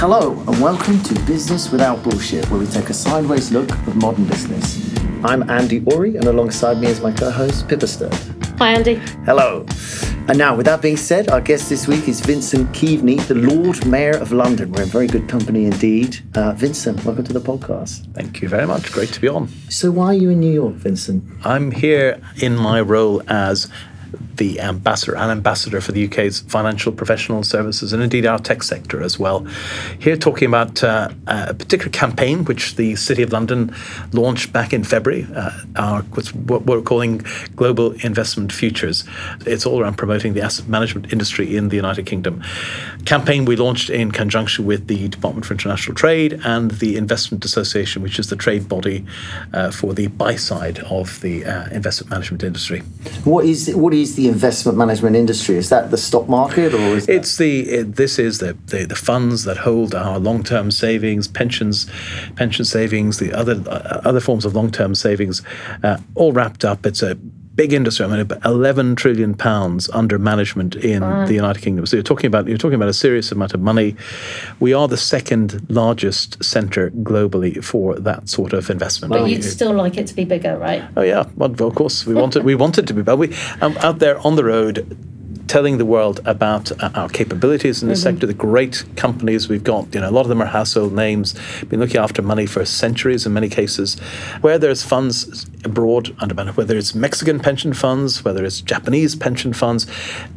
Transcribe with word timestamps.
Hello, 0.00 0.32
and 0.48 0.62
welcome 0.62 0.98
to 1.02 1.14
Business 1.26 1.70
Without 1.70 2.02
Bullshit, 2.02 2.48
where 2.48 2.58
we 2.58 2.64
take 2.64 2.88
a 2.88 2.94
sideways 2.94 3.52
look 3.52 3.70
at 3.70 3.96
modern 3.96 4.24
business. 4.24 4.96
I'm 5.22 5.48
Andy 5.50 5.84
Ori, 5.92 6.16
and 6.16 6.24
alongside 6.24 6.78
me 6.78 6.86
is 6.86 7.02
my 7.02 7.12
co 7.12 7.30
host, 7.30 7.68
Pippa 7.68 7.86
Sturt. 7.86 8.14
Hi, 8.56 8.72
Andy. 8.72 8.94
Hello. 9.26 9.66
And 10.26 10.38
now, 10.38 10.56
with 10.56 10.64
that 10.64 10.80
being 10.80 10.96
said, 10.96 11.28
our 11.28 11.42
guest 11.42 11.68
this 11.68 11.86
week 11.86 12.08
is 12.08 12.22
Vincent 12.22 12.72
Keaveney, 12.72 13.20
the 13.28 13.34
Lord 13.34 13.84
Mayor 13.86 14.16
of 14.16 14.32
London. 14.32 14.72
We're 14.72 14.84
in 14.84 14.88
very 14.88 15.06
good 15.06 15.28
company 15.28 15.66
indeed. 15.66 16.18
Uh, 16.34 16.52
Vincent, 16.52 17.04
welcome 17.04 17.24
to 17.24 17.34
the 17.34 17.40
podcast. 17.40 18.10
Thank 18.14 18.40
you 18.40 18.48
very 18.48 18.66
much. 18.66 18.90
Great 18.92 19.10
to 19.10 19.20
be 19.20 19.28
on. 19.28 19.48
So, 19.68 19.90
why 19.90 20.06
are 20.06 20.14
you 20.14 20.30
in 20.30 20.40
New 20.40 20.50
York, 20.50 20.76
Vincent? 20.76 21.24
I'm 21.44 21.72
here 21.72 22.22
in 22.40 22.56
my 22.56 22.80
role 22.80 23.22
as 23.28 23.70
the 24.36 24.60
ambassador, 24.60 25.16
an 25.16 25.30
ambassador 25.30 25.80
for 25.80 25.92
the 25.92 26.06
UK's 26.06 26.40
financial 26.40 26.92
professional 26.92 27.42
services 27.42 27.92
and 27.92 28.02
indeed 28.02 28.26
our 28.26 28.38
tech 28.38 28.62
sector 28.62 29.02
as 29.02 29.18
well. 29.18 29.46
Here 29.98 30.16
talking 30.16 30.48
about 30.48 30.82
uh, 30.82 31.10
a 31.26 31.54
particular 31.54 31.90
campaign 31.90 32.44
which 32.44 32.76
the 32.76 32.96
City 32.96 33.22
of 33.22 33.32
London 33.32 33.74
launched 34.12 34.52
back 34.52 34.72
in 34.72 34.84
February, 34.84 35.26
uh, 35.34 35.50
our, 35.76 36.02
what 36.02 36.64
we're 36.64 36.82
calling 36.82 37.22
Global 37.56 37.92
Investment 38.04 38.52
Futures. 38.52 39.04
It's 39.46 39.66
all 39.66 39.80
around 39.80 39.96
promoting 39.96 40.34
the 40.34 40.42
asset 40.42 40.68
management 40.68 41.12
industry 41.12 41.56
in 41.56 41.68
the 41.68 41.76
United 41.76 42.06
Kingdom. 42.06 42.42
Campaign 43.04 43.44
we 43.44 43.56
launched 43.56 43.90
in 43.90 44.10
conjunction 44.10 44.66
with 44.66 44.86
the 44.86 45.08
Department 45.08 45.46
for 45.46 45.54
International 45.54 45.94
Trade 45.94 46.40
and 46.44 46.70
the 46.72 46.96
Investment 46.96 47.44
Association, 47.44 48.02
which 48.02 48.18
is 48.18 48.28
the 48.30 48.36
trade 48.36 48.68
body 48.68 49.04
uh, 49.52 49.70
for 49.70 49.94
the 49.94 50.06
buy 50.08 50.36
side 50.36 50.78
of 50.80 51.20
the 51.20 51.44
uh, 51.44 51.68
investment 51.70 52.10
management 52.10 52.42
industry. 52.42 52.80
What 53.24 53.44
is 53.44 53.74
what 53.74 53.92
is 53.94 53.99
the 54.04 54.28
investment 54.28 54.76
management 54.76 55.16
industry? 55.16 55.56
Is 55.56 55.68
that 55.68 55.90
the 55.90 55.96
stock 55.96 56.28
market, 56.28 56.74
or 56.74 56.96
is 56.96 57.08
it's 57.08 57.36
the 57.36 57.68
it, 57.68 57.96
this 57.96 58.18
is 58.18 58.38
the, 58.38 58.56
the, 58.66 58.84
the 58.84 58.96
funds 58.96 59.44
that 59.44 59.58
hold 59.58 59.94
our 59.94 60.18
long 60.18 60.42
term 60.42 60.70
savings, 60.70 61.28
pensions, 61.28 61.90
pension 62.36 62.64
savings, 62.64 63.18
the 63.18 63.32
other 63.32 63.62
uh, 63.66 64.00
other 64.04 64.20
forms 64.20 64.44
of 64.44 64.54
long 64.54 64.70
term 64.70 64.94
savings, 64.94 65.42
uh, 65.82 65.98
all 66.14 66.32
wrapped 66.32 66.64
up. 66.64 66.86
It's 66.86 67.02
a 67.02 67.16
big 67.54 67.72
industry. 67.72 68.06
I 68.06 68.08
mean, 68.08 68.30
11 68.44 68.96
trillion 68.96 69.34
pounds 69.34 69.88
under 69.90 70.18
management 70.18 70.76
in 70.76 71.02
wow. 71.02 71.26
the 71.26 71.34
United 71.34 71.62
Kingdom. 71.62 71.86
So 71.86 71.96
you're 71.96 72.02
talking 72.02 72.26
about 72.26 72.46
you're 72.46 72.58
talking 72.58 72.76
about 72.76 72.88
a 72.88 72.94
serious 72.94 73.32
amount 73.32 73.54
of 73.54 73.60
money. 73.60 73.96
We 74.60 74.72
are 74.72 74.88
the 74.88 74.96
second 74.96 75.68
largest 75.68 76.42
centre 76.42 76.90
globally 76.90 77.62
for 77.62 77.96
that 77.96 78.28
sort 78.28 78.52
of 78.52 78.70
investment. 78.70 79.10
But 79.10 79.30
you'd 79.30 79.44
still 79.44 79.72
like 79.72 79.96
it 79.96 80.06
to 80.08 80.14
be 80.14 80.24
bigger, 80.24 80.56
right? 80.56 80.84
Oh 80.96 81.02
yeah, 81.02 81.24
well, 81.36 81.50
of 81.50 81.74
course 81.74 82.06
we 82.06 82.14
want 82.14 82.36
it. 82.36 82.44
We 82.44 82.54
want 82.54 82.78
it 82.78 82.86
to 82.86 82.94
be 82.94 83.02
bigger. 83.02 83.16
We 83.16 83.34
um, 83.60 83.76
out 83.78 83.98
there 83.98 84.18
on 84.26 84.36
the 84.36 84.44
road 84.44 84.96
telling 85.50 85.78
the 85.78 85.84
world 85.84 86.20
about 86.26 86.70
uh, 86.80 86.90
our 86.94 87.08
capabilities 87.08 87.82
in 87.82 87.88
the 87.88 87.94
mm-hmm. 87.94 88.02
sector, 88.02 88.24
the 88.24 88.32
great 88.32 88.84
companies 88.94 89.48
we've 89.48 89.64
got. 89.64 89.92
You 89.92 90.00
know, 90.00 90.08
a 90.08 90.12
lot 90.12 90.20
of 90.20 90.28
them 90.28 90.40
are 90.40 90.46
household 90.46 90.92
names, 90.92 91.34
been 91.68 91.80
looking 91.80 91.96
after 91.96 92.22
money 92.22 92.46
for 92.46 92.64
centuries 92.64 93.26
in 93.26 93.32
many 93.32 93.48
cases. 93.48 93.98
Where 94.42 94.58
there's 94.60 94.84
funds 94.84 95.49
abroad 95.64 96.14
under 96.20 96.34
management, 96.34 96.56
whether 96.56 96.76
it's 96.76 96.94
Mexican 96.94 97.40
pension 97.40 97.72
funds, 97.72 98.24
whether 98.24 98.44
it's 98.44 98.60
Japanese 98.60 99.16
pension 99.16 99.52
funds, 99.52 99.86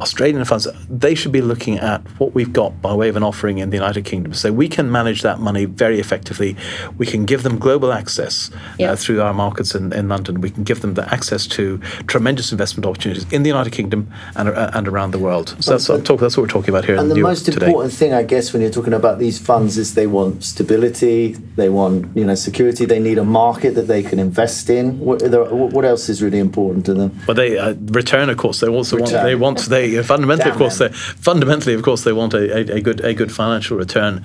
Australian 0.02 0.44
funds, 0.46 0.68
they 0.90 1.14
should 1.14 1.32
be 1.32 1.42
looking 1.42 1.78
at 1.78 2.02
what 2.20 2.34
we've 2.34 2.54
got 2.54 2.82
by 2.82 2.94
way 2.94 3.10
of 3.10 3.16
an 3.16 3.24
offering 3.24 3.60
in 3.60 3.70
the 3.70 3.78
United 3.78 4.06
Kingdom. 4.06 4.34
So 4.34 4.52
we 4.52 4.68
can 4.68 4.92
manage 4.92 5.22
that 5.22 5.40
money 5.40 5.66
very 5.66 6.00
effectively. 6.00 6.56
We 6.98 7.06
can 7.06 7.26
give 7.26 7.44
them 7.44 7.60
global 7.60 7.94
access 7.94 8.50
yep. 8.80 8.92
uh, 8.92 8.96
through 8.96 9.22
our 9.22 9.34
markets 9.34 9.76
in, 9.76 9.94
in 9.94 10.10
London. 10.10 10.42
We 10.42 10.50
can 10.50 10.64
give 10.64 10.82
them 10.82 10.96
the 10.96 11.12
access 11.14 11.46
to 11.48 11.78
tremendous 12.08 12.52
investment 12.52 12.88
opportunities 12.88 13.32
in 13.32 13.44
the 13.44 13.50
United 13.50 13.74
Kingdom 13.74 14.12
and, 14.36 14.50
uh, 14.50 14.72
and 14.74 14.88
around 14.88 15.04
around 15.04 15.12
the 15.12 15.20
world. 15.20 15.56
So 15.60 15.72
that's, 15.72 15.90
what, 15.90 16.06
talk, 16.06 16.20
that's 16.20 16.38
what 16.38 16.44
we're 16.44 16.50
talking 16.50 16.70
about 16.70 16.86
here. 16.86 16.96
And 16.96 17.12
the 17.12 17.20
most 17.20 17.46
today. 17.46 17.66
important 17.66 17.94
thing, 17.94 18.14
I 18.14 18.24
guess, 18.24 18.54
when 18.54 18.62
you're 18.62 18.72
talking 18.72 18.94
about 18.94 19.20
these 19.20 19.40
funds, 19.40 19.78
is 19.78 19.96
they 19.96 20.08
want 20.08 20.44
stability, 20.44 21.34
they 21.56 21.70
want 21.70 22.16
you 22.16 22.26
know 22.26 22.36
security, 22.36 22.86
they 22.86 23.00
need 23.00 23.18
a 23.18 23.24
market 23.24 23.76
that 23.76 23.88
they 23.88 24.04
can 24.04 24.20
invest 24.20 24.70
in. 24.70 25.00
What, 25.22 25.74
what 25.74 25.86
else 25.86 26.10
is 26.10 26.22
really 26.22 26.40
important 26.40 26.86
to 26.86 26.94
them? 26.94 27.20
Well, 27.28 27.36
they 27.36 27.58
uh, 27.58 27.74
return, 27.74 28.30
of 28.30 28.38
course. 28.38 28.60
They 28.60 28.68
also 28.68 28.98
return. 28.98 29.14
want 29.14 29.24
they 29.24 29.36
want 29.36 29.60
they 29.70 30.04
fundamentally, 30.04 30.52
of 30.52 30.58
course, 30.58 30.78
they 30.78 30.90
fundamentally, 30.90 31.74
of 31.74 31.84
course, 31.84 32.04
they 32.04 32.14
want 32.14 32.34
a, 32.34 32.74
a, 32.74 32.78
a 32.78 32.82
good 32.82 33.02
a 33.02 33.14
good 33.14 33.32
financial 33.32 33.78
return. 33.78 34.24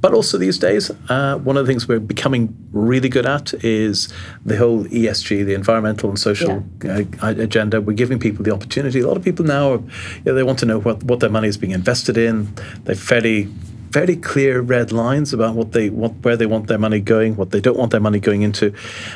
But 0.00 0.14
also 0.14 0.38
these 0.38 0.58
days, 0.58 0.90
uh, 1.08 1.38
one 1.38 1.56
of 1.56 1.66
the 1.66 1.72
things 1.72 1.88
we're 1.88 1.98
becoming 1.98 2.54
really 2.72 3.08
good 3.08 3.26
at 3.26 3.52
is 3.64 4.12
the 4.44 4.56
whole 4.56 4.84
ESG, 4.84 5.44
the 5.44 5.54
environmental 5.54 6.08
and 6.08 6.18
social 6.18 6.64
yeah. 6.84 7.02
uh, 7.20 7.34
agenda. 7.36 7.80
We're 7.80 7.94
giving 7.94 8.18
people 8.18 8.44
the 8.44 8.52
opportunity. 8.52 9.00
A 9.00 9.06
lot 9.06 9.16
of 9.16 9.24
people 9.24 9.44
now, 9.44 9.72
are, 9.72 9.78
you 9.78 10.22
know, 10.26 10.34
they 10.34 10.42
want 10.44 10.58
to 10.60 10.66
know 10.66 10.78
what, 10.78 11.02
what 11.02 11.20
their 11.20 11.30
money 11.30 11.48
is 11.48 11.56
being 11.56 11.72
invested 11.72 12.16
in. 12.16 12.54
They're 12.84 12.94
fairly 12.94 13.48
very 13.90 14.16
clear 14.16 14.60
red 14.60 14.92
lines 14.92 15.32
about 15.32 15.54
what 15.54 15.72
they 15.72 15.90
what 15.90 16.12
where 16.22 16.36
they 16.36 16.46
want 16.46 16.66
their 16.66 16.78
money 16.78 17.00
going, 17.00 17.36
what 17.36 17.50
they 17.50 17.60
don't 17.60 17.76
want 17.76 17.90
their 17.90 18.00
money 18.00 18.20
going 18.20 18.42
into. 18.42 18.66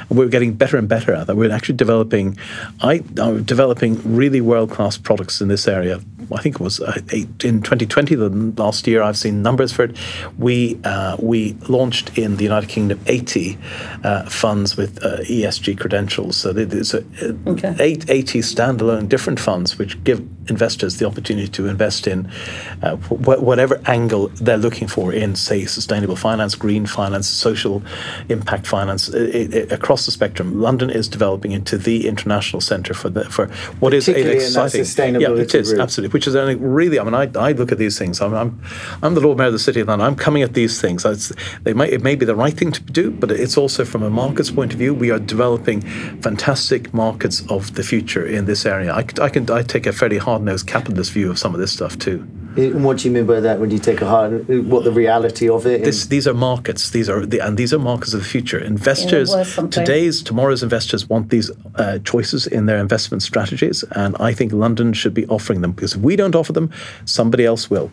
And 0.08 0.18
we're 0.18 0.28
getting 0.28 0.54
better 0.54 0.76
and 0.76 0.88
better 0.88 1.14
at 1.14 1.26
that. 1.26 1.36
We're 1.36 1.52
actually 1.52 1.76
developing, 1.76 2.38
I 2.80 3.02
am 3.18 3.44
developing 3.44 4.00
really 4.04 4.40
world 4.40 4.70
class 4.70 4.96
products 4.98 5.40
in 5.40 5.48
this 5.48 5.68
area. 5.68 6.00
I 6.32 6.40
think 6.40 6.56
it 6.56 6.60
was 6.60 6.80
uh, 6.80 7.00
eight, 7.10 7.44
in 7.44 7.62
2020, 7.62 8.14
the 8.14 8.28
last 8.56 8.86
year 8.86 9.02
I've 9.02 9.18
seen 9.18 9.42
numbers 9.42 9.72
for 9.72 9.84
it. 9.84 9.96
We 10.38 10.80
uh, 10.84 11.16
we 11.20 11.54
launched 11.68 12.16
in 12.16 12.36
the 12.36 12.44
United 12.44 12.68
Kingdom 12.68 13.00
80 13.06 13.58
uh, 14.04 14.28
funds 14.30 14.76
with 14.76 15.04
uh, 15.04 15.18
ESG 15.18 15.78
credentials. 15.78 16.36
So 16.36 16.52
there's 16.52 16.94
a, 16.94 17.04
okay. 17.46 17.74
eight 17.78 18.08
80 18.08 18.40
standalone 18.40 19.08
different 19.08 19.40
funds 19.40 19.78
which 19.78 20.02
give 20.04 20.20
investors 20.48 20.98
the 20.98 21.06
opportunity 21.06 21.48
to 21.48 21.66
invest 21.66 22.06
in 22.06 22.30
uh, 22.82 22.96
wh- 22.96 23.42
whatever 23.42 23.80
angle 23.86 24.28
they're 24.40 24.56
looking 24.56 24.88
for 24.88 25.12
in, 25.12 25.34
say, 25.36 25.64
sustainable 25.66 26.16
finance, 26.16 26.54
green 26.54 26.86
finance, 26.86 27.28
social 27.28 27.82
impact 28.28 28.66
finance, 28.66 29.08
it, 29.08 29.54
it, 29.54 29.72
across 29.72 30.06
the 30.06 30.12
spectrum. 30.12 30.60
London 30.60 30.90
is 30.90 31.08
developing 31.08 31.52
into 31.52 31.76
the 31.78 32.08
international 32.08 32.60
centre 32.60 32.94
for 32.94 33.08
the, 33.08 33.24
for 33.24 33.46
what 33.80 33.94
is 33.94 34.08
an 34.08 34.16
exciting, 34.16 35.20
yeah, 35.20 35.30
it 35.32 35.54
is 35.54 35.72
route. 35.72 35.80
absolutely. 35.80 36.12
Which 36.12 36.26
is 36.26 36.34
only 36.34 36.54
really, 36.54 36.98
I 36.98 37.04
mean, 37.04 37.14
I, 37.14 37.30
I 37.38 37.52
look 37.52 37.72
at 37.72 37.78
these 37.78 37.98
things. 37.98 38.20
I'm, 38.20 38.34
I'm, 38.34 38.62
I'm 39.02 39.14
the 39.14 39.20
Lord 39.20 39.38
Mayor 39.38 39.48
of 39.48 39.52
the 39.52 39.58
City 39.58 39.80
of 39.80 39.88
London. 39.88 40.06
I'm 40.06 40.16
coming 40.16 40.42
at 40.42 40.54
these 40.54 40.80
things. 40.80 41.04
It's, 41.04 41.32
they 41.62 41.74
might, 41.74 41.92
it 41.92 42.02
may 42.02 42.14
be 42.14 42.24
the 42.24 42.34
right 42.34 42.56
thing 42.56 42.72
to 42.72 42.80
do, 42.80 43.10
but 43.10 43.30
it's 43.30 43.56
also 43.56 43.84
from 43.84 44.02
a 44.02 44.10
markets 44.10 44.50
point 44.50 44.72
of 44.72 44.78
view. 44.78 44.94
We 44.94 45.10
are 45.10 45.18
developing 45.18 45.82
fantastic 46.22 46.94
markets 46.94 47.44
of 47.48 47.74
the 47.74 47.82
future 47.82 48.24
in 48.24 48.46
this 48.46 48.64
area. 48.64 48.92
I, 48.92 49.04
I 49.20 49.28
can 49.28 49.50
I 49.50 49.62
take 49.62 49.86
a 49.86 49.92
fairly 49.92 50.18
hard 50.18 50.31
nosed 50.40 50.66
capitalist 50.66 51.12
view 51.12 51.30
of 51.30 51.38
some 51.38 51.54
of 51.54 51.60
this 51.60 51.72
stuff 51.72 51.98
too. 51.98 52.26
And 52.56 52.84
what 52.84 52.98
do 52.98 53.08
you 53.08 53.14
mean 53.14 53.24
by 53.24 53.40
that? 53.40 53.60
When 53.60 53.70
you 53.70 53.78
take 53.78 54.02
a 54.02 54.06
hard, 54.06 54.46
what 54.68 54.84
the 54.84 54.92
reality 54.92 55.48
of 55.48 55.66
it? 55.66 55.84
This, 55.84 56.06
these 56.06 56.28
are 56.28 56.34
markets. 56.34 56.90
These 56.90 57.08
are 57.08 57.24
the, 57.24 57.40
and 57.40 57.56
these 57.56 57.72
are 57.72 57.78
markets 57.78 58.12
of 58.12 58.20
the 58.20 58.26
future. 58.26 58.58
Investors, 58.58 59.34
today's, 59.70 60.22
tomorrow's 60.22 60.62
investors 60.62 61.08
want 61.08 61.30
these 61.30 61.50
uh, 61.76 61.98
choices 62.00 62.46
in 62.46 62.66
their 62.66 62.78
investment 62.78 63.22
strategies, 63.22 63.84
and 63.92 64.16
I 64.20 64.34
think 64.34 64.52
London 64.52 64.92
should 64.92 65.14
be 65.14 65.26
offering 65.28 65.62
them 65.62 65.72
because 65.72 65.94
if 65.94 66.00
we 66.02 66.14
don't 66.14 66.34
offer 66.34 66.52
them, 66.52 66.70
somebody 67.06 67.46
else 67.46 67.70
will. 67.70 67.90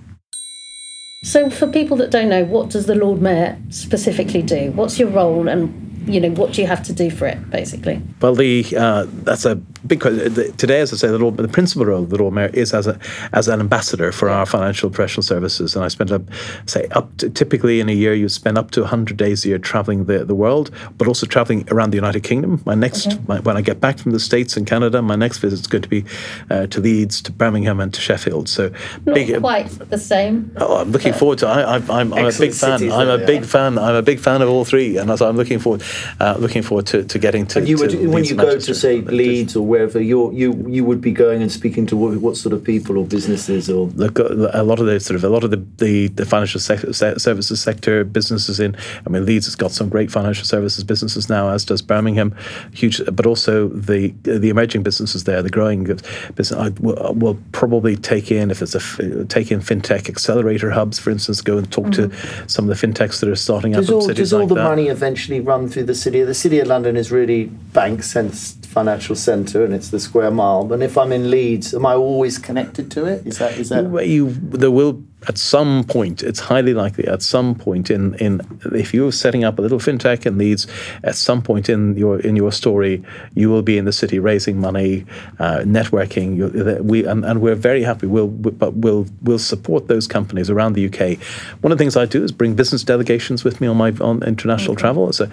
So, 1.23 1.49
for 1.49 1.67
people 1.67 1.97
that 1.97 2.11
don't 2.11 2.29
know, 2.29 2.43
what 2.43 2.69
does 2.69 2.85
the 2.85 2.95
Lord 2.95 3.21
Mayor 3.21 3.57
specifically 3.69 4.41
do? 4.41 4.71
What's 4.71 4.99
your 4.99 5.09
role, 5.09 5.47
and 5.47 5.88
you 6.05 6.19
know, 6.19 6.29
what 6.29 6.53
do 6.53 6.61
you 6.61 6.67
have 6.67 6.83
to 6.83 6.93
do 6.93 7.09
for 7.09 7.27
it, 7.27 7.49
basically? 7.49 8.01
Well, 8.21 8.35
the 8.35 8.65
uh, 8.77 9.05
that's 9.23 9.45
a 9.45 9.55
big 9.55 10.01
question. 10.01 10.33
Today, 10.57 10.81
as 10.81 10.93
I 10.93 10.97
say, 10.97 11.07
the, 11.07 11.17
law, 11.17 11.31
the 11.31 11.47
principal 11.47 11.85
role 11.85 12.03
of 12.03 12.09
the 12.09 12.17
Lord 12.17 12.33
Mayor 12.33 12.49
is 12.53 12.73
as 12.73 12.87
a 12.87 12.99
as 13.33 13.47
an 13.47 13.59
ambassador 13.59 14.11
for 14.11 14.29
our 14.29 14.45
financial 14.45 14.89
professional 14.89 15.23
services, 15.23 15.75
and 15.75 15.85
I 15.85 15.87
spend 15.87 16.11
up 16.11 16.21
say 16.65 16.87
up 16.91 17.15
to, 17.17 17.29
typically 17.29 17.79
in 17.79 17.89
a 17.89 17.93
year 17.93 18.13
you 18.13 18.29
spend 18.29 18.57
up 18.57 18.71
to 18.71 18.81
100 18.81 19.17
days 19.17 19.45
a 19.45 19.49
year 19.49 19.59
traveling 19.59 20.05
the, 20.05 20.25
the 20.25 20.35
world, 20.35 20.71
but 20.97 21.07
also 21.07 21.25
traveling 21.25 21.67
around 21.71 21.91
the 21.91 21.97
United 21.97 22.23
Kingdom. 22.23 22.61
My 22.65 22.75
next 22.75 23.07
okay. 23.07 23.19
my, 23.27 23.39
when 23.39 23.57
I 23.57 23.61
get 23.61 23.79
back 23.79 23.99
from 23.99 24.11
the 24.11 24.19
States 24.19 24.57
and 24.57 24.65
Canada, 24.65 25.01
my 25.01 25.15
next 25.15 25.39
visit 25.39 25.59
is 25.59 25.67
going 25.67 25.83
to 25.83 25.89
be 25.89 26.05
uh, 26.49 26.67
to 26.67 26.79
Leeds, 26.79 27.21
to 27.23 27.31
Birmingham, 27.31 27.79
and 27.79 27.93
to 27.93 28.01
Sheffield. 28.01 28.49
So 28.49 28.71
not 29.05 29.15
big, 29.15 29.39
quite 29.39 29.69
the 29.89 29.97
same. 29.97 30.51
Oh, 30.57 30.77
I'm 30.77 30.91
looking 30.91 31.13
forward 31.13 31.39
to. 31.39 31.47
I, 31.47 31.75
am 31.75 31.91
I'm, 31.91 32.13
I'm 32.13 32.25
a 32.25 32.31
big 32.31 32.53
fan. 32.53 32.91
I'm 32.91 33.09
a 33.09 33.25
big 33.25 33.45
fan. 33.45 33.77
I'm 33.77 33.95
a 33.95 34.01
big 34.01 34.19
fan 34.19 34.41
of 34.41 34.49
all 34.49 34.65
three, 34.65 34.97
and 34.97 35.17
so 35.17 35.27
I'm 35.27 35.37
looking 35.37 35.59
forward 35.59 35.81
uh, 36.19 36.35
looking 36.39 36.61
forward 36.61 36.87
to, 36.87 37.03
to 37.03 37.19
getting 37.19 37.45
to. 37.47 37.59
And 37.59 37.67
you 37.67 37.77
would, 37.77 37.93
when 38.07 38.23
you 38.23 38.35
go 38.35 38.59
to 38.59 38.75
say 38.75 39.01
Leeds 39.01 39.55
or 39.55 39.65
wherever, 39.65 40.01
you 40.01 40.31
you 40.31 40.65
you 40.67 40.83
would 40.85 41.01
be 41.01 41.11
going 41.11 41.41
and 41.41 41.51
speaking 41.51 41.85
to 41.87 41.97
what, 41.97 42.17
what, 42.17 42.37
sort 42.37 42.53
of 42.53 42.63
people 42.63 42.97
or 42.97 43.05
businesses 43.05 43.69
or 43.69 43.87
look 43.87 44.19
a 44.19 44.63
lot 44.63 44.79
of 44.79 44.85
the 44.85 44.99
sort 44.99 45.15
of 45.15 45.23
a 45.23 45.29
lot 45.29 45.43
of 45.43 45.51
the 45.51 45.63
the, 45.77 46.07
the 46.09 46.25
financial 46.25 46.59
services 46.59 47.61
sector 47.61 48.03
businesses 48.03 48.59
in. 48.59 48.75
I 49.05 49.09
mean, 49.09 49.25
Leeds 49.25 49.45
has 49.45 49.55
got 49.55 49.71
some 49.71 49.89
great 49.89 50.11
financial 50.11 50.45
services 50.45 50.83
businesses 50.83 51.29
now, 51.29 51.49
as 51.49 51.65
does 51.65 51.81
Birmingham, 51.81 52.35
huge, 52.73 53.01
but 53.11 53.25
also 53.25 53.67
the 53.69 54.13
the 54.23 54.49
emerging 54.49 54.83
businesses 54.83 55.23
there, 55.23 55.41
the 55.41 55.49
growing 55.49 55.83
business. 55.83 56.51
I 56.51 56.69
will, 56.79 57.13
will 57.13 57.37
probably 57.51 57.95
take 57.95 58.31
in 58.31 58.51
if 58.51 58.61
it's 58.61 58.75
a 58.75 59.25
take 59.25 59.51
in 59.51 59.59
fintech 59.59 60.09
accelerator 60.09 60.71
hubs, 60.71 60.99
for 60.99 61.09
instance, 61.09 61.41
go 61.41 61.57
and 61.57 61.71
talk 61.71 61.85
mm-hmm. 61.87 62.09
to 62.09 62.49
some 62.49 62.69
of 62.69 62.79
the 62.79 62.87
fintechs 62.87 63.19
that 63.19 63.29
are 63.29 63.35
starting 63.35 63.73
does 63.73 63.89
up 63.89 63.95
all, 63.95 64.07
Does 64.07 64.33
all 64.33 64.41
like 64.41 64.49
the 64.49 64.55
that. 64.55 64.63
money 64.63 64.87
eventually 64.87 65.39
run 65.39 65.67
through 65.67 65.78
the 65.81 65.95
city? 65.95 66.23
The 66.23 66.33
city 66.33 66.59
of 66.59 66.67
London 66.67 66.95
is 66.95 67.11
really 67.11 67.45
bank 67.45 68.03
sense 68.03 68.55
financial 68.65 69.15
centre 69.15 69.65
and 69.65 69.73
it's 69.73 69.89
the 69.89 69.99
square 69.99 70.31
mile. 70.31 70.71
And 70.71 70.83
if 70.83 70.97
I'm 70.97 71.11
in 71.11 71.29
Leeds, 71.31 71.73
am 71.73 71.85
I 71.85 71.93
always 71.95 72.37
connected 72.37 72.91
to 72.91 73.05
it? 73.05 73.25
Is 73.25 73.37
that 73.39 73.57
is 73.57 73.69
that 73.69 74.07
you? 74.07 74.29
There 74.29 74.71
will 74.71 75.03
at 75.27 75.37
some 75.37 75.83
point, 75.83 76.23
it's 76.23 76.39
highly 76.39 76.73
likely 76.73 77.05
at 77.07 77.21
some 77.21 77.53
point 77.53 77.91
in, 77.91 78.15
in 78.15 78.41
if 78.73 78.93
you're 78.93 79.11
setting 79.11 79.43
up 79.43 79.59
a 79.59 79.61
little 79.61 79.79
fintech 79.79 80.25
in 80.25 80.37
Leeds, 80.37 80.65
at 81.03 81.15
some 81.15 81.41
point 81.41 81.67
in 81.67 81.97
your 81.97 82.19
in 82.21 82.35
your 82.35 82.51
story, 82.51 83.03
you 83.35 83.49
will 83.49 83.61
be 83.61 83.77
in 83.77 83.85
the 83.85 83.91
city 83.91 84.17
raising 84.17 84.59
money, 84.61 85.05
uh, 85.39 85.59
networking. 85.59 86.81
We 86.81 87.05
and, 87.05 87.25
and 87.25 87.41
we're 87.41 87.55
very 87.55 87.83
happy. 87.83 88.07
We'll 88.07 88.27
but 88.27 88.75
we'll 88.75 89.07
we'll 89.21 89.39
support 89.39 89.87
those 89.87 90.07
companies 90.07 90.49
around 90.49 90.73
the 90.73 90.85
UK. 90.85 91.19
One 91.61 91.71
of 91.71 91.77
the 91.77 91.83
things 91.83 91.97
I 91.97 92.05
do 92.05 92.23
is 92.23 92.31
bring 92.31 92.55
business 92.55 92.83
delegations 92.83 93.43
with 93.43 93.59
me 93.59 93.67
on 93.67 93.75
my 93.75 93.91
on 93.99 94.23
international 94.23 94.71
okay. 94.73 94.81
travel. 94.81 95.09
It's 95.09 95.19
a, 95.19 95.29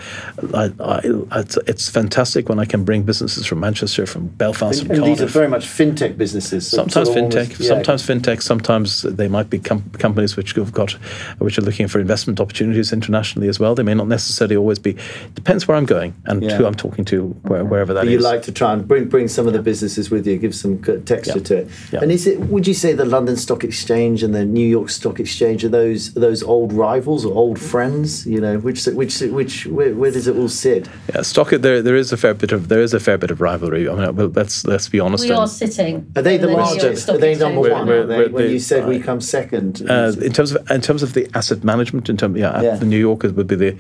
I, 0.53 0.73
I, 0.81 1.00
it's, 1.41 1.56
it's 1.69 1.89
fantastic 1.89 2.49
when 2.49 2.59
I 2.59 2.65
can 2.65 2.85
bring 2.85 3.05
businesses 3.05 3.47
from 3.47 3.61
Manchester, 3.61 4.05
from 4.06 4.27
Belfast, 4.29 4.81
and, 4.81 4.89
from 4.89 4.97
and 4.97 5.06
these 5.06 5.23
are 5.23 5.27
very 5.27 5.49
much 5.49 5.67
fintech 5.67 6.19
businesses. 6.19 6.69
So 6.69 6.79
sometimes 6.79 7.09
fintech, 7.11 7.43
almost, 7.43 7.61
yeah. 7.61 7.69
sometimes 7.69 8.03
fintech, 8.03 8.43
sometimes 8.43 9.03
they 9.03 9.29
might 9.29 9.49
be 9.49 9.61
com- 9.76 9.90
companies 9.99 10.37
which 10.37 10.55
have 10.55 10.73
got, 10.73 10.93
which 11.38 11.58
are 11.58 11.62
looking 11.62 11.88
for 11.88 12.00
investment 12.00 12.40
opportunities 12.40 12.93
internationally 12.93 13.49
as 13.49 13.58
well. 13.58 13.75
They 13.75 13.82
may 13.82 13.94
not 13.94 14.08
necessarily 14.08 14.56
always 14.56 14.78
be. 14.78 14.96
Depends 15.34 15.67
where 15.69 15.76
I'm 15.76 15.87
going 15.87 16.14
and 16.25 16.43
yeah. 16.43 16.56
who 16.56 16.67
I'm 16.67 16.75
talking 16.75 17.05
to, 17.06 17.28
where, 17.43 17.64
wherever 17.64 17.94
that 17.94 18.00
but 18.00 18.08
is. 18.08 18.12
You 18.12 18.19
like 18.20 18.43
to 18.43 18.52
try 18.52 18.73
and 18.73 18.87
bring 18.87 19.08
bring 19.08 19.28
some 19.28 19.46
of 19.46 19.52
the 19.52 19.62
businesses 19.62 20.11
with 20.11 20.26
you, 20.26 20.37
give 20.38 20.55
some 20.55 20.82
texture 21.05 21.40
to 21.40 21.56
it. 21.58 21.69
And 21.93 22.11
is 22.12 22.26
it? 22.26 22.40
Would 22.40 22.67
you 22.67 22.75
say 22.75 22.93
the 22.93 23.05
London 23.05 23.37
Stock 23.37 23.64
Exchange 23.64 24.23
and 24.23 24.34
the 24.34 24.44
New 24.44 24.67
York 24.67 24.90
Stock 24.90 25.20
Exchange 25.20 25.64
are 25.64 25.69
those 25.69 26.17
are 26.17 26.20
those 26.20 26.43
old 26.43 26.72
rivals 26.72 27.25
or 27.25 27.34
old 27.34 27.58
friends? 27.58 28.26
You 28.26 28.40
know, 28.40 28.58
which 28.58 28.87
which 28.87 29.20
which 29.20 29.67
where, 29.67 29.94
where 29.94 30.11
does 30.11 30.26
it 30.29 30.37
all 30.37 30.49
sit? 30.49 30.88
Yeah, 31.14 31.22
stock. 31.22 31.50
There 31.50 31.82
there 31.82 31.96
is 31.96 32.12
a 32.12 32.17
fair 32.17 32.34
bit 32.34 32.52
of 32.52 32.69
there 32.69 32.81
is 32.81 32.94
a 32.94 33.00
fair 33.00 33.19
bit 33.19 33.31
of 33.31 33.40
rivalry. 33.40 33.88
I 33.88 34.11
mean, 34.11 34.32
let's 34.32 34.64
let's 34.67 34.88
be 34.88 35.00
honest. 35.00 35.25
We 35.25 35.31
are 35.31 35.49
sitting. 35.49 36.11
Are 36.17 36.22
they 36.22 36.37
the, 36.37 36.46
the 36.49 36.52
largest? 36.52 37.08
Are 37.08 37.19
they 37.19 37.34
number 37.34 37.61
one? 37.61 37.87
We're, 37.87 38.06
we're, 38.06 38.29
when 38.29 38.50
you 38.50 38.58
said 38.58 38.87
we 38.87 39.00
come 39.00 39.20
second. 39.20 39.66
Uh, 39.89 40.13
in 40.21 40.33
terms 40.33 40.53
of 40.53 40.71
in 40.71 40.81
terms 40.81 41.03
of 41.03 41.15
the 41.15 41.29
asset 41.35 41.65
management, 41.65 42.09
in 42.09 42.17
terms 42.17 42.39
yeah, 42.39 42.61
yeah. 42.61 42.77
the 42.77 42.87
New 42.87 42.99
York 42.99 43.23
would 43.23 43.47
be 43.47 43.57
the 43.57 43.77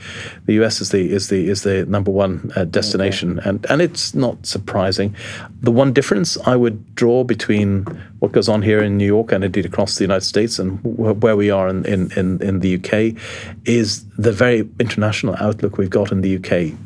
the 0.46 0.54
US 0.54 0.80
is 0.80 0.90
the 0.90 1.12
is 1.12 1.28
the 1.28 1.48
is 1.48 1.62
the 1.62 1.86
number 1.86 2.10
one 2.10 2.50
uh, 2.56 2.64
destination, 2.64 3.38
okay. 3.38 3.48
and 3.48 3.66
and 3.70 3.82
it's 3.82 4.14
not 4.14 4.46
surprising. 4.46 5.14
The 5.60 5.72
one 5.72 5.92
difference 5.92 6.36
I 6.46 6.56
would 6.56 6.94
draw 6.94 7.24
between 7.24 7.84
what 8.18 8.32
goes 8.32 8.48
on 8.48 8.62
here 8.62 8.82
in 8.82 8.96
New 8.96 9.06
York 9.06 9.32
and 9.32 9.44
indeed 9.44 9.66
across 9.66 9.96
the 9.96 10.04
United 10.04 10.24
States 10.24 10.58
and 10.58 10.80
where 10.82 11.36
we 11.36 11.50
are 11.50 11.68
in, 11.68 11.84
in, 11.84 12.10
in, 12.12 12.42
in 12.42 12.60
the 12.60 12.76
UK 12.76 13.20
is 13.66 14.04
the 14.16 14.32
very 14.32 14.68
international 14.80 15.36
outlook 15.38 15.76
we've 15.76 15.90
got 15.90 16.10
in 16.10 16.22
the 16.22 16.36
UK 16.36 16.76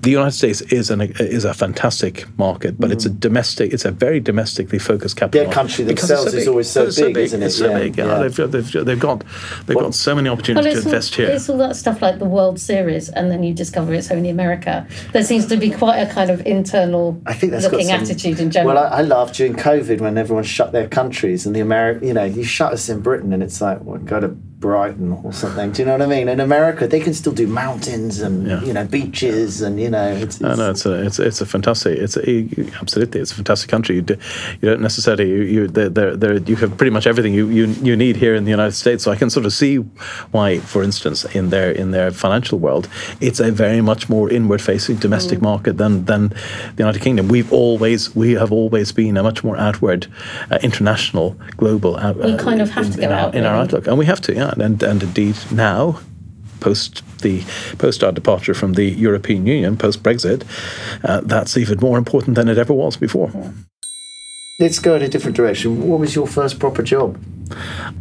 the 0.00 0.10
United 0.10 0.30
States 0.30 0.60
is 0.60 0.90
an 0.90 1.00
is 1.00 1.44
a 1.44 1.52
fantastic 1.52 2.26
market, 2.38 2.78
but 2.78 2.90
mm. 2.90 2.92
it's 2.92 3.04
a 3.04 3.10
mm. 3.10 3.18
domestic, 3.18 3.72
it's 3.72 3.84
a 3.84 3.90
very 3.90 4.20
domestically 4.20 4.78
focused 4.78 5.16
capital. 5.16 5.44
Their 5.44 5.52
country 5.52 5.84
themselves 5.84 6.30
so 6.30 6.36
is 6.36 6.46
always 6.46 6.70
so, 6.70 6.84
big, 6.84 6.94
so 6.94 7.06
big, 7.06 7.16
isn't 7.16 7.42
it? 7.42 7.46
It's 7.46 7.58
so 7.58 7.70
yeah, 7.70 7.78
big. 7.78 7.96
Yeah. 7.96 8.06
yeah. 8.06 8.18
They've, 8.28 8.52
they've, 8.52 8.72
they've, 8.72 9.00
got 9.00 9.24
they've 9.66 9.74
well, 9.74 9.86
got 9.86 9.94
so 9.94 10.14
many 10.14 10.28
opportunities 10.28 10.72
well, 10.72 10.82
to 10.82 10.88
invest 10.88 11.12
all, 11.14 11.26
here. 11.26 11.34
It's 11.34 11.48
all 11.48 11.58
that 11.58 11.74
stuff 11.74 12.00
like 12.00 12.20
the 12.20 12.26
World 12.26 12.60
Series, 12.60 13.08
and 13.08 13.30
then 13.30 13.42
you 13.42 13.52
discover 13.52 13.92
it's 13.92 14.12
only 14.12 14.28
America. 14.28 14.86
There 15.12 15.24
seems 15.24 15.46
to 15.46 15.56
be 15.56 15.70
quite 15.70 15.98
a 15.98 16.12
kind 16.12 16.30
of 16.30 16.46
internal 16.46 17.20
I 17.26 17.34
think 17.34 17.50
that's 17.52 17.64
looking 17.64 17.88
some, 17.88 18.00
attitude 18.00 18.38
in 18.38 18.52
general. 18.52 18.76
Well, 18.76 18.84
I, 18.92 18.98
I 18.98 19.02
laughed 19.02 19.34
during 19.34 19.54
COVID 19.54 20.00
when 20.00 20.16
everyone 20.16 20.44
shut 20.44 20.70
their 20.70 20.86
countries, 20.86 21.44
and 21.44 21.56
the 21.56 21.60
American, 21.60 22.06
you 22.06 22.14
know, 22.14 22.24
you 22.24 22.44
shut 22.44 22.72
us 22.72 22.88
in 22.88 23.00
Britain, 23.00 23.32
and 23.32 23.42
it's 23.42 23.60
like, 23.60 23.80
well, 23.82 23.98
go 23.98 24.20
to 24.20 24.36
Brighton 24.58 25.12
or 25.12 25.32
something. 25.32 25.70
Do 25.70 25.82
you 25.82 25.86
know 25.86 25.92
what 25.92 26.02
I 26.02 26.06
mean? 26.06 26.28
In 26.28 26.40
America, 26.40 26.88
they 26.88 26.98
can 26.98 27.14
still 27.14 27.32
do 27.32 27.46
mountains 27.46 28.20
and 28.20 28.46
yeah. 28.46 28.60
you 28.62 28.72
know 28.72 28.84
beaches 28.84 29.62
and 29.62 29.80
you 29.80 29.88
know. 29.88 30.08
It's, 30.08 30.40
it's, 30.40 30.44
I 30.44 30.54
know 30.56 30.70
it's 30.70 30.84
a 30.84 31.06
it's 31.06 31.18
it's 31.20 31.40
a 31.40 31.46
fantastic 31.46 31.96
it's 31.98 32.16
a, 32.16 32.20
absolutely 32.80 33.20
it's 33.20 33.30
a 33.30 33.36
fantastic 33.36 33.70
country. 33.70 33.96
You, 33.96 34.02
do, 34.02 34.16
you 34.60 34.68
don't 34.68 34.80
necessarily 34.80 35.28
you 35.28 35.42
you 35.42 35.68
there 35.68 36.16
there 36.16 36.38
you 36.38 36.56
have 36.56 36.76
pretty 36.76 36.90
much 36.90 37.06
everything 37.06 37.34
you, 37.34 37.48
you 37.48 37.66
you 37.82 37.96
need 37.96 38.16
here 38.16 38.34
in 38.34 38.44
the 38.44 38.50
United 38.50 38.74
States. 38.74 39.04
So 39.04 39.12
I 39.12 39.16
can 39.16 39.30
sort 39.30 39.46
of 39.46 39.52
see 39.52 39.76
why, 40.32 40.58
for 40.58 40.82
instance, 40.82 41.24
in 41.24 41.50
their 41.50 41.70
in 41.70 41.92
their 41.92 42.10
financial 42.10 42.58
world, 42.58 42.88
it's 43.20 43.38
a 43.38 43.52
very 43.52 43.80
much 43.80 44.08
more 44.08 44.28
inward 44.28 44.60
facing 44.60 44.96
domestic 44.96 45.38
mm. 45.38 45.42
market 45.42 45.78
than 45.78 46.04
than 46.06 46.28
the 46.28 46.78
United 46.78 47.00
Kingdom. 47.00 47.28
We've 47.28 47.52
always 47.52 48.14
we 48.16 48.32
have 48.32 48.50
always 48.50 48.90
been 48.90 49.16
a 49.16 49.22
much 49.22 49.44
more 49.44 49.56
outward, 49.56 50.08
uh, 50.50 50.58
international, 50.62 51.36
global. 51.56 51.96
Uh, 51.96 52.12
we 52.12 52.36
kind 52.36 52.60
of 52.60 52.70
have 52.70 52.86
in, 52.86 52.92
to 52.92 52.98
go 52.98 53.04
in 53.04 53.12
out 53.12 53.28
our, 53.28 53.34
in 53.38 53.46
our 53.46 53.54
outlook, 53.54 53.86
and 53.86 53.96
we 53.96 54.06
have 54.06 54.20
to. 54.22 54.34
Yeah, 54.34 54.47
and, 54.56 54.82
and 54.82 55.02
indeed 55.02 55.36
now, 55.50 56.00
post 56.60 57.02
the 57.18 57.44
post 57.78 58.02
our 58.04 58.12
departure 58.12 58.54
from 58.54 58.74
the 58.74 58.84
European 58.84 59.46
Union, 59.46 59.76
post 59.76 60.02
Brexit, 60.02 60.44
uh, 61.04 61.20
that's 61.22 61.56
even 61.56 61.78
more 61.80 61.98
important 61.98 62.36
than 62.36 62.48
it 62.48 62.58
ever 62.58 62.72
was 62.72 62.96
before. 62.96 63.30
Let's 64.60 64.80
go 64.80 64.96
in 64.96 65.02
a 65.02 65.08
different 65.08 65.36
direction. 65.36 65.88
What 65.88 66.00
was 66.00 66.16
your 66.16 66.26
first 66.26 66.58
proper 66.58 66.82
job? 66.82 67.16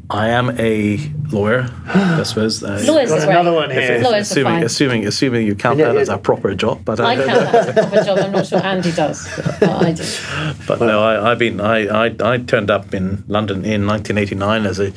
I 0.09 0.29
am 0.29 0.59
a 0.59 0.97
lawyer. 1.31 1.69
I 1.87 2.23
suppose. 2.23 2.63
Uh, 2.63 2.83
Lawyers 2.87 3.11
is 3.11 3.23
another 3.25 3.53
one 3.53 3.69
here. 3.69 3.93
If, 3.93 4.03
Lawyers 4.03 4.31
assuming, 4.31 4.63
assuming, 4.63 5.07
assuming 5.07 5.45
you 5.45 5.53
count 5.53 5.77
yeah, 5.77 5.89
that 5.89 5.95
yeah. 5.95 6.01
as 6.01 6.09
a 6.09 6.17
proper 6.17 6.55
job, 6.55 6.83
but 6.83 6.99
I, 6.99 7.11
I 7.11 7.15
count 7.15 7.27
that 7.27 7.55
as 7.55 7.67
a 7.67 7.73
proper 7.73 8.03
job. 8.03 8.19
I'm 8.19 8.31
not 8.31 8.47
sure 8.47 8.59
Andy 8.63 8.91
does, 8.91 9.29
but 9.59 9.69
I 9.69 9.91
do. 9.91 10.03
But 10.67 10.79
no, 10.79 11.03
I, 11.03 11.29
have 11.29 11.39
been. 11.39 11.61
I, 11.61 12.07
I 12.07 12.15
I 12.21 12.37
turned 12.39 12.71
up 12.71 12.93
in 12.93 13.23
London 13.27 13.63
in 13.63 13.85
1989 13.85 14.65
as 14.65 14.79
a 14.79 14.91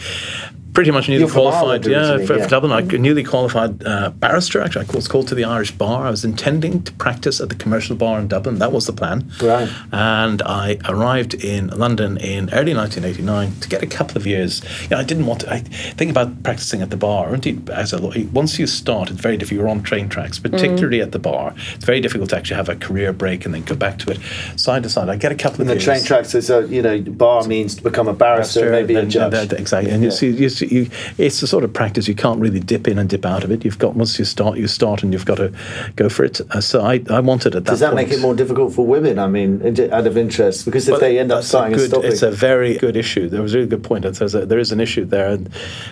pretty 0.72 0.90
much 0.90 1.08
newly 1.08 1.30
qualified. 1.30 1.86
Yeah, 1.86 2.18
for, 2.24 2.36
yeah. 2.36 2.44
for, 2.44 2.48
Dublin, 2.48 2.72
I 2.72 2.80
newly 2.80 3.24
qualified 3.24 3.84
uh, 3.84 4.10
barrister. 4.10 4.60
Actually, 4.60 4.86
I 4.88 4.92
was 4.92 5.08
called 5.08 5.28
to 5.28 5.34
the 5.34 5.44
Irish 5.44 5.72
bar. 5.72 6.06
I 6.06 6.10
was 6.10 6.24
intending 6.24 6.82
to 6.82 6.92
practice 6.92 7.40
at 7.40 7.48
the 7.48 7.54
commercial 7.54 7.96
bar 7.96 8.18
in 8.18 8.28
Dublin. 8.28 8.58
That 8.58 8.72
was 8.72 8.86
the 8.86 8.92
plan. 8.92 9.30
Right. 9.42 9.68
And 9.92 10.42
I 10.42 10.78
arrived 10.88 11.34
in 11.34 11.68
London 11.68 12.16
in 12.16 12.52
early 12.52 12.74
1989 12.74 13.60
to 13.60 13.68
get 13.68 13.82
a 13.82 13.86
couple 13.86 14.16
of 14.16 14.26
years. 14.26 14.62
You 14.82 14.90
know, 14.90 14.98
I 14.98 15.04
didn't 15.04 15.26
want 15.26 15.40
to. 15.42 15.52
I 15.52 15.58
think 15.60 16.10
about 16.10 16.42
practicing 16.42 16.82
at 16.82 16.90
the 16.90 16.96
bar, 16.96 17.34
indeed 17.34 17.68
as 17.70 17.92
a. 17.92 18.00
Once 18.32 18.58
you 18.58 18.66
start, 18.66 19.10
it's 19.10 19.20
very 19.20 19.36
difficult. 19.36 19.60
You're 19.60 19.68
on 19.68 19.82
train 19.82 20.08
tracks, 20.08 20.38
particularly 20.38 20.98
mm. 20.98 21.02
at 21.02 21.12
the 21.12 21.18
bar. 21.18 21.54
It's 21.74 21.84
very 21.84 22.00
difficult 22.00 22.30
to 22.30 22.36
actually 22.36 22.56
have 22.56 22.68
a 22.68 22.76
career 22.76 23.12
break 23.12 23.44
and 23.44 23.54
then 23.54 23.64
go 23.64 23.74
back 23.74 23.98
to 24.00 24.10
it. 24.10 24.20
Side 24.58 24.84
to 24.84 24.88
side, 24.88 25.08
I 25.08 25.16
get 25.16 25.32
a 25.32 25.34
couple 25.34 25.62
and 25.62 25.70
of 25.70 25.78
the 25.78 25.82
train 25.82 26.04
tracks 26.04 26.34
is 26.34 26.50
a 26.50 26.66
you 26.68 26.82
know 26.82 27.00
bar 27.00 27.44
means 27.46 27.74
to 27.76 27.82
become 27.82 28.08
a 28.08 28.14
barrister, 28.14 28.60
barrister 28.60 28.86
maybe 28.86 28.94
a 28.94 29.06
judge. 29.06 29.52
exactly, 29.52 29.90
and 29.90 30.02
yeah. 30.02 30.06
you 30.06 30.12
see, 30.12 30.30
you 30.30 30.48
see 30.60 30.74
you, 30.74 30.90
it's 31.18 31.40
the 31.40 31.46
sort 31.46 31.64
of 31.64 31.72
practice 31.72 32.08
you 32.08 32.14
can't 32.14 32.40
really 32.40 32.60
dip 32.60 32.86
in 32.86 32.98
and 32.98 33.08
dip 33.08 33.24
out 33.24 33.44
of 33.44 33.50
it. 33.50 33.64
You've 33.64 33.78
got 33.78 33.94
once 33.94 34.18
you 34.18 34.24
start, 34.24 34.58
you 34.58 34.68
start, 34.68 35.02
and 35.02 35.12
you've 35.12 35.26
got 35.26 35.36
to 35.36 35.52
go 35.96 36.08
for 36.08 36.24
it. 36.24 36.40
Uh, 36.50 36.60
so 36.60 36.82
I, 36.82 37.02
I 37.10 37.20
wanted 37.20 37.54
at 37.54 37.64
that. 37.64 37.70
Does 37.70 37.80
that 37.80 37.94
point. 37.94 38.08
make 38.08 38.18
it 38.18 38.20
more 38.20 38.34
difficult 38.34 38.72
for 38.72 38.86
women? 38.86 39.18
I 39.18 39.26
mean, 39.26 39.62
out 39.92 40.06
of 40.06 40.16
interest, 40.16 40.64
because 40.64 40.88
if 40.88 40.92
well, 40.92 41.00
they 41.00 41.18
end 41.18 41.32
up 41.32 41.44
starting 41.44 41.72
good, 41.72 41.84
and 41.84 41.90
stopping, 41.90 42.12
it's 42.12 42.22
a 42.22 42.30
very 42.30 42.76
good 42.76 42.96
issue. 42.96 43.28
There 43.28 43.42
was 43.42 43.54
a 43.54 43.58
really 43.58 43.68
good 43.68 43.84
point. 43.84 44.04
It 44.04 44.16
says 44.16 44.32
there 44.32 44.58
is 44.58 44.72
an 44.72 44.80
issue 44.80 45.04
there, 45.04 45.30
and 45.30 45.48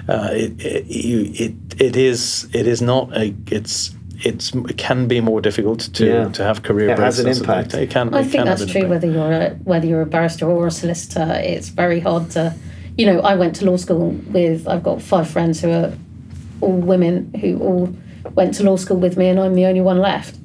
uh, 0.08 0.28
it, 0.32 0.64
it, 0.64 0.86
you, 0.86 1.32
it 1.34 1.80
it 1.80 1.96
is 1.96 2.48
it 2.52 2.66
is 2.66 2.82
not 2.82 3.16
a 3.16 3.34
it's 3.50 3.94
it's 4.24 4.52
it 4.54 4.76
can 4.76 5.06
be 5.06 5.20
more 5.20 5.40
difficult 5.40 5.80
to 5.94 6.06
yeah. 6.06 6.28
to 6.28 6.42
have 6.42 6.62
career. 6.62 6.90
It 6.90 6.98
has 6.98 7.18
an 7.18 7.28
impact. 7.28 7.74
It, 7.74 7.82
it 7.82 7.90
can. 7.90 8.12
I 8.14 8.20
it 8.20 8.22
think 8.24 8.44
can 8.44 8.46
that's 8.46 8.66
true. 8.66 8.88
Whether 8.88 9.10
you're 9.10 9.32
a 9.32 9.50
whether 9.64 9.86
you're 9.86 10.02
a 10.02 10.06
barrister 10.06 10.48
or 10.48 10.66
a 10.66 10.70
solicitor, 10.70 11.40
it's 11.42 11.68
very 11.68 12.00
hard 12.00 12.30
to 12.32 12.54
you 12.98 13.06
know, 13.06 13.20
I 13.20 13.36
went 13.36 13.56
to 13.56 13.64
law 13.64 13.76
school 13.76 14.10
with, 14.26 14.66
I've 14.68 14.82
got 14.82 15.00
five 15.00 15.30
friends 15.30 15.62
who 15.62 15.70
are 15.70 15.92
all 16.60 16.76
women 16.76 17.32
who 17.40 17.58
all 17.60 17.94
went 18.34 18.54
to 18.54 18.64
law 18.64 18.76
school 18.76 18.98
with 18.98 19.16
me, 19.16 19.28
and 19.28 19.38
I'm 19.38 19.54
the 19.54 19.66
only 19.66 19.80
one 19.80 19.98
left. 19.98 20.36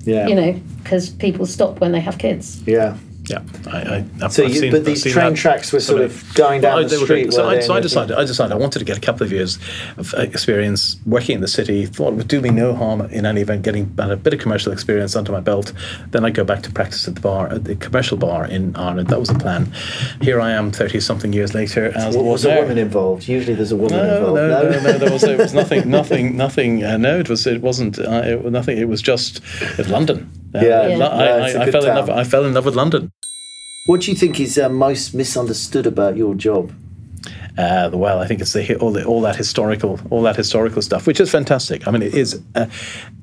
Yeah. 0.00 0.26
You 0.26 0.34
know, 0.34 0.60
because 0.82 1.08
people 1.08 1.46
stop 1.46 1.78
when 1.80 1.92
they 1.92 2.00
have 2.00 2.18
kids. 2.18 2.60
Yeah. 2.66 2.96
Yeah, 3.28 3.42
I, 3.66 4.04
I, 4.22 4.28
so 4.28 4.44
you, 4.44 4.54
seen, 4.54 4.72
but 4.72 4.84
these 4.84 5.02
train 5.02 5.34
that. 5.34 5.36
tracks 5.36 5.72
were 5.72 5.80
sort 5.80 6.00
of 6.00 6.24
going 6.34 6.62
down 6.62 6.76
well, 6.76 6.88
the 6.88 6.96
street. 6.96 7.32
So, 7.32 7.46
I, 7.46 7.60
so 7.60 7.74
I, 7.74 7.80
decided, 7.80 8.16
I 8.16 8.24
decided 8.24 8.52
I 8.52 8.56
wanted 8.56 8.78
to 8.78 8.84
get 8.84 8.96
a 8.96 9.00
couple 9.00 9.24
of 9.24 9.32
years 9.32 9.58
of 9.98 10.14
uh, 10.14 10.22
experience 10.22 10.96
working 11.04 11.34
in 11.34 11.40
the 11.40 11.48
city. 11.48 11.84
Thought 11.84 12.14
it 12.14 12.16
would 12.16 12.28
do 12.28 12.40
me 12.40 12.50
no 12.50 12.74
harm 12.74 13.02
in 13.02 13.26
any 13.26 13.42
event 13.42 13.62
getting 13.62 13.94
a 13.98 14.16
bit 14.16 14.32
of 14.32 14.40
commercial 14.40 14.72
experience 14.72 15.14
under 15.14 15.32
my 15.32 15.40
belt. 15.40 15.72
Then 16.10 16.24
I 16.24 16.30
go 16.30 16.44
back 16.44 16.62
to 16.62 16.72
practice 16.72 17.06
at 17.06 17.16
the 17.16 17.20
bar, 17.20 17.48
at 17.48 17.64
the 17.64 17.76
commercial 17.76 18.16
bar 18.16 18.46
in 18.46 18.74
Ireland. 18.76 19.08
That 19.08 19.20
was 19.20 19.28
the 19.28 19.38
plan. 19.38 19.72
Here 20.22 20.40
I 20.40 20.52
am, 20.52 20.70
thirty 20.72 21.00
something 21.00 21.32
years 21.32 21.54
later. 21.54 21.92
As 21.94 22.16
was 22.16 22.44
a 22.44 22.60
woman 22.60 22.78
involved? 22.78 23.28
Usually 23.28 23.54
there's 23.54 23.72
a 23.72 23.76
woman 23.76 23.98
no, 23.98 24.16
involved. 24.16 24.36
No, 24.36 24.48
no, 24.48 24.70
no, 24.70 24.80
no, 24.80 24.98
there 24.98 25.12
was, 25.12 25.22
there 25.22 25.36
was 25.36 25.54
nothing, 25.62 25.90
nothing, 25.90 26.36
nothing. 26.36 26.84
Uh, 26.84 26.96
no, 26.96 27.18
it 27.18 27.28
was, 27.28 27.46
it 27.46 27.60
wasn't. 27.60 27.98
Uh, 27.98 28.22
it, 28.24 28.44
nothing. 28.46 28.78
It 28.78 28.88
was 28.88 29.02
just 29.02 29.40
London. 29.88 30.30
Uh, 30.54 30.60
yeah, 30.60 30.86
yeah. 30.86 31.06
I, 31.06 31.24
I, 31.24 31.62
I 31.64 31.70
fell 31.70 31.82
town. 31.82 31.90
in 31.90 31.96
love. 31.96 32.10
I 32.10 32.24
fell 32.24 32.44
in 32.44 32.54
love 32.54 32.64
with 32.64 32.74
London. 32.74 33.12
What 33.88 34.02
do 34.02 34.10
you 34.10 34.16
think 34.18 34.38
is 34.38 34.58
uh, 34.58 34.68
most 34.68 35.14
misunderstood 35.14 35.86
about 35.86 36.14
your 36.14 36.34
job? 36.34 36.74
Uh, 37.56 37.88
well, 37.90 38.20
I 38.20 38.26
think 38.26 38.42
it's 38.42 38.52
the, 38.52 38.76
all, 38.76 38.92
the, 38.92 39.02
all 39.02 39.22
that 39.22 39.34
historical, 39.34 39.98
all 40.10 40.20
that 40.24 40.36
historical 40.36 40.82
stuff, 40.82 41.06
which 41.06 41.18
is 41.20 41.30
fantastic. 41.30 41.88
I 41.88 41.90
mean, 41.90 42.02
it 42.02 42.12
is. 42.12 42.38
Uh, 42.54 42.66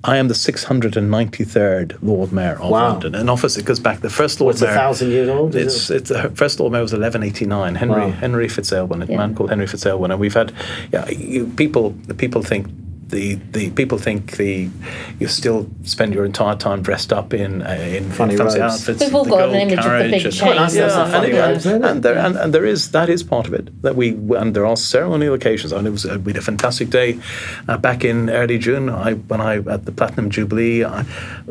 I 0.04 0.18
am 0.18 0.28
the 0.28 0.34
693rd 0.34 2.00
Lord 2.02 2.32
Mayor 2.32 2.54
of 2.54 2.72
wow. 2.72 2.90
London. 2.90 3.14
An 3.14 3.30
office 3.30 3.58
it 3.58 3.66
goes 3.66 3.80
back. 3.80 4.00
The 4.00 4.10
first 4.10 4.42
Lord 4.42 4.56
What's 4.56 4.64
Mayor. 4.64 4.72
a 4.72 4.74
thousand 4.74 5.12
years 5.12 5.30
old? 5.30 5.56
It's, 5.56 5.92
it? 5.92 5.98
it's 5.98 6.10
the 6.10 6.32
first 6.32 6.60
Lord 6.60 6.72
Mayor 6.72 6.82
was 6.82 6.94
1189. 6.94 7.76
Henry 7.76 8.02
wow. 8.02 8.10
Henry 8.10 8.48
Fitzailwin, 8.48 9.08
a 9.08 9.12
yeah. 9.12 9.18
man 9.18 9.36
called 9.36 9.52
Henry 9.52 9.68
Fitzailwin, 9.68 10.10
and 10.10 10.20
we've 10.20 10.34
had 10.34 10.52
yeah, 10.92 11.08
you, 11.10 11.46
people. 11.46 11.92
The 11.92 12.16
people 12.16 12.42
think 12.42 12.66
the 13.10 13.36
the 13.52 13.70
people 13.72 13.98
think 13.98 14.38
the 14.38 14.70
you 15.20 15.28
still 15.28 15.70
spend 15.84 16.14
your 16.14 16.26
entire 16.26 16.56
time 16.56 16.82
dressed 16.82 17.14
up 17.14 17.34
in 17.34 17.62
uh, 17.62 17.70
in 17.72 18.10
funny 18.12 18.36
fancy 18.36 18.60
robes. 18.60 18.74
outfits. 18.74 19.00
We've 19.04 19.14
all 19.16 19.26
got 19.26 19.50
an 19.50 19.56
image 19.56 19.78
of 19.78 19.84
the 19.84 19.90
carriage 19.90 20.12
big 20.12 20.26
and- 20.26 20.34
chain. 20.34 20.56
nice 20.56 20.74
to 20.74 20.82
have 20.82 20.92
some 20.92 21.08
Yeah, 21.10 21.12
funny 21.20 21.32
and, 21.32 21.52
robes, 21.54 21.66
it? 21.66 21.82
and 21.84 22.04
there 22.04 22.18
and, 22.18 22.36
and 22.36 22.54
there 22.54 22.66
is 22.66 22.92
that 22.92 23.10
is 23.10 23.22
part 23.24 23.48
of 23.48 23.54
it 23.54 23.82
that 23.84 23.96
we 23.96 24.10
and 24.36 24.56
there 24.56 24.66
are 24.66 24.76
ceremonial 24.76 25.34
occasions. 25.36 25.72
I 25.72 25.78
mean, 25.78 25.88
it 25.88 25.92
was 25.92 26.06
uh, 26.06 26.20
we 26.24 26.32
had 26.34 26.38
a 26.40 26.46
fantastic 26.46 26.90
day 26.90 27.20
uh, 27.68 27.78
back 27.78 28.04
in 28.04 28.30
early 28.30 28.58
June. 28.58 28.90
I 28.90 29.14
when 29.14 29.40
I 29.42 29.58
at 29.58 29.86
the 29.86 29.92
Platinum 29.92 30.30
Jubilee, 30.32 30.84
I 30.84 31.02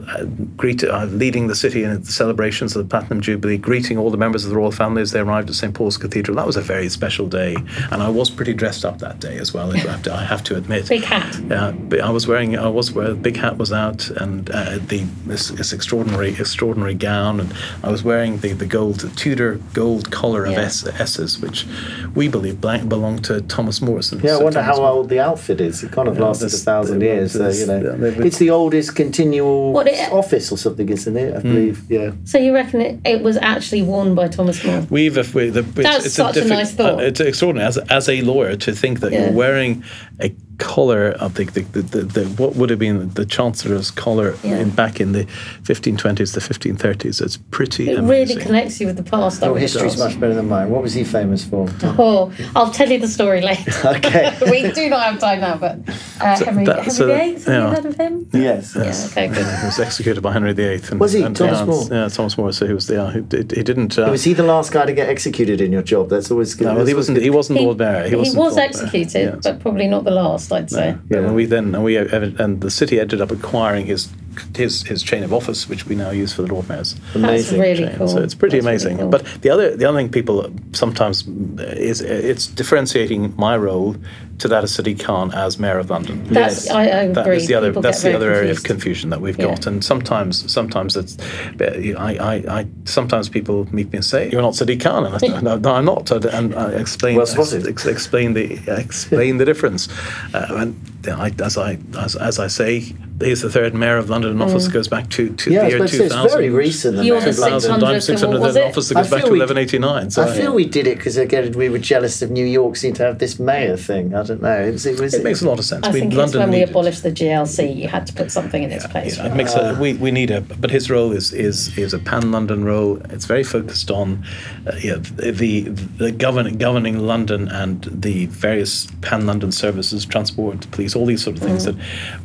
uh, 0.09 0.25
greeted 0.57 0.91
uh, 0.91 1.05
leading 1.05 1.47
the 1.47 1.55
city 1.55 1.85
in 1.85 2.01
the 2.03 2.13
celebrations 2.13 2.75
of 2.75 2.83
the 2.85 2.89
Platinum 2.91 3.21
Jubilee, 3.21 3.59
greeting 3.59 3.97
all 3.97 4.11
the 4.11 4.17
members 4.19 4.45
of 4.45 4.51
the 4.51 4.57
royal 4.57 4.73
family 4.73 5.03
as 5.03 5.13
they 5.13 5.21
arrived 5.21 5.49
at 5.49 5.55
St 5.55 5.73
Paul's 5.73 5.97
Cathedral. 5.97 6.37
That 6.37 6.47
was 6.47 6.57
a 6.57 6.61
very 6.63 6.89
special 6.89 7.27
day, 7.29 7.55
and 7.93 8.03
I 8.03 8.09
was 8.09 8.29
pretty 8.29 8.55
dressed 8.55 8.85
up 8.85 8.99
that 8.99 9.21
day 9.21 9.39
as 9.39 9.55
well. 9.55 9.71
I 9.73 9.79
have 9.79 10.03
to, 10.03 10.13
I 10.13 10.25
have 10.25 10.43
to 10.45 10.57
admit. 10.57 10.89
Big 10.89 11.05
hat. 11.05 11.37
Yeah, 11.49 11.73
but 11.73 12.01
I 12.01 12.11
was 12.11 12.27
wearing. 12.27 12.57
I 12.59 12.69
was 12.69 12.93
wearing. 12.93 13.15
The 13.15 13.21
big 13.21 13.37
hat 13.37 13.59
was 13.59 13.73
out, 13.73 14.09
and 14.11 14.51
uh, 14.51 14.79
the 14.79 15.05
this, 15.27 15.49
this 15.49 15.73
extraordinary 15.73 16.31
extraordinary 16.31 16.95
gown, 16.95 17.41
and 17.41 17.53
I 17.83 17.91
was 17.91 18.03
wearing 18.03 18.39
the, 18.39 18.53
the 18.53 18.67
gold 18.67 19.01
Tudor 19.17 19.57
gold 19.75 20.11
collar 20.11 20.45
of 20.47 20.53
Yeah. 20.53 20.61
S, 20.61 20.87
S's, 20.87 21.39
which 21.41 21.67
we 22.15 22.29
believe 22.29 22.61
blank 22.61 22.89
belonged 22.89 23.25
to 23.27 23.41
Thomas 23.43 23.83
Morrison. 23.83 24.21
Yeah, 24.23 24.37
I 24.37 24.43
wonder 24.43 24.61
Thomas 24.61 24.77
how 24.77 24.83
More- 24.83 24.91
old 24.93 25.09
the 25.11 25.21
outfit 25.21 25.61
is. 25.61 25.83
It 25.83 25.93
kind 25.93 26.09
of 26.09 26.17
Yeah, 26.17 26.25
lasted 26.25 26.47
a 26.55 26.57
thousand 26.57 27.01
well, 27.01 27.09
years. 27.09 27.33
So, 27.33 27.49
you 27.49 27.67
know, 27.67 27.97
yeah, 28.01 28.25
it's 28.25 28.39
the 28.39 28.51
oldest 28.51 28.95
continual 28.97 29.73
What 29.73 29.87
it- 29.89 30.13
office 30.13 30.51
or 30.51 30.57
something, 30.59 30.89
isn't 30.89 31.17
it? 31.17 31.35
I 31.37 31.41
believe. 31.41 31.83
Yeah. 31.91 32.13
So 32.25 32.39
you 32.39 32.55
reckon 32.55 32.81
it, 32.81 33.01
it 33.05 33.23
was 33.23 33.37
actually 33.37 33.83
worn 33.83 34.15
by 34.15 34.29
Thomas 34.29 34.65
More? 34.65 34.81
We've 34.91 35.19
if 35.19 35.35
we, 35.35 35.51
the, 35.51 35.61
it's, 35.61 35.73
That's 35.75 36.07
it's 36.07 36.15
such 36.15 36.37
a 36.37 36.41
diffi- 36.41 36.49
nice 36.49 36.73
thought. 36.75 36.95
uh, 37.01 37.03
it's 37.03 37.21
extraordinary 37.21 37.69
as, 37.69 37.77
as 37.79 38.09
a 38.09 38.23
lawyer 38.23 38.57
to 38.57 38.73
think 38.73 39.01
that 39.01 39.13
Yeah. 39.13 39.25
you're 39.27 39.33
wearing 39.33 39.85
a 40.21 40.31
collar 40.59 41.11
of 41.21 41.35
the, 41.35 41.45
the, 41.45 41.61
the, 41.63 41.83
the, 41.83 42.03
the 42.03 42.25
what 42.43 42.55
would 42.57 42.71
have 42.71 42.79
been 42.79 43.11
the 43.11 43.27
chancellor's 43.27 43.91
collar 43.91 44.37
Yeah. 44.43 44.59
in 44.59 44.71
back 44.71 45.01
in 45.01 45.13
the 45.13 45.25
1520s, 45.63 46.35
the 46.35 46.41
1530s. 46.41 47.21
It's 47.23 47.37
pretty 47.37 47.91
It 47.91 47.99
amazing. 47.99 48.09
really 48.37 48.45
connects 48.47 48.81
you 48.81 48.87
with 48.87 48.97
the 48.97 49.03
past. 49.03 49.43
I 49.43 49.47
Your 49.47 49.55
really 49.55 49.63
history's 49.63 49.99
much 49.99 50.19
better 50.21 50.35
than 50.35 50.49
mine. 50.49 50.71
What 50.71 50.83
was 50.83 50.95
he 50.95 51.05
famous 51.05 51.45
for? 51.45 51.69
Oh, 51.83 52.33
I'll 52.55 52.71
tell 52.71 52.89
you 52.91 52.99
the 52.99 53.09
story 53.09 53.41
later. 53.41 53.73
Okay. 53.95 54.37
we 54.51 54.71
do 54.73 54.89
not 54.89 55.03
have 55.03 55.19
time 55.21 55.41
now, 55.41 55.57
but 55.57 55.79
uh, 56.21 56.37
Henry, 56.45 56.65
that- 56.65 56.77
Henry 56.79 56.91
so- 56.91 57.07
VIII, 57.07 57.33
have 57.35 57.47
yeah. 57.47 57.69
you 57.69 57.75
heard 57.75 57.87
of 57.87 57.97
him? 57.97 58.29
yes. 58.33 58.75
Yeah, 58.75 59.07
okay, 59.11 59.29
good. 59.29 59.47
He 59.61 59.67
was 59.67 59.79
executed 59.79 60.21
by 60.21 60.33
Henry 60.33 60.53
VIII. 60.53 60.81
And, 60.91 61.01
Was 61.01 61.13
he? 61.13 61.23
and- 61.23 61.37
Thomas 61.37 61.59
yeah, 61.61 61.65
More? 61.65 61.85
Yeah, 61.91 62.09
Thomas 62.09 62.37
More. 62.39 62.53
So 62.53 62.67
he 62.67 62.73
was. 62.73 62.89
Yeah, 62.91 63.13
he, 63.13 63.19
he 63.37 63.63
didn't. 63.63 63.99
Uh, 63.99 64.09
Was 64.11 64.25
he 64.25 64.33
the 64.35 64.43
last 64.43 64.73
guy 64.73 64.87
to 64.87 64.93
get 64.93 65.09
executed 65.09 65.61
in 65.61 65.71
your 65.73 65.83
job? 65.83 66.09
That's 66.09 66.31
always 66.31 66.55
good. 66.55 66.67
no, 66.67 66.75
well, 66.77 66.87
he 66.87 66.95
wasn't. 66.95 67.19
He 67.21 67.31
wasn't 67.31 67.59
He, 67.59 67.65
Lord 67.65 67.79
Mayor. 67.79 68.05
He, 68.05 68.11
he 68.11 68.17
wasn't 68.17 68.39
was 68.39 68.57
Lord 68.57 68.57
Mayor. 68.57 68.67
executed, 68.69 69.35
Yes. 69.35 69.41
but 69.45 69.61
probably 69.61 69.87
not 69.87 70.05
the 70.05 70.11
last, 70.11 70.44
I'd 70.53 70.71
say. 70.71 70.97
Yeah, 71.11 71.19
Yeah. 71.21 71.27
and 71.27 71.35
we 71.35 71.47
then 71.47 71.75
and 71.75 71.85
we 71.85 71.97
and 71.97 72.61
the 72.61 72.71
city 72.71 73.01
ended 73.01 73.21
up 73.21 73.31
acquiring 73.31 73.87
his 73.87 74.09
his 74.57 74.83
his 74.83 75.03
chain 75.03 75.23
of 75.23 75.33
office, 75.33 75.69
which 75.69 75.87
we 75.87 75.95
now 75.95 76.11
use 76.11 76.33
for 76.33 76.43
the 76.43 76.49
Lord 76.53 76.69
Mayor's. 76.69 76.97
That's 77.15 77.53
really 77.53 77.87
chain. 77.87 77.97
cool. 77.97 78.09
So 78.09 78.19
it's 78.21 78.35
pretty 78.35 78.59
That's 78.61 78.85
really 78.85 78.95
amazing. 78.95 78.99
cool. 78.99 79.09
But 79.09 79.25
the 79.43 79.51
other 79.51 79.77
the 79.77 79.85
other 79.89 79.99
thing 79.99 80.09
people 80.11 80.51
sometimes 80.73 81.25
is 81.59 82.01
it's 82.01 82.47
differentiating 82.49 83.35
my 83.37 83.57
role 83.57 83.97
to 84.39 84.49
that 84.49 84.65
of 84.65 84.71
Sadiq 84.71 85.01
Khan 85.01 85.33
as 85.33 85.59
Mayor 85.59 85.79
of 85.79 85.91
London. 85.91 86.25
That's, 86.25 86.67
Yes. 86.67 86.71
I, 86.75 86.83
I 86.83 86.85
agree. 86.87 87.13
That 87.15 87.29
is 87.29 87.47
the 87.47 87.55
other. 87.55 87.71
People 87.71 87.83
that's 87.83 87.99
the 88.03 88.11
very 88.11 88.15
other 88.17 88.33
area 88.33 88.51
of 88.51 88.63
confusion 88.65 89.11
that 89.11 89.21
we've 89.21 89.39
Yeah. 89.39 89.47
got, 89.47 89.67
and 89.67 89.85
sometimes, 89.85 90.51
sometimes 90.53 90.97
it's. 90.97 91.17
I, 91.61 92.17
I, 92.21 92.35
I, 92.61 92.67
sometimes 92.85 93.29
people 93.29 93.67
meet 93.73 93.91
me 93.93 93.99
and 93.99 94.05
say, 94.05 94.31
"You're 94.31 94.43
not 94.43 94.55
Sadiq 94.55 94.81
Khan," 94.83 95.07
and 95.07 95.15
I 95.15 95.19
say, 95.19 95.29
no, 95.43 95.57
no, 95.57 95.75
I'm 95.75 95.85
not, 95.85 96.11
and- 96.11 96.25
and 96.25 96.55
I 96.55 96.71
explain, 96.73 97.17
Well 97.17 97.27
spotted. 97.27 97.67
ex- 97.67 97.87
explain 97.87 98.35
the, 98.35 98.59
explain 98.69 99.37
the 99.39 99.45
difference, 99.45 99.89
uh, 100.35 100.47
and 100.51 100.81
I, 101.07 101.33
as 101.43 101.57
I, 101.59 101.79
as, 101.99 102.17
as 102.17 102.39
I 102.39 102.47
say, 102.47 102.81
he's 103.21 103.43
the 103.43 103.51
third 103.51 103.75
mayor 103.75 103.99
of 103.99 104.09
London, 104.11 104.31
and 104.33 104.43
office 104.43 104.69
goes 104.69 104.89
back 104.89 105.11
to, 105.11 105.29
to 105.37 105.51
Yeah, 105.53 105.65
the 105.65 105.69
year 105.69 105.81
was 105.83 105.95
about 105.95 106.03
to 106.05 106.09
2000. 106.09 106.25
it's 106.25 106.35
very 106.35 106.51
recent. 106.51 106.97
the 106.97 107.05
You're 107.05 107.21
Mayor 107.21 107.25
the 107.25 107.31
of 107.31 107.39
London. 107.39 107.61
600 107.61 107.95
I'm 107.95 108.01
600 108.01 108.41
was 108.41 108.57
and 108.57 108.65
office 108.65 108.91
I 108.91 108.95
goes 108.95 109.11
back 109.11 109.21
to 109.21 109.27
feel 109.27 109.33
we- 109.35 109.39
1189. 109.39 110.11
So 110.11 110.23
I 110.23 110.35
feel 110.37 110.55
we 110.55 110.65
did 110.65 110.87
it 110.87 110.97
because 110.97 111.17
again 111.19 111.53
we 111.53 111.69
were 111.69 111.79
jealous 111.79 112.23
of 112.23 112.31
New 112.31 112.47
York 112.47 112.77
seemed 112.77 112.97
to 112.97 113.03
have 113.05 113.19
this 113.19 113.39
mayor 113.39 113.77
thing. 113.77 114.15
I 114.15 114.23
don't 114.25 114.43
know. 114.43 114.61
It 114.61 114.73
was. 114.73 114.87
It, 114.87 115.01
was, 115.01 115.15
it 115.15 115.23
makes 115.25 115.43
a 115.43 115.49
lot 115.49 115.59
of 115.59 115.65
sense. 115.65 115.87
I 115.87 115.93
We- 115.93 116.01
think 116.01 116.13
it's 116.13 116.19
London 116.19 116.41
when 116.41 116.51
we 116.51 116.57
needed- 116.59 116.71
abolished 116.71 117.03
the 117.03 117.13
GLC, 117.13 117.77
you 117.77 117.89
had 117.89 118.07
to 118.09 118.13
put 118.13 118.31
something 118.33 118.63
in 118.63 118.71
its 118.73 118.87
place. 118.87 119.17
Yeah, 119.19 119.27
it 119.33 119.37
makes 119.37 119.55
a, 119.55 119.77
we, 119.81 119.95
we 119.95 120.11
need 120.11 120.31
a 120.31 120.41
but 120.41 120.71
his 120.71 120.91
role 120.91 121.13
is 121.13 121.33
is 121.33 121.77
is 121.79 121.95
a 121.95 121.99
pan 121.99 122.31
London 122.33 122.65
role. 122.65 122.97
It's 123.11 123.27
very 123.27 123.45
focused 123.45 123.91
on 123.91 124.25
uh, 124.67 124.73
yeah, 124.83 124.97
the 124.97 125.69
the 125.99 126.11
governing 126.13 126.59
governing 126.59 126.99
London 126.99 127.49
and 127.49 127.85
the 127.85 128.27
various 128.27 128.87
pan 129.03 129.27
London 129.27 129.53
services, 129.53 130.05
transport, 130.05 130.71
police, 130.71 130.97
all 130.97 131.07
these 131.07 131.23
sort 131.23 131.37
of 131.37 131.43
things. 131.43 131.65
That 131.65 131.77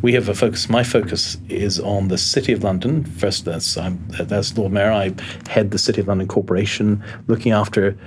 we 0.01 0.13
have 0.13 0.29
a 0.29 0.33
focus. 0.33 0.69
My 0.69 0.83
focus 0.83 1.37
is 1.49 1.79
on 1.79 2.07
the 2.07 2.17
City 2.17 2.53
of 2.53 2.63
London. 2.63 3.03
First, 3.05 3.45
that's 3.45 3.77
I'm 3.77 3.99
that's 4.09 4.57
Lord 4.57 4.71
Mayor. 4.71 4.91
I 4.91 5.13
head 5.49 5.71
the 5.71 5.77
City 5.79 6.01
of 6.01 6.07
London 6.07 6.27
Corporation, 6.27 7.03
looking 7.27 7.51
after 7.51 7.97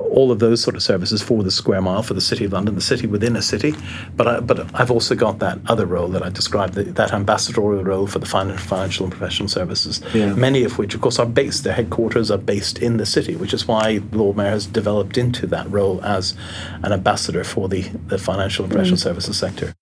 all 0.00 0.30
of 0.30 0.38
those 0.38 0.62
sort 0.62 0.76
of 0.76 0.82
services 0.82 1.22
for 1.22 1.42
the 1.42 1.50
square 1.50 1.80
mile 1.80 2.02
for 2.02 2.14
the 2.14 2.20
city 2.20 2.44
of 2.44 2.52
London, 2.52 2.74
the 2.74 2.80
city 2.80 3.06
within 3.06 3.36
a 3.36 3.42
city. 3.42 3.74
But 4.16 4.28
I, 4.28 4.40
but 4.40 4.74
I've 4.74 4.90
also 4.90 5.14
got 5.14 5.38
that 5.40 5.58
other 5.66 5.86
role 5.86 6.08
that 6.08 6.22
I 6.22 6.28
described, 6.28 6.74
that, 6.74 6.94
that 6.94 7.12
ambassadorial 7.12 7.84
role 7.84 8.06
for 8.06 8.18
the 8.18 8.26
fin- 8.26 8.56
financial 8.56 9.04
and 9.04 9.12
professional 9.12 9.48
services. 9.48 10.00
Yeah. 10.14 10.34
Many 10.34 10.64
of 10.64 10.78
which, 10.78 10.94
of 10.94 11.00
course, 11.00 11.18
are 11.18 11.26
based. 11.26 11.64
Their 11.64 11.74
headquarters 11.74 12.30
are 12.30 12.38
based 12.38 12.78
in 12.78 12.96
the 12.96 13.06
city, 13.06 13.36
which 13.36 13.52
is 13.52 13.66
why 13.66 14.00
Lord 14.12 14.36
Mayor 14.36 14.50
has 14.50 14.66
developed 14.66 15.18
into 15.18 15.46
that 15.48 15.70
role 15.70 16.02
as 16.04 16.34
an 16.82 16.92
ambassador 16.92 17.44
for 17.44 17.68
the, 17.68 17.82
the 18.06 18.18
financial 18.18 18.64
and 18.64 18.72
professional 18.72 18.98
mm. 18.98 19.02
services 19.02 19.36
sector. 19.36 19.74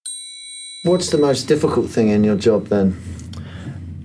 What's 0.85 1.11
the 1.11 1.18
most 1.18 1.44
difficult 1.49 1.90
thing 1.90 2.08
in 2.08 2.25
your 2.25 2.37
job 2.37 2.68
then? 2.68 2.96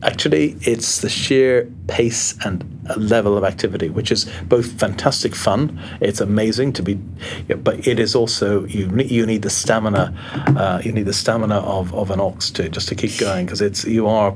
Actually, 0.03 0.55
it's 0.62 1.01
the 1.01 1.10
sheer 1.10 1.70
pace 1.88 2.36
and 2.46 2.65
level 2.98 3.38
of 3.38 3.43
activity, 3.43 3.89
which 3.89 4.12
is 4.12 4.25
both 4.50 4.72
fantastic 4.79 5.36
fun. 5.36 5.79
It's 6.01 6.20
amazing 6.20 6.74
to 6.74 6.84
be, 6.84 6.96
but 7.55 7.88
it 7.88 8.00
is 8.00 8.15
also 8.15 8.65
you. 8.65 8.88
ne- 8.88 9.05
You 9.05 9.25
need 9.25 9.43
the 9.43 9.50
stamina. 9.50 10.13
Uh, 10.58 10.81
you 10.84 10.91
need 10.91 11.05
the 11.05 11.13
stamina 11.13 11.60
of, 11.60 11.93
of 11.93 12.10
an 12.12 12.20
ox 12.20 12.50
to 12.51 12.67
just 12.70 12.88
to 12.89 12.96
keep 12.96 13.17
going 13.20 13.46
because 13.46 13.62
it's 13.62 13.86
you 13.86 14.08
are. 14.08 14.36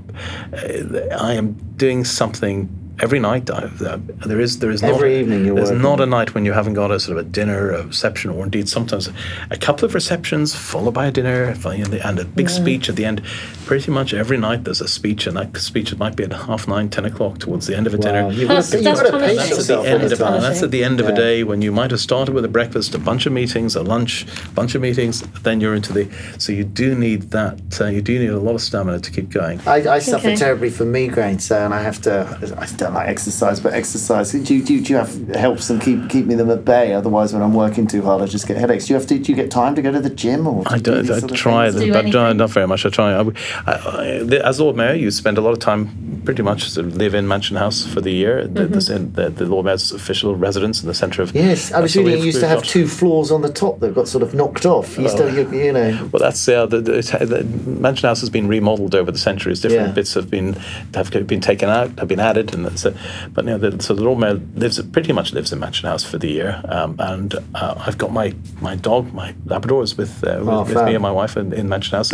Uh, 0.54 1.08
I 1.20 1.34
am 1.34 1.54
doing 1.78 2.06
something 2.06 2.70
every 3.02 3.20
night. 3.20 3.50
I, 3.50 3.56
uh, 3.86 3.98
there 4.26 4.40
is 4.40 4.60
there 4.60 4.72
is 4.72 4.82
not 4.82 4.92
Every 4.96 5.20
evening 5.20 5.46
you're 5.46 5.56
there's 5.56 5.70
working. 5.70 5.82
not 5.84 6.00
a 6.02 6.06
night 6.06 6.34
when 6.34 6.46
you 6.46 6.54
haven't 6.54 6.74
got 6.74 6.92
a 6.92 7.00
sort 7.00 7.18
of 7.18 7.26
a 7.26 7.30
dinner, 7.30 7.72
a 7.72 7.84
reception, 7.88 8.32
or 8.32 8.44
indeed 8.44 8.70
sometimes 8.70 9.10
a 9.52 9.58
couple 9.58 9.86
of 9.86 9.94
receptions 9.94 10.56
followed 10.56 10.94
by 10.94 11.08
a 11.08 11.12
dinner 11.12 11.54
and 11.66 12.20
a 12.20 12.26
big 12.26 12.50
speech 12.50 12.90
at 12.90 12.96
the 12.96 13.06
end. 13.06 13.22
Pretty 13.66 13.92
much 13.92 14.14
every 14.14 14.38
night 14.38 14.64
there's 14.64 14.82
a 14.82 14.88
speech, 14.88 15.28
and 15.28 15.36
that 15.38 15.58
speech 15.58 15.96
might 15.98 16.16
be 16.16 16.24
at 16.24 16.32
half 16.34 16.68
nine, 16.68 16.90
ten 16.90 17.06
o'clock 17.06 17.40
towards 17.40 17.68
the 17.68 17.76
end 17.76 17.88
of 17.88 17.94
a 17.94 17.98
dinner. 17.98 18.24
Wow, 18.26 18.30
you've 18.30 18.48
That's- 18.48 18.72
got 18.72 18.78
to, 18.78 18.84
you've 18.84 18.86
that's 18.86 19.02
got 19.02 19.06
to 19.06 19.12
punishing. 19.12 19.38
pace 19.38 19.50
That's 19.50 19.70
at 19.70 19.82
the 19.84 19.90
end 19.90 20.04
of 20.04 20.20
that's 20.20 20.64
at 20.64 20.72
the 20.72 20.84
end 20.84 21.00
of 21.00 21.06
Yeah. 21.08 21.12
a 21.14 21.16
day 21.16 21.44
when 21.44 21.62
you 21.62 21.72
might 21.72 21.92
have 21.92 22.00
started 22.00 22.34
with 22.36 22.46
a 22.46 22.48
breakfast, 22.50 22.94
a 22.96 23.00
bunch 23.00 23.26
of 23.26 23.34
meetings, 23.34 23.76
a 23.76 23.82
lunch, 23.84 24.26
a 24.46 24.50
bunch 24.52 24.76
of 24.76 24.82
meetings. 24.82 25.22
Then 25.44 25.60
you're 25.62 25.76
into 25.76 25.94
the 25.94 26.08
so 26.38 26.52
you 26.52 26.64
do 26.64 26.96
need 26.96 27.32
that. 27.32 27.60
Uh, 27.82 27.86
you 27.88 28.02
do 28.02 28.18
need 28.20 28.30
a 28.30 28.40
lot 28.40 28.56
of 28.56 28.62
stamina 28.62 29.00
to 29.00 29.12
keep 29.12 29.30
going. 29.30 29.60
I, 29.66 29.96
I 29.96 30.00
suffer 30.00 30.36
terribly 30.36 30.70
from 30.70 30.92
migraine, 30.92 31.40
so 31.40 31.64
and 31.66 31.74
I 31.74 31.82
have 31.82 32.02
to. 32.04 32.56
I 32.58 32.66
don't 32.86 32.94
like 32.94 33.08
exercise, 33.10 33.60
but 33.60 33.74
exercise. 33.74 34.32
Do 34.32 34.38
you, 34.40 34.64
do 34.64 34.74
you, 34.74 34.82
do 34.82 34.94
you 34.94 34.98
have 34.98 35.28
helps 35.36 35.68
them 35.68 35.80
keep 35.80 36.10
keep 36.10 36.26
me 36.26 36.36
them 36.36 36.50
at 36.50 36.66
bay? 36.66 36.94
Otherwise, 36.94 37.34
when 37.34 37.42
I'm 37.42 37.54
working 37.54 37.88
too 37.88 38.02
hard, 38.02 38.22
I 38.22 38.26
just 38.26 38.48
get 38.48 38.58
headaches. 38.58 38.86
Do 38.88 38.94
you 38.94 39.00
have 39.00 39.08
to? 39.08 39.20
Do 39.20 39.32
you 39.32 39.36
get 39.36 39.52
time 39.52 39.76
to 39.76 39.82
go 39.82 39.92
to 39.92 40.00
the 40.00 40.10
gym 40.10 40.48
or? 40.48 40.64
do 40.64 40.70
I 40.70 40.78
do 40.78 40.92
don't. 40.92 41.06
these 41.06 41.24
I 41.24 41.28
try, 41.28 41.72
things? 41.72 41.84
Do 41.84 41.94
but 41.94 42.06
no, 42.06 42.24
anything? 42.26 42.38
not 42.38 42.50
very 42.52 42.68
much. 42.68 42.86
I 42.86 42.90
try. 42.90 43.14
I, 43.14 43.22
I, 43.22 43.72
I, 43.74 44.06
as 44.44 44.60
Lord 44.60 44.76
Mayor, 44.76 44.94
you 44.94 45.12
spend 45.12 45.38
a 45.38 45.42
lot 45.42 45.52
of 45.52 45.60
time, 45.60 46.22
pretty 46.26 46.44
much, 46.44 46.74
to 46.74 46.82
live 46.82 47.14
in 47.16 47.28
Mansion 47.28 47.58
House 47.58 47.86
for 47.86 48.02
the 48.02 48.12
year. 48.12 48.48
The, 48.48 48.68
the, 48.68 48.78
mm-hmm. 48.78 49.14
the, 49.14 49.30
the 49.30 49.46
Lord 49.46 49.66
Mayor's 49.66 49.92
official 49.92 50.36
residence 50.36 50.82
in 50.82 50.88
the 50.88 50.94
centre 50.94 51.22
of. 51.22 51.34
Yes, 51.34 51.72
I 51.72 51.80
was 51.80 51.94
so 51.94 52.00
reading. 52.00 52.14
we've- 52.14 52.20
You 52.20 52.26
used 52.28 52.40
to 52.40 52.46
we've 52.46 52.50
have 52.56 52.64
two 52.64 52.88
floors 52.88 53.32
on 53.32 53.42
the 53.42 53.52
top 53.52 53.80
that 53.80 53.94
got 53.96 54.08
sort 54.08 54.24
of 54.24 54.34
knocked 54.34 54.66
off. 54.66 54.98
You 54.98 55.10
still, 55.10 55.34
you, 55.34 55.50
you 55.52 55.74
know. 55.74 56.10
Well, 56.12 56.22
that's 56.22 56.48
yeah. 56.48 56.66
The, 56.66 56.82
the, 56.82 57.02
the 57.26 57.44
Mansion 57.70 58.08
House 58.08 58.20
has 58.22 58.30
been 58.30 58.48
remodelled 58.48 58.96
over 58.96 59.12
the 59.12 59.18
centuries. 59.18 59.60
Different 59.62 59.88
Yeah. 59.90 59.94
bits 59.94 60.14
have 60.14 60.30
been 60.30 60.54
have 60.94 61.10
been 61.28 61.42
taken 61.42 61.70
out, 61.70 61.98
have 62.00 62.08
been 62.08 62.20
added, 62.20 62.54
and 62.54 62.66
a, 62.84 62.98
but 63.34 63.46
you 63.46 63.52
know, 63.52 63.58
the, 63.58 63.82
so 63.82 63.94
the 63.94 64.04
Lord 64.04 64.20
Mayor 64.20 64.34
lives 64.56 64.82
pretty 64.88 65.14
much 65.14 65.32
lives 65.32 65.54
in 65.54 65.60
Mansion 65.60 65.88
House 65.88 66.04
for 66.04 66.18
the 66.18 66.28
year. 66.28 66.62
Um, 66.68 66.96
and 67.00 67.36
uh, 67.54 67.76
I've 67.78 67.98
got 67.98 68.12
my 68.12 68.34
my 68.60 68.76
dog, 68.76 69.14
my 69.14 69.34
Labrador, 69.46 69.84
is 69.84 69.96
with 69.98 70.24
uh, 70.24 70.40
with, 70.40 70.50
Oh, 70.50 70.64
with 70.64 70.84
me 70.86 70.96
and 70.96 71.02
my 71.02 71.12
wife 71.12 71.38
in, 71.38 71.54
in 71.54 71.70
Mansion 71.70 71.96
House. 71.96 72.12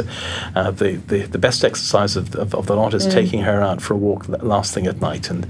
Uh, 0.56 0.72
the, 0.72 0.98
the 1.08 1.22
the 1.24 1.40
best 1.40 1.64
exercise 1.64 2.16
of, 2.16 2.36
of, 2.36 2.54
of 2.54 2.68
the 2.68 2.76
lot 2.76 2.94
is 2.94 3.08
taking 3.08 3.42
her 3.42 3.62
out 3.62 3.82
for 3.82 3.94
a 3.94 3.98
walk 3.98 4.28
last 4.28 4.74
thing 4.74 4.86
at 4.86 5.00
night, 5.02 5.30
and 5.30 5.46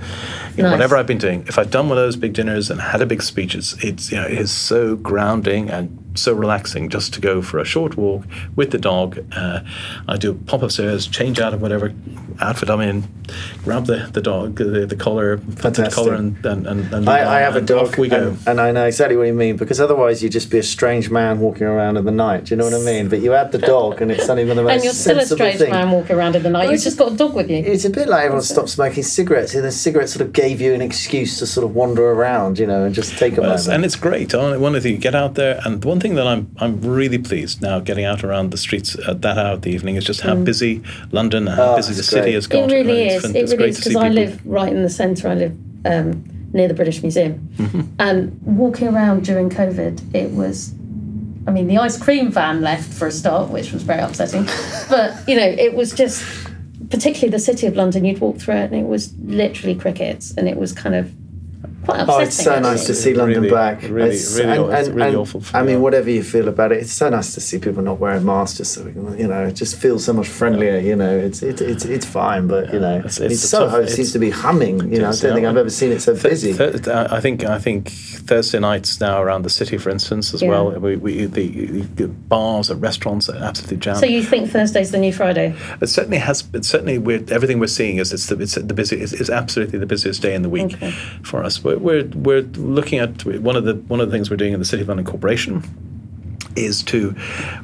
you 0.56 0.64
know, 0.64 0.70
Nice. 0.70 0.74
whatever 0.74 0.96
I've 0.96 1.08
been 1.08 1.18
doing, 1.18 1.44
if 1.48 1.58
I've 1.58 1.72
done 1.72 1.90
one 1.90 1.98
of 1.98 2.04
those 2.04 2.16
big 2.16 2.34
dinners 2.34 2.70
and 2.70 2.80
had 2.80 3.02
a 3.02 3.06
big 3.08 3.24
speech, 3.24 3.56
it's, 3.56 3.74
it's 3.84 4.12
you 4.12 4.18
know 4.18 4.28
it 4.28 4.38
is 4.38 4.52
so 4.52 4.96
grounding 4.96 5.70
and 5.72 5.98
so 6.16 6.34
relaxing 6.34 6.90
just 6.90 7.14
to 7.14 7.22
go 7.22 7.42
for 7.42 7.60
a 7.60 7.66
short 7.66 7.98
walk 7.98 8.26
with 8.56 8.72
the 8.72 8.78
dog. 8.78 9.24
Uh, 9.32 9.62
I 10.08 10.18
do 10.18 10.34
pop 10.34 10.62
upstairs, 10.62 11.08
change 11.08 11.40
out 11.40 11.54
of 11.54 11.62
whatever 11.62 11.94
outfit 12.40 12.70
I'm 12.70 12.82
in, 12.82 13.08
grab 13.64 13.86
the, 13.86 14.10
the 14.12 14.22
dog, 14.22 14.56
the, 14.56 14.86
the 14.86 14.96
collar, 14.96 15.38
put 15.38 15.76
the 15.76 15.90
collar, 15.90 16.14
and, 16.14 16.44
and, 16.46 16.68
and, 16.68 16.94
and 16.94 17.10
I, 17.10 17.38
I, 17.38 17.40
have 17.42 17.56
a 17.56 17.62
dog, 17.62 17.98
we 17.98 18.10
go. 18.10 18.30
And, 18.30 18.48
and, 18.48 18.62
I 18.62 18.72
know 18.72 18.86
exactly 18.86 19.16
what 19.16 19.24
you 19.24 19.34
mean 19.34 19.58
because 19.58 19.80
otherwise 19.80 20.22
you'd 20.22 20.32
just 20.32 20.50
be 20.50 20.58
a 20.58 20.64
strange 20.64 21.10
man 21.10 21.40
walking 21.40 21.68
around 21.68 21.98
in 21.98 22.06
the 22.06 22.12
night. 22.12 22.46
Do 22.46 22.54
you 22.54 22.58
know 22.58 22.66
what 22.66 22.74
I 22.74 22.80
mean? 22.80 23.10
But 23.10 23.20
you 23.20 23.34
add 23.34 23.52
the 23.52 23.58
dog, 23.58 24.02
and 24.02 24.12
it's 24.12 24.26
suddenly 24.26 24.50
one 24.50 24.58
of 24.58 24.64
the 24.64 24.64
most 24.72 24.76
And 24.76 24.84
you're 24.84 24.94
still 24.94 25.20
a 25.20 25.26
strange 25.26 25.60
thing. 25.60 25.72
man 25.72 25.92
walking 25.92 26.16
around 26.16 26.36
in 26.36 26.44
the 26.44 26.50
night. 26.50 26.70
You've 26.72 26.82
just 26.82 26.98
got 26.98 27.14
a 27.14 27.16
dog 27.16 27.34
with 27.34 27.50
you. 27.50 27.58
It's 27.58 27.86
a 27.86 27.90
bit 27.90 28.08
like 28.08 28.26
everyone 28.26 28.44
stopped 28.44 28.70
smoking 28.70 29.04
cigarettes, 29.04 29.54
and 29.56 29.64
the 29.64 29.72
cigarettes 29.72 30.14
sort 30.14 30.26
of 30.26 30.34
gave 30.34 30.60
you 30.60 30.74
an 30.74 30.82
excuse 30.82 31.40
to 31.40 31.48
sort 31.48 31.66
of 31.66 31.76
wander 31.76 32.12
around, 32.12 32.60
you 32.60 32.68
know, 32.68 32.86
and 32.86 32.94
just 32.94 33.18
take 33.18 33.38
a 33.38 33.42
well, 33.42 33.52
moment. 33.52 33.68
And 33.68 33.86
it's 33.86 33.96
great. 33.96 34.34
One 34.34 34.76
of 34.76 34.84
the 34.84 34.92
you 34.92 34.98
get 34.98 35.16
out 35.16 35.36
there, 35.36 35.62
and 35.64 35.84
one 35.84 36.01
thing 36.02 36.16
that 36.16 36.28
I'm 36.28 36.54
I'm 36.58 36.82
really 36.82 37.18
pleased 37.18 37.62
now 37.62 37.80
getting 37.80 38.06
out 38.06 38.24
around 38.24 38.52
the 38.52 38.58
streets 38.58 38.98
at 39.08 39.22
that 39.22 39.38
hour 39.38 39.54
of 39.54 39.62
the 39.62 39.70
evening 39.70 39.96
is 39.96 40.04
just 40.04 40.22
how 40.22 40.36
mm. 40.36 40.46
busy 40.46 40.82
London 41.12 41.48
and 41.48 41.56
how 41.56 41.74
oh, 41.74 41.76
busy 41.78 41.94
the 41.94 41.98
great. 41.98 42.06
city 42.06 42.34
has 42.34 42.48
got. 42.48 42.72
It 42.72 42.74
really 42.74 43.08
is. 43.08 43.24
It's, 43.26 43.52
it 43.52 43.58
really 43.58 43.70
is 43.70 43.78
because 43.78 43.96
I 43.96 44.10
live 44.10 44.46
right 44.46 44.72
in 44.72 44.84
the 44.84 44.90
centre. 44.90 45.28
I 45.28 45.36
live 45.36 45.58
um, 45.86 46.24
near 46.54 46.68
the 46.68 46.74
British 46.74 47.02
Museum, 47.02 47.50
mm-hmm. 47.56 47.82
and 48.00 48.40
walking 48.44 48.88
around 48.88 49.26
during 49.26 49.50
COVID, 49.50 50.16
it 50.16 50.32
was. 50.32 50.74
I 51.48 51.50
mean, 51.52 51.68
the 51.68 51.80
ice 51.80 51.98
cream 51.98 52.32
van 52.32 52.62
left 52.62 52.94
for 52.94 53.08
a 53.08 53.12
start, 53.12 53.50
which 53.50 53.72
was 53.72 53.82
very 53.82 54.00
upsetting. 54.00 54.46
but 54.90 55.28
you 55.28 55.36
know, 55.36 55.48
it 55.48 55.74
was 55.74 55.92
just 55.92 56.24
particularly 56.90 57.30
the 57.30 57.40
city 57.40 57.68
of 57.68 57.76
London. 57.76 58.06
You'd 58.06 58.20
walk 58.20 58.38
through 58.38 58.56
it, 58.56 58.72
and 58.72 58.76
it 58.76 58.88
was 58.88 59.14
literally 59.20 59.76
crickets, 59.76 60.34
and 60.38 60.48
it 60.48 60.58
was 60.58 60.72
kind 60.72 60.96
of 60.96 61.12
quite 61.84 62.02
upsetting. 62.02 62.16
Oh, 62.16 62.20
it's 62.20 62.36
so 62.36 62.52
actually. 62.52 62.70
nice 62.70 62.86
to 62.86 62.94
see 62.94 63.14
London 63.14 63.44
really, 63.44 63.54
back. 63.54 63.82
Really, 63.84 64.16
it's, 64.16 64.38
really, 64.38 64.52
and, 64.52 64.74
and, 64.74 64.96
really 64.96 65.08
and, 65.10 65.18
awful. 65.18 65.44
I 65.54 65.64
mean, 65.64 65.82
whatever 65.82 66.10
you 66.10 66.24
feel 66.24 66.48
about 66.48 66.72
it, 66.72 66.80
it's 66.80 66.92
so 66.92 67.10
nice 67.10 67.34
to 67.34 67.42
see 67.42 67.60
people 67.60 67.82
not 67.82 68.00
wearing 68.00 68.26
masks. 68.26 68.58
Just 68.58 68.74
so 68.74 68.84
we 68.84 68.94
can, 68.94 69.18
you 69.18 69.28
know, 69.28 69.46
it 69.46 69.54
just 69.54 69.78
feels 69.78 70.06
so 70.06 70.14
much 70.14 70.28
friendlier. 70.28 70.80
You 70.80 70.96
know, 70.96 71.18
it's 71.18 71.42
it's 71.42 71.62
it's, 71.62 71.86
it's 71.86 72.06
fine, 72.06 72.48
but 72.48 72.74
you 72.74 72.80
know, 72.80 73.02
it's, 73.04 73.20
it's, 73.20 73.36
it's 73.36 73.50
Soho 73.50 73.82
tough, 73.82 73.90
seems 73.90 74.12
to 74.14 74.20
be 74.20 74.30
humming. 74.30 74.92
You 74.92 75.00
know, 75.00 75.10
I 75.10 75.16
don't 75.16 75.36
think 75.36 75.46
I've 75.46 75.58
ever 75.58 75.70
seen 75.70 75.92
it 75.92 76.02
so 76.02 76.16
busy. 76.16 76.54
Th- 76.54 76.74
th- 76.74 76.88
I 76.88 77.20
think 77.20 77.44
I 77.44 77.60
think 77.60 77.90
Thursday 77.90 78.60
nights 78.60 79.00
now 79.00 79.22
around 79.22 79.44
the 79.44 79.50
city, 79.50 79.78
for 79.78 79.90
instance, 79.90 80.34
as 80.34 80.42
yeah. 80.42 80.50
well. 80.50 80.72
We, 80.72 80.96
we 80.96 81.26
the, 81.26 81.82
the, 81.82 82.08
bars 82.08 82.70
and 82.70 82.82
restaurants 82.82 83.30
are 83.30 83.38
absolutely 83.38 83.78
jammed. 83.78 84.00
So 84.00 84.06
you 84.06 84.24
think 84.24 84.50
Thursday's 84.50 84.92
the 84.92 84.98
new 84.98 85.14
Friday? 85.14 85.56
It 85.82 85.88
certainly 85.88 86.18
has. 86.18 86.48
It 86.54 86.66
certainly 86.66 86.98
we're, 86.98 87.24
everything 87.30 87.60
we're 87.60 87.68
seeing 87.68 87.98
is 87.98 88.14
it's 88.14 88.28
the 88.28 88.40
it's 88.40 88.56
the 88.56 88.74
busiest. 88.74 89.14
It's, 89.14 89.32
absolutely 89.32 89.80
the 89.80 89.86
busiest 89.86 90.22
day 90.22 90.36
in 90.36 90.42
the 90.42 90.50
week 90.50 90.74
okay. 90.74 90.92
for 91.24 91.44
us. 91.44 91.64
We're, 91.64 91.71
we're 91.80 92.06
we're 92.16 92.42
looking 92.42 93.00
at 93.00 93.26
one 93.26 93.56
of 93.56 93.66
the 93.66 93.76
one 93.76 94.00
of 94.00 94.10
the 94.10 94.16
things 94.16 94.30
we're 94.30 94.38
doing 94.38 94.54
in 94.54 94.60
the 94.60 94.66
City 94.66 94.82
of 94.82 94.88
London 94.88 95.06
Corporation 95.06 95.64
is 96.56 96.84
to 96.84 97.16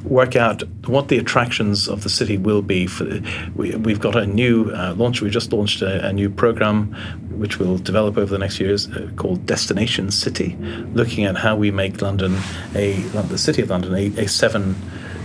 work 0.02 0.36
out 0.36 0.62
what 0.86 1.08
the 1.08 1.18
attractions 1.18 1.88
of 1.88 2.02
the 2.02 2.08
city 2.08 2.38
will 2.38 2.62
be. 2.62 2.86
For 2.86 3.20
we, 3.54 3.70
have 3.70 4.00
got 4.00 4.16
a 4.16 4.26
new 4.26 4.70
uh, 4.70 4.94
launch. 4.96 5.20
We 5.20 5.30
just 5.30 5.52
launched 5.52 5.82
a, 5.82 6.06
a, 6.06 6.12
new 6.12 6.30
program, 6.30 6.94
which 7.38 7.58
we'll 7.58 7.78
develop 7.78 8.16
over 8.16 8.30
the 8.30 8.38
next 8.38 8.60
years, 8.60 8.88
uh, 8.88 9.10
called 9.16 9.44
Destination 9.46 10.10
City, 10.10 10.56
looking 10.94 11.24
at 11.24 11.36
how 11.36 11.56
we 11.56 11.70
make 11.70 12.00
London 12.00 12.38
a 12.74 12.92
the 13.28 13.38
city 13.38 13.62
of 13.62 13.70
London 13.70 13.94
a, 13.94 14.06
a 14.18 14.28
seven 14.28 14.74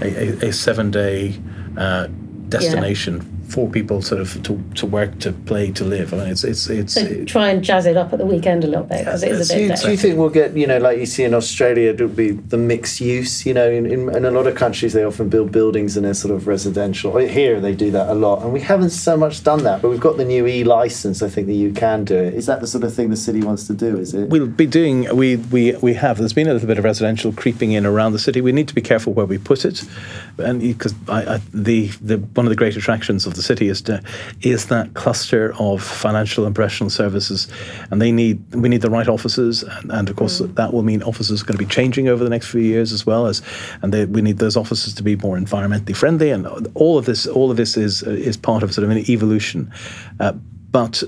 a, 0.01 0.47
a 0.47 0.53
seven 0.53 0.91
day 0.91 1.39
uh, 1.77 2.07
destination. 2.49 3.17
Yeah 3.21 3.27
for 3.53 3.69
people 3.69 4.01
sort 4.01 4.19
of 4.19 4.41
to, 4.43 4.61
to 4.73 4.85
work, 4.87 5.19
to 5.19 5.31
play, 5.31 5.71
to 5.71 5.83
live. 5.83 6.11
I 6.11 6.17
mean, 6.17 6.27
it's 6.29 6.43
it's 6.43 6.67
it's. 6.69 6.93
So 6.95 7.01
it, 7.01 7.27
try 7.27 7.49
and 7.49 7.63
jazz 7.63 7.85
it 7.85 7.95
up 7.95 8.11
at 8.11 8.17
the 8.17 8.25
weekend 8.25 8.63
a 8.63 8.67
little 8.67 8.83
bit 8.83 8.99
because 8.99 9.21
it 9.21 9.31
is 9.31 9.51
a 9.51 9.53
bit. 9.53 9.75
Do, 9.75 9.83
do 9.83 9.91
you 9.91 9.97
think 9.97 10.17
we'll 10.17 10.29
get 10.29 10.57
you 10.57 10.65
know 10.65 10.79
like 10.79 10.97
you 10.97 11.05
see 11.05 11.23
in 11.23 11.35
Australia? 11.35 11.91
It'll 11.91 12.07
be 12.07 12.31
the 12.31 12.57
mixed 12.57 12.99
use. 12.99 13.45
You 13.45 13.53
know, 13.53 13.69
in, 13.69 13.85
in, 13.85 14.15
in, 14.15 14.25
a 14.25 14.31
lot 14.31 14.47
of 14.47 14.55
countries 14.55 14.93
they 14.93 15.03
often 15.03 15.29
build 15.29 15.51
buildings 15.51 15.95
and 15.95 16.05
they're 16.05 16.15
sort 16.15 16.33
of 16.33 16.47
residential. 16.47 17.15
Here 17.17 17.61
they 17.61 17.75
do 17.75 17.91
that 17.91 18.09
a 18.09 18.15
lot, 18.15 18.41
and 18.41 18.51
we 18.51 18.59
haven't 18.59 18.89
so 18.89 19.15
much 19.15 19.43
done 19.43 19.63
that. 19.63 19.83
But 19.83 19.89
we've 19.89 19.99
got 19.99 20.17
the 20.17 20.25
new 20.25 20.47
e 20.47 20.63
license. 20.63 21.21
I 21.21 21.29
think 21.29 21.45
that 21.47 21.53
you 21.53 21.71
can 21.73 22.05
do 22.05 22.15
it. 22.15 22.33
Is 22.33 22.47
that 22.47 22.59
the 22.59 22.67
sort 22.67 22.83
of 22.83 22.93
thing 22.93 23.11
the 23.11 23.15
city 23.15 23.41
wants 23.41 23.67
to 23.67 23.73
do? 23.73 23.99
Is 23.99 24.15
it? 24.15 24.29
We'll 24.29 24.47
be 24.47 24.65
doing. 24.65 25.15
We 25.15 25.35
we 25.35 25.73
we 25.75 25.93
have. 25.93 26.17
There's 26.17 26.33
been 26.33 26.47
a 26.47 26.53
little 26.53 26.67
bit 26.67 26.79
of 26.79 26.83
residential 26.83 27.31
creeping 27.31 27.73
in 27.73 27.85
around 27.85 28.13
the 28.13 28.19
city. 28.19 28.41
We 28.41 28.51
need 28.51 28.67
to 28.67 28.75
be 28.75 28.81
careful 28.81 29.13
where 29.13 29.27
we 29.27 29.37
put 29.37 29.63
it, 29.63 29.83
and 30.37 30.61
because 30.61 30.93
the 31.53 31.87
the 32.01 32.17
one 32.33 32.45
of 32.45 32.49
the 32.49 32.55
great 32.55 32.75
attractions 32.75 33.25
of 33.25 33.35
the 33.35 33.41
city 33.41 33.67
is 33.67 33.81
to 33.83 34.01
is 34.41 34.67
that 34.67 34.93
cluster 34.93 35.53
of 35.59 35.83
financial 35.83 36.45
and 36.45 36.55
professional 36.55 36.89
services, 36.89 37.47
and 37.91 38.01
they 38.01 38.11
need 38.11 38.43
we 38.55 38.69
need 38.69 38.81
the 38.81 38.89
right 38.89 39.07
offices, 39.07 39.63
and, 39.63 39.91
and 39.91 40.09
of 40.09 40.15
course 40.15 40.41
mm. 40.41 40.53
that 40.55 40.73
will 40.73 40.83
mean 40.83 41.03
offices 41.03 41.41
are 41.41 41.45
going 41.45 41.57
to 41.57 41.63
be 41.63 41.69
changing 41.69 42.07
over 42.07 42.23
the 42.23 42.29
next 42.29 42.47
few 42.47 42.61
years 42.61 42.91
as 42.91 43.05
well 43.05 43.27
as, 43.27 43.41
and 43.81 43.93
they, 43.93 44.05
we 44.05 44.21
need 44.21 44.37
those 44.37 44.57
offices 44.57 44.93
to 44.93 45.03
be 45.03 45.15
more 45.17 45.37
environmentally 45.37 45.95
friendly, 45.95 46.31
and 46.31 46.47
all 46.75 46.97
of 46.97 47.05
this 47.05 47.27
all 47.27 47.51
of 47.51 47.57
this 47.57 47.77
is 47.77 48.03
is 48.03 48.37
part 48.37 48.63
of 48.63 48.73
sort 48.73 48.85
of 48.85 48.91
an 48.91 49.09
evolution, 49.09 49.71
uh, 50.19 50.31
but 50.71 51.03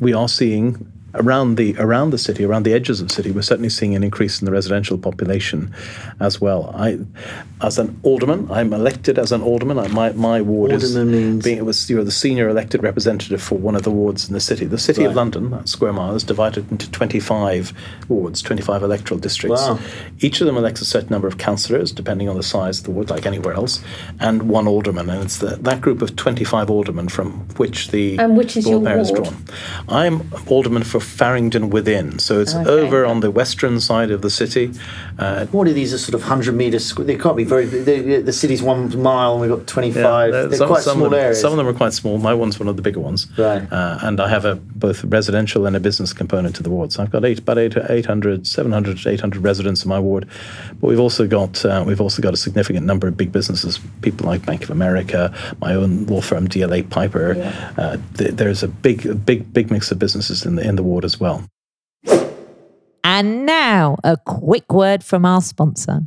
we 0.00 0.12
are 0.12 0.28
seeing 0.28 0.92
around 1.14 1.56
the 1.56 1.76
around 1.78 2.10
the 2.10 2.18
city, 2.18 2.44
around 2.44 2.64
the 2.64 2.72
edges 2.72 3.00
of 3.00 3.08
the 3.08 3.14
city, 3.14 3.30
we're 3.30 3.42
certainly 3.42 3.68
seeing 3.68 3.94
an 3.94 4.04
increase 4.04 4.40
in 4.40 4.44
the 4.44 4.52
residential 4.52 4.98
population 4.98 5.74
as 6.20 6.40
well. 6.40 6.70
I, 6.74 6.98
as 7.62 7.78
an 7.78 7.98
alderman, 8.02 8.50
I'm 8.50 8.72
elected 8.72 9.18
as 9.18 9.32
an 9.32 9.42
alderman. 9.42 9.78
I, 9.78 9.88
my 9.88 10.12
my 10.12 10.40
ward 10.40 10.72
alderman 10.72 11.14
is 11.14 11.20
means 11.20 11.44
being 11.44 11.58
it 11.58 11.64
was 11.64 11.88
you're 11.88 12.04
the 12.04 12.10
senior 12.10 12.48
elected 12.48 12.82
representative 12.82 13.42
for 13.42 13.56
one 13.56 13.74
of 13.74 13.82
the 13.82 13.90
wards 13.90 14.28
in 14.28 14.34
the 14.34 14.40
city. 14.40 14.66
The 14.66 14.78
city 14.78 15.02
right. 15.02 15.10
of 15.10 15.16
London, 15.16 15.50
that 15.50 15.68
square 15.68 15.92
mile, 15.92 16.14
is 16.14 16.24
divided 16.24 16.70
into 16.70 16.90
25 16.90 17.72
wards, 18.08 18.42
25 18.42 18.82
electoral 18.82 19.18
districts. 19.18 19.62
Wow. 19.62 19.78
Each 20.20 20.40
of 20.40 20.46
them 20.46 20.56
elects 20.56 20.80
a 20.80 20.84
certain 20.84 21.10
number 21.10 21.28
of 21.28 21.38
councillors, 21.38 21.92
depending 21.92 22.28
on 22.28 22.36
the 22.36 22.42
size 22.42 22.78
of 22.80 22.84
the 22.84 22.90
ward, 22.90 23.10
like 23.10 23.26
anywhere 23.26 23.54
else, 23.54 23.82
and 24.20 24.44
one 24.44 24.68
alderman. 24.68 25.08
And 25.08 25.24
it's 25.24 25.38
the, 25.38 25.56
that 25.56 25.80
group 25.80 26.02
of 26.02 26.16
25 26.16 26.70
aldermen 26.70 27.08
from 27.08 27.48
which 27.56 27.88
the 27.88 28.18
and 28.18 28.36
which 28.36 28.56
is 28.56 28.68
your 28.68 28.80
ward 28.80 28.98
is 28.98 29.10
drawn. 29.10 29.44
I'm 29.88 30.30
alderman 30.48 30.82
for 30.84 30.97
Farringdon 31.00 31.70
Within. 31.70 32.18
So 32.18 32.40
it's 32.40 32.54
okay. 32.54 32.68
over 32.68 33.04
on 33.04 33.20
the 33.20 33.30
western 33.30 33.80
side 33.80 34.10
of 34.10 34.22
the 34.22 34.30
city. 34.30 34.72
Uh, 35.18 35.46
what 35.46 35.66
are 35.68 35.72
these? 35.72 35.92
Are 35.94 35.98
sort 35.98 36.14
of 36.14 36.22
hundred 36.22 36.54
meters? 36.54 36.94
They 36.94 37.16
can't 37.16 37.36
be 37.36 37.44
very. 37.44 37.66
They, 37.66 38.20
the 38.20 38.32
city's 38.32 38.62
one 38.62 39.00
mile, 39.00 39.32
and 39.32 39.40
we've 39.40 39.50
got 39.50 39.66
twenty 39.66 39.92
five. 39.92 40.32
Yeah, 40.32 40.42
they're 40.42 40.58
some, 40.58 40.68
quite 40.68 40.82
some 40.82 40.98
small 40.98 41.10
them, 41.10 41.20
areas. 41.20 41.40
Some 41.40 41.52
of 41.52 41.58
them 41.58 41.66
are 41.66 41.72
quite 41.72 41.92
small. 41.92 42.18
My 42.18 42.34
one's 42.34 42.58
one 42.58 42.68
of 42.68 42.76
the 42.76 42.82
bigger 42.82 43.00
ones. 43.00 43.26
Right. 43.38 43.70
Uh, 43.70 43.98
and 44.02 44.20
I 44.20 44.28
have 44.28 44.44
a 44.44 44.56
both 44.56 45.04
residential 45.04 45.66
and 45.66 45.76
a 45.76 45.80
business 45.80 46.12
component 46.12 46.56
to 46.56 46.62
the 46.62 46.70
ward. 46.70 46.92
So 46.92 47.02
I've 47.02 47.10
got 47.10 47.24
eight, 47.24 47.40
about 47.40 47.58
eight, 47.58 47.76
800, 47.76 48.46
700, 48.46 49.06
800 49.06 49.42
residents 49.42 49.84
in 49.84 49.88
my 49.88 49.98
ward. 49.98 50.28
But 50.80 50.88
we've 50.88 51.00
also 51.00 51.26
got 51.26 51.64
uh, 51.64 51.84
we've 51.86 52.00
also 52.00 52.22
got 52.22 52.34
a 52.34 52.36
significant 52.36 52.86
number 52.86 53.08
of 53.08 53.16
big 53.16 53.32
businesses. 53.32 53.80
People 54.02 54.26
like 54.26 54.44
Bank 54.46 54.62
of 54.62 54.70
America, 54.70 55.34
my 55.60 55.74
own 55.74 56.06
law 56.06 56.20
firm 56.20 56.48
DLA 56.48 56.88
Piper. 56.88 57.34
Yeah. 57.36 57.72
Uh, 57.76 57.96
th- 58.16 58.32
there's 58.32 58.62
a 58.62 58.68
big, 58.68 59.24
big, 59.24 59.52
big 59.52 59.70
mix 59.70 59.90
of 59.90 59.98
businesses 59.98 60.44
in 60.44 60.56
the 60.56 60.66
in 60.66 60.76
the 60.76 60.82
ward 60.88 61.04
as 61.04 61.20
well. 61.20 61.44
And 63.04 63.46
now, 63.46 63.96
a 64.04 64.16
quick 64.16 64.72
word 64.72 65.02
from 65.04 65.24
our 65.24 65.40
sponsor. 65.40 66.00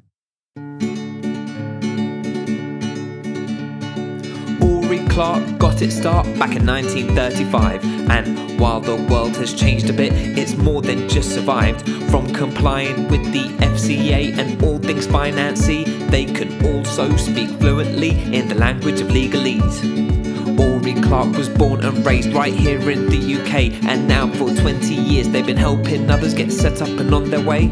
Auri 4.62 5.00
Clark 5.10 5.58
got 5.58 5.82
its 5.82 5.96
start 5.96 6.26
back 6.38 6.56
in 6.56 6.66
1935, 6.66 7.84
and 8.10 8.60
while 8.60 8.82
the 8.82 8.96
world 9.10 9.36
has 9.38 9.54
changed 9.54 9.90
a 9.90 9.94
bit, 9.94 10.14
it's 10.14 10.56
more 10.56 10.82
than 10.82 11.10
just 11.10 11.34
survived. 11.34 11.82
From 12.12 12.32
complying 12.34 13.08
with 13.08 13.24
the 13.32 13.46
FCA 13.66 14.38
and 14.38 14.62
all 14.64 14.78
things 14.78 15.08
financy, 15.08 15.86
they 16.10 16.26
can 16.26 16.64
also 16.66 17.16
speak 17.18 17.50
fluently 17.60 18.12
in 18.34 18.48
the 18.48 18.56
language 18.56 19.02
of 19.02 19.08
legalese. 19.08 20.31
Auri 20.60 20.94
Clark 21.02 21.36
was 21.38 21.50
born 21.50 21.84
and 21.84 22.06
raised 22.06 22.34
right 22.34 22.54
here 22.54 22.90
in 22.90 23.08
the 23.10 23.36
UK, 23.36 23.74
and 23.88 24.08
now 24.08 24.28
for 24.34 24.54
20 24.54 24.94
years 24.94 25.30
they've 25.30 25.46
been 25.46 25.58
helping 25.58 26.10
others 26.10 26.34
get 26.34 26.52
set 26.52 26.82
up 26.82 26.90
and 26.90 27.14
on 27.14 27.30
their 27.30 27.46
way. 27.46 27.70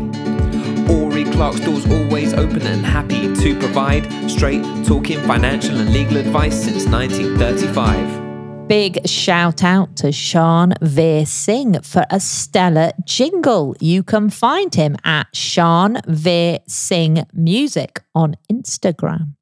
Auri 0.89 1.23
Clark's 1.25 1.59
doors 1.59 1.85
always 1.89 2.33
open 2.33 2.61
and 2.63 2.85
happy 2.85 3.33
to 3.35 3.59
provide 3.59 4.29
straight 4.29 4.63
talking 4.85 5.19
financial 5.21 5.77
and 5.77 5.93
legal 5.93 6.17
advice 6.17 6.63
since 6.63 6.85
1935. 6.85 8.67
Big 8.67 9.07
shout 9.07 9.63
out 9.63 9.95
to 9.95 10.11
Sean 10.11 10.73
Veer 10.81 11.25
Singh 11.25 11.81
for 11.81 12.05
a 12.11 12.19
stellar 12.19 12.91
jingle. 13.03 13.75
You 13.79 14.03
can 14.03 14.29
find 14.29 14.75
him 14.75 14.95
at 15.03 15.35
Sean 15.35 15.97
Veer 16.07 16.59
Singh 16.67 17.25
Music 17.33 18.03
on 18.13 18.35
Instagram. 18.51 19.33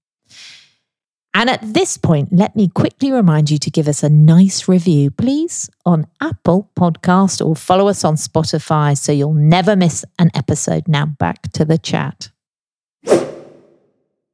And 1.34 1.50
at 1.50 1.62
this 1.62 1.98
point, 1.98 2.30
let 2.32 2.56
me 2.56 2.68
quickly 2.68 3.12
remind 3.12 3.52
you 3.52 3.60
to 3.60 3.70
give 3.70 3.88
us 3.88 4.02
a 4.02 4.10
nice 4.10 4.68
review, 4.68 5.12
please, 5.12 5.70
on 5.86 6.08
Apple 6.20 6.72
Podcast 6.76 7.46
or 7.46 7.56
follow 7.56 7.88
us 7.88 8.04
on 8.04 8.16
Spotify 8.16 8.98
so 8.98 9.12
you'll 9.12 9.34
never 9.34 9.76
miss 9.76 10.04
an 10.18 10.32
episode. 10.34 10.88
Now 10.88 11.06
back 11.06 11.52
to 11.54 11.64
the 11.64 11.78
chat. 11.78 12.32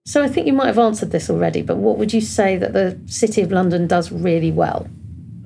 So 0.06 0.22
I 0.22 0.28
think 0.28 0.48
you 0.48 0.54
might 0.54 0.68
have 0.68 0.80
answered 0.80 1.12
this 1.12 1.30
already, 1.30 1.62
but 1.62 1.78
what 1.78 1.98
would 1.98 2.14
you 2.14 2.22
say 2.22 2.58
that 2.58 2.74
the 2.74 3.00
City 3.06 3.42
of 3.42 3.52
London 3.52 3.88
does 3.88 4.12
really 4.12 4.52
well? 4.52 4.88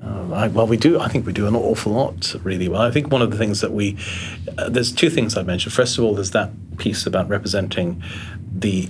Uh, 0.02 0.32
I, 0.32 0.48
well, 0.48 0.66
we 0.66 0.76
do. 0.76 0.98
I 0.98 1.08
think 1.08 1.26
we 1.26 1.32
do 1.32 1.46
an 1.46 1.54
awful 1.54 1.92
lot 1.92 2.34
really 2.42 2.68
well. 2.68 2.82
I 2.82 2.90
think 2.90 3.12
one 3.12 3.22
of 3.22 3.30
the 3.30 3.36
things 3.36 3.60
that 3.60 3.72
we 3.72 3.96
uh, 4.56 4.68
there's 4.68 4.92
two 4.92 5.10
things 5.10 5.36
I 5.36 5.42
mentioned. 5.42 5.72
First 5.72 5.98
of 5.98 6.04
all, 6.04 6.14
there's 6.14 6.32
that 6.32 6.50
piece 6.78 7.06
about 7.06 7.28
representing 7.28 8.02
the 8.60 8.88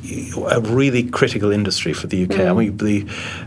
a 0.50 0.60
really 0.60 1.02
critical 1.08 1.50
industry 1.50 1.92
for 1.92 2.06
the 2.06 2.24
UK. 2.24 2.30
Mm. 2.30 2.50
I 2.50 2.52
mean, 2.54 2.76
the, 2.76 3.00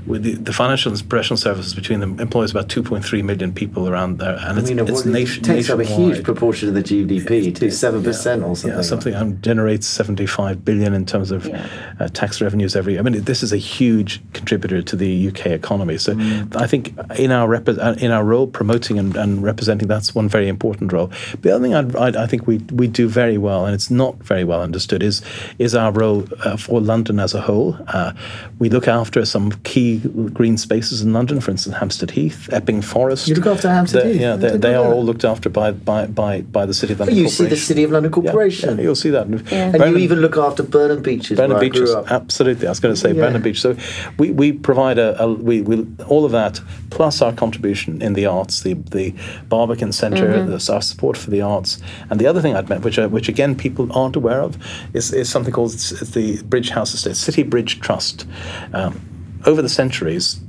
the, 0.07 0.35
the 0.35 0.53
financial 0.53 0.91
and 0.91 1.09
professional 1.09 1.37
services 1.37 1.73
between 1.73 1.99
them 1.99 2.19
employs 2.19 2.51
about 2.51 2.67
2.3 2.67 3.23
million 3.23 3.53
people 3.53 3.87
around 3.87 4.19
there, 4.19 4.35
and 4.35 4.57
I 4.57 4.61
it's, 4.61 4.69
mean, 4.69 4.79
it's 4.79 5.05
nation, 5.05 5.43
takes 5.43 5.69
up 5.69 5.79
a 5.79 5.83
huge 5.83 6.23
proportion 6.23 6.69
of 6.69 6.75
the 6.75 6.83
GDP, 6.83 7.55
to 7.55 7.71
seven 7.71 8.03
percent 8.03 8.43
or 8.43 8.55
something. 8.55 8.77
Yeah, 8.77 8.83
something 8.83 9.13
and 9.13 9.41
generates 9.43 9.87
75 9.87 10.63
billion 10.65 10.93
in 10.93 11.05
terms 11.05 11.31
of 11.31 11.47
yeah. 11.47 11.67
uh, 11.99 12.07
tax 12.09 12.41
revenues 12.41 12.75
every. 12.75 12.99
I 12.99 13.01
mean, 13.01 13.23
this 13.23 13.43
is 13.43 13.53
a 13.53 13.57
huge 13.57 14.21
contributor 14.33 14.81
to 14.81 14.95
the 14.95 15.27
UK 15.29 15.47
economy. 15.47 15.97
So 15.97 16.13
mm. 16.13 16.55
I 16.55 16.67
think 16.67 16.97
in 17.17 17.31
our 17.31 17.47
rep- 17.47 17.67
uh, 17.67 17.95
in 17.99 18.11
our 18.11 18.23
role 18.23 18.47
promoting 18.47 18.99
and, 18.99 19.15
and, 19.15 19.43
representing, 19.43 19.87
that's 19.87 20.13
one 20.13 20.29
very 20.29 20.47
important 20.47 20.91
role. 20.91 21.11
The 21.41 21.51
other 21.51 21.63
thing 21.63 21.75
I'd, 21.75 21.95
I'd, 21.95 22.15
i 22.15 22.27
think 22.27 22.47
we 22.47 22.57
we 22.71 22.87
do 22.87 23.07
very 23.07 23.37
well, 23.37 23.65
and 23.65 23.73
it's 23.73 23.89
not 23.89 24.15
very 24.17 24.43
well 24.43 24.61
understood, 24.61 25.03
is 25.03 25.21
is 25.59 25.75
our 25.75 25.91
role 25.91 26.10
uh, 26.19 26.57
for 26.57 26.79
London 26.81 27.19
as 27.19 27.33
a 27.33 27.41
whole. 27.41 27.77
Uh, 27.87 28.13
we 28.59 28.69
look 28.69 28.87
after 28.87 29.25
some 29.25 29.51
key 29.63 29.99
green 30.33 30.57
spaces 30.57 31.01
in 31.01 31.13
London, 31.13 31.41
for 31.41 31.51
instance, 31.51 31.75
Hampstead 31.77 32.11
Heath, 32.11 32.49
Epping 32.51 32.81
Forest. 32.81 33.27
You 33.27 33.35
look 33.35 33.47
after 33.47 33.69
Hampstead 33.69 34.05
Heath. 34.05 34.21
Yeah, 34.21 34.35
they, 34.35 34.57
they 34.57 34.75
are 34.75 34.93
all 34.93 35.03
looked 35.03 35.25
after 35.25 35.49
by 35.49 35.71
by 35.71 36.07
by, 36.07 36.41
by 36.41 36.65
the 36.65 36.73
City 36.73 36.93
of 36.93 36.99
London. 36.99 37.17
you 37.17 37.29
see 37.29 37.45
the 37.45 37.57
City 37.57 37.83
of 37.83 37.91
London 37.91 38.11
Corporation. 38.11 38.69
Yeah, 38.69 38.75
yeah 38.75 38.81
you'll 38.83 38.95
see 38.95 39.09
that. 39.09 39.27
Yeah. 39.51 39.71
And 39.75 39.91
you 39.91 39.97
even 39.97 40.19
look 40.19 40.37
after 40.37 40.63
Burnham 40.63 41.01
Beeches. 41.01 41.37
Burnham 41.37 41.59
Beeches, 41.59 41.93
absolutely. 41.93 42.67
I 42.67 42.71
was 42.71 42.79
going 42.79 42.93
to 42.93 42.99
say 42.99 43.09
yeah. 43.09 43.21
Burnham 43.21 43.41
Beach. 43.41 43.61
So 43.61 43.75
we, 44.17 44.31
we 44.31 44.51
provide 44.51 44.97
a, 44.97 45.21
a 45.21 45.31
we, 45.31 45.61
we 45.61 45.87
all 46.07 46.25
of 46.25 46.31
that 46.31 46.59
plus 46.89 47.21
our 47.21 47.33
contribution 47.33 48.01
in 48.01 48.13
the 48.13 48.25
arts, 48.25 48.61
the 48.61 48.73
the 48.73 49.13
Barbican 49.49 49.91
center 49.91 50.27
mm-hmm. 50.27 50.51
the, 50.51 50.73
our 50.73 50.81
support 50.81 51.17
for 51.17 51.29
the 51.29 51.41
arts, 51.41 51.79
and 52.09 52.19
the 52.19 52.27
other 52.27 52.41
thing 52.41 52.55
I'd 52.55 52.69
met, 52.69 52.81
which 52.81 52.99
uh, 52.99 53.07
which 53.07 53.29
again 53.29 53.55
people 53.55 53.91
aren't 53.91 54.15
aware 54.15 54.41
of, 54.41 54.57
is, 54.93 55.13
is 55.13 55.29
something 55.29 55.53
called 55.53 55.71
the 55.91 56.41
Bridge 56.43 56.69
House 56.69 56.93
Estate 56.93 57.15
City 57.15 57.43
Bridge 57.43 57.79
Trust. 57.79 58.25
Um, 58.73 59.01
over 59.45 59.61
the 59.61 59.69
centuries, 59.69 60.39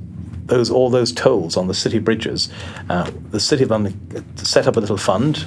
those 0.45 0.69
all 0.69 0.89
those 0.89 1.11
tolls 1.11 1.57
on 1.57 1.67
the 1.67 1.73
city 1.73 1.99
bridges, 1.99 2.49
uh, 2.89 3.09
the 3.31 3.39
City 3.39 3.63
of 3.63 3.71
London 3.71 4.25
set 4.37 4.67
up 4.67 4.75
a 4.75 4.79
little 4.79 4.97
fund 4.97 5.45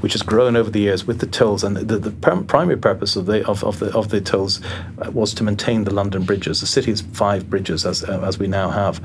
which 0.00 0.12
has 0.12 0.22
grown 0.22 0.56
over 0.56 0.70
the 0.70 0.80
years 0.80 1.06
with 1.06 1.20
the 1.20 1.26
tolls. 1.26 1.64
And 1.64 1.76
the, 1.76 1.98
the 1.98 2.10
primary 2.12 2.76
purpose 2.76 3.16
of 3.16 3.26
the 3.26 3.46
of, 3.46 3.64
of 3.64 3.78
the 3.78 3.92
of 3.96 4.10
the 4.10 4.20
tolls 4.20 4.60
uh, 4.98 5.10
was 5.10 5.34
to 5.34 5.44
maintain 5.44 5.84
the 5.84 5.94
London 5.94 6.22
bridges, 6.24 6.60
the 6.60 6.66
city's 6.66 7.00
five 7.00 7.48
bridges, 7.50 7.84
as 7.86 8.04
uh, 8.04 8.20
as 8.22 8.38
we 8.38 8.46
now 8.46 8.70
have. 8.70 9.00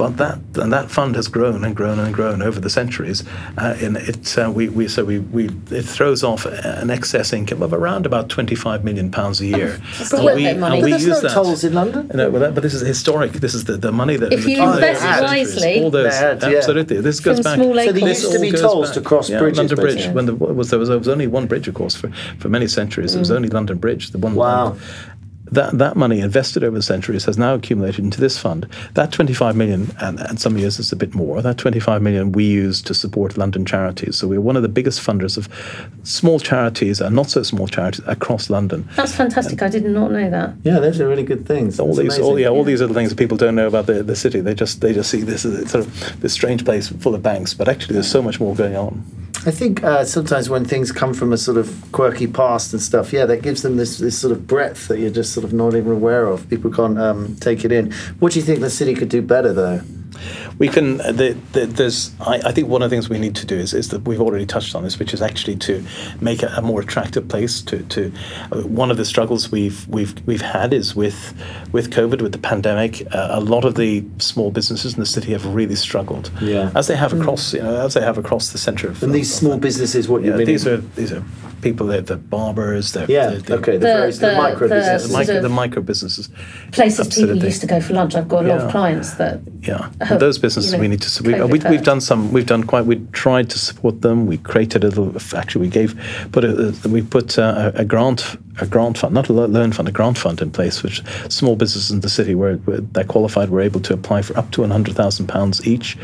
But 0.00 0.16
that 0.16 0.38
and 0.54 0.72
that 0.72 0.90
fund 0.90 1.14
has 1.16 1.28
grown 1.28 1.62
and 1.62 1.76
grown 1.76 1.98
and 1.98 2.14
grown 2.14 2.40
over 2.40 2.58
the 2.58 2.70
centuries, 2.70 3.22
uh, 3.58 3.76
and 3.82 3.98
it 3.98 4.38
uh, 4.38 4.50
we, 4.50 4.70
we 4.70 4.88
so 4.88 5.04
we, 5.04 5.18
we 5.18 5.50
it 5.70 5.82
throws 5.82 6.24
off 6.24 6.46
an 6.46 6.88
excess 6.88 7.34
income 7.34 7.62
of 7.62 7.74
around 7.74 8.06
about 8.06 8.30
twenty 8.30 8.54
five 8.54 8.82
million 8.82 9.10
pounds 9.10 9.42
a 9.42 9.46
year. 9.46 9.78
but 10.10 10.34
we, 10.34 10.44
that 10.44 10.56
money. 10.56 10.80
But 10.80 10.88
there's 10.88 11.06
no 11.06 11.20
that, 11.20 11.32
tolls 11.32 11.64
in 11.64 11.74
London. 11.74 12.10
No, 12.14 12.30
but, 12.30 12.38
that, 12.38 12.54
but, 12.54 12.62
this 12.62 12.72
is 12.72 12.80
historic. 12.80 13.32
This 13.32 13.52
is 13.52 13.64
the, 13.64 13.76
the 13.76 13.92
money 13.92 14.16
that 14.16 14.32
if 14.32 14.46
you 14.46 14.62
invest 14.62 15.04
wisely, 15.04 15.82
all 15.84 15.90
those 15.90 16.14
had, 16.14 16.42
absolutely. 16.42 17.02
This 17.02 17.20
goes 17.20 17.36
From 17.36 17.42
back. 17.42 17.58
So 17.58 17.92
there 17.92 18.08
used 18.08 18.32
to 18.32 18.40
be 18.40 18.52
tolls 18.52 18.88
back. 18.88 18.94
to 18.94 19.00
cross 19.02 19.28
yeah, 19.28 19.38
bridges. 19.38 19.58
London 19.58 19.76
Bridge. 19.76 20.08
When 20.14 20.24
there 20.24 20.34
was 20.34 20.70
there 20.70 20.78
was, 20.78 20.88
there 20.88 20.96
was 20.96 21.08
only 21.08 21.26
one 21.26 21.46
bridge, 21.46 21.68
of 21.68 21.74
course, 21.74 21.94
for, 21.94 22.10
for 22.38 22.48
many 22.48 22.68
centuries. 22.68 23.12
Mm. 23.12 23.16
It 23.16 23.18
was 23.18 23.30
only 23.30 23.50
London 23.50 23.76
Bridge, 23.76 24.12
the 24.12 24.18
one. 24.18 24.34
Wow 24.34 24.78
that, 25.52 25.78
that 25.78 25.96
money 25.96 26.20
invested 26.20 26.64
over 26.64 26.76
the 26.76 26.82
centuries 26.82 27.24
has 27.24 27.38
now 27.38 27.54
accumulated 27.54 28.04
into 28.04 28.20
this 28.20 28.38
fund. 28.38 28.68
That 28.94 29.12
25 29.12 29.56
million, 29.56 29.94
and, 30.00 30.20
and 30.20 30.40
some 30.40 30.56
years 30.58 30.78
it's 30.78 30.92
a 30.92 30.96
bit 30.96 31.14
more, 31.14 31.42
that 31.42 31.58
25 31.58 32.02
million 32.02 32.32
we 32.32 32.44
use 32.44 32.80
to 32.82 32.94
support 32.94 33.36
London 33.36 33.64
charities. 33.64 34.16
So 34.16 34.28
we're 34.28 34.40
one 34.40 34.56
of 34.56 34.62
the 34.62 34.68
biggest 34.68 35.00
funders 35.00 35.36
of 35.36 35.48
small 36.04 36.38
charities 36.38 37.00
and 37.00 37.14
not 37.14 37.30
so 37.30 37.42
small 37.42 37.66
charities 37.66 38.04
across 38.06 38.50
London. 38.50 38.88
That's 38.96 39.14
fantastic. 39.14 39.62
I 39.62 39.68
did 39.68 39.84
not 39.84 40.10
know 40.10 40.30
that. 40.30 40.54
Yeah, 40.62 40.78
those 40.78 41.00
are 41.00 41.08
really 41.08 41.24
good 41.24 41.46
things. 41.46 41.80
all 41.80 41.94
these, 41.94 42.18
all, 42.18 42.38
yeah, 42.38 42.48
all 42.48 42.64
these 42.64 42.80
little 42.80 42.94
things 42.94 43.10
that 43.10 43.16
people 43.16 43.36
don't 43.36 43.54
know 43.54 43.66
about 43.66 43.86
the, 43.86 44.02
the 44.02 44.16
city. 44.16 44.40
They 44.40 44.54
just 44.54 44.80
they 44.80 44.92
just 44.92 45.10
see 45.10 45.22
this 45.22 45.44
as 45.44 45.70
sort 45.70 45.86
of 45.86 46.20
this 46.20 46.32
strange 46.32 46.64
place 46.64 46.88
full 46.88 47.14
of 47.14 47.22
banks, 47.22 47.54
but 47.54 47.68
actually 47.68 47.94
there's 47.94 48.10
so 48.10 48.22
much 48.22 48.40
more 48.40 48.54
going 48.54 48.76
on. 48.76 49.04
I 49.46 49.50
think 49.50 49.82
uh, 49.82 50.04
sometimes 50.04 50.50
when 50.50 50.66
things 50.66 50.92
come 50.92 51.14
from 51.14 51.32
a 51.32 51.38
sort 51.38 51.56
of 51.56 51.74
quirky 51.92 52.26
past 52.26 52.74
and 52.74 52.82
stuff, 52.82 53.10
yeah, 53.10 53.24
that 53.24 53.40
gives 53.40 53.62
them 53.62 53.78
this, 53.78 53.96
this 53.96 54.18
sort 54.18 54.32
of 54.32 54.46
breadth 54.46 54.88
that 54.88 54.98
you're 54.98 55.10
just 55.10 55.32
sort 55.32 55.44
of 55.44 55.54
not 55.54 55.74
even 55.74 55.92
aware 55.92 56.26
of. 56.26 56.46
People 56.50 56.70
can't 56.70 56.98
um, 56.98 57.36
take 57.36 57.64
it 57.64 57.72
in. 57.72 57.90
What 58.18 58.32
do 58.32 58.38
you 58.38 58.44
think 58.44 58.60
the 58.60 58.68
city 58.68 58.92
could 58.92 59.08
do 59.08 59.22
better, 59.22 59.54
though? 59.54 59.80
We 60.58 60.68
can. 60.68 60.98
The, 60.98 61.36
the, 61.52 61.66
there's. 61.66 62.12
I, 62.20 62.40
I, 62.44 62.52
think 62.52 62.68
one 62.68 62.82
of 62.82 62.90
the 62.90 62.94
things 62.94 63.08
we 63.08 63.18
need 63.18 63.36
to 63.36 63.46
do 63.46 63.56
is, 63.56 63.72
is 63.72 63.88
that 63.88 64.02
we've 64.02 64.20
already 64.20 64.46
touched 64.46 64.74
on 64.74 64.84
this, 64.84 64.98
which 64.98 65.14
is 65.14 65.22
actually 65.22 65.56
to 65.56 65.84
make 66.20 66.42
a, 66.42 66.48
a 66.56 66.62
more 66.62 66.80
attractive 66.80 67.28
place. 67.28 67.60
To, 67.62 67.82
to 67.82 68.12
uh, 68.52 68.62
one 68.62 68.90
of 68.90 68.96
the 68.96 69.04
struggles 69.04 69.50
we've 69.50 69.86
we've 69.88 70.14
we've 70.26 70.42
had 70.42 70.72
is 70.72 70.94
with 70.94 71.34
with 71.72 71.90
COVID, 71.90 72.22
with 72.22 72.32
the 72.32 72.38
pandemic. 72.38 73.02
Uh, 73.14 73.28
a 73.30 73.40
lot 73.40 73.64
of 73.64 73.74
the 73.74 74.04
small 74.18 74.50
businesses 74.50 74.94
in 74.94 75.00
the 75.00 75.06
city 75.06 75.32
have 75.32 75.46
really 75.46 75.76
struggled. 75.76 76.30
Yeah. 76.40 76.70
As 76.74 76.88
they 76.88 76.96
have 76.96 77.12
across, 77.12 77.54
you 77.54 77.62
know, 77.62 77.84
as 77.84 77.94
they 77.94 78.02
have 78.02 78.18
across 78.18 78.50
the 78.52 78.58
centre 78.58 78.88
of. 78.88 79.02
And 79.02 79.14
these 79.14 79.32
small 79.32 79.58
businesses, 79.58 80.08
what 80.08 80.22
you 80.22 80.36
yeah, 80.36 80.44
these 80.44 80.66
are 80.66 80.78
these 80.78 81.12
are 81.12 81.24
people. 81.62 81.86
They're 81.86 82.00
the 82.00 82.16
barbers. 82.16 82.92
They're, 82.92 83.10
yeah. 83.10 83.30
They're, 83.30 83.38
they're 83.38 83.58
okay. 83.58 83.72
The, 83.76 83.78
the, 83.78 84.12
the, 84.12 84.26
the 84.26 84.36
micro 84.36 84.68
businesses. 84.68 85.08
The 85.08 85.12
micro, 85.12 85.40
the 85.42 85.48
micro 85.48 85.82
businesses. 85.82 86.30
Places 86.72 87.06
Absolutely. 87.06 87.34
people 87.34 87.48
used 87.48 87.60
to 87.60 87.66
go 87.66 87.80
for 87.80 87.94
lunch. 87.94 88.14
I've 88.14 88.28
got 88.28 88.44
a 88.44 88.48
lot 88.48 88.60
of 88.60 88.70
clients 88.70 89.14
that. 89.14 89.40
Yeah. 89.62 89.90
those 90.18 90.38
businesses 90.38 90.72
you 90.72 90.78
know, 90.78 90.82
we 90.82 90.88
need 90.88 91.02
to. 91.02 91.22
We, 91.22 91.34
we, 91.34 91.58
we've 91.70 91.84
done 91.84 92.00
some. 92.00 92.32
We've 92.32 92.46
done 92.46 92.64
quite. 92.64 92.86
We 92.86 92.96
tried 93.12 93.50
to 93.50 93.58
support 93.58 94.00
them. 94.00 94.26
We 94.26 94.38
created 94.38 94.84
a 94.84 94.88
little. 94.88 95.14
Actually, 95.36 95.66
we 95.66 95.70
gave. 95.70 96.00
Put 96.32 96.44
a, 96.44 96.74
we 96.88 97.02
put 97.02 97.38
a, 97.38 97.72
a 97.74 97.84
grant 97.84 98.36
a 98.60 98.66
grant 98.66 98.98
fund, 98.98 99.14
not 99.14 99.28
a 99.28 99.32
loan 99.32 99.72
fund, 99.72 99.88
a 99.88 99.92
grant 99.92 100.18
fund 100.18 100.40
in 100.40 100.50
place, 100.50 100.82
which 100.82 101.02
small 101.28 101.56
businesses 101.56 101.90
in 101.90 102.00
the 102.00 102.08
city 102.08 102.34
where, 102.34 102.56
where 102.56 102.80
that 102.80 103.08
qualified 103.08 103.50
were 103.50 103.60
able 103.60 103.80
to 103.80 103.94
apply 103.94 104.22
for 104.22 104.36
up 104.36 104.50
to 104.52 104.60
one 104.60 104.70
hundred 104.70 104.94
thousand 104.96 105.26
pounds 105.26 105.66
each 105.66 105.96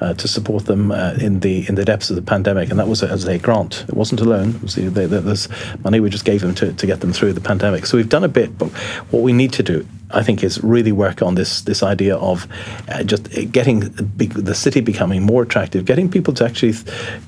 uh, 0.00 0.14
to 0.14 0.28
support 0.28 0.66
them 0.66 0.90
uh, 0.90 1.14
in 1.20 1.40
the 1.40 1.66
in 1.68 1.74
the 1.74 1.84
depths 1.84 2.10
of 2.10 2.16
the 2.16 2.22
pandemic, 2.22 2.70
and 2.70 2.78
that 2.78 2.88
was 2.88 3.02
as 3.02 3.24
a 3.24 3.38
grant. 3.38 3.84
It 3.88 3.94
wasn't 3.94 4.20
a 4.20 4.24
loan. 4.24 4.50
It 4.56 4.62
was 4.62 4.74
the, 4.74 4.88
the, 4.88 5.01
the, 5.06 5.78
money 5.84 6.00
we 6.00 6.10
just 6.10 6.24
gave 6.24 6.40
them 6.40 6.54
to, 6.54 6.72
to 6.72 6.86
get 6.86 7.00
them 7.00 7.12
through 7.12 7.32
the 7.32 7.40
pandemic. 7.40 7.86
So 7.86 7.96
we've 7.96 8.08
done 8.08 8.24
a 8.24 8.28
bit, 8.28 8.56
but 8.58 8.68
what 9.10 9.22
we 9.22 9.32
need 9.32 9.52
to 9.54 9.62
do 9.62 9.86
I 10.14 10.22
think 10.22 10.44
is 10.44 10.62
really 10.62 10.92
work 10.92 11.22
on 11.22 11.34
this 11.34 11.62
this 11.62 11.82
idea 11.82 12.16
of 12.16 12.46
uh, 12.88 13.02
just 13.02 13.28
getting 13.50 13.80
the 14.16 14.54
city 14.54 14.80
becoming 14.80 15.22
more 15.22 15.42
attractive, 15.42 15.84
getting 15.84 16.10
people 16.10 16.34
to 16.34 16.44
actually 16.44 16.74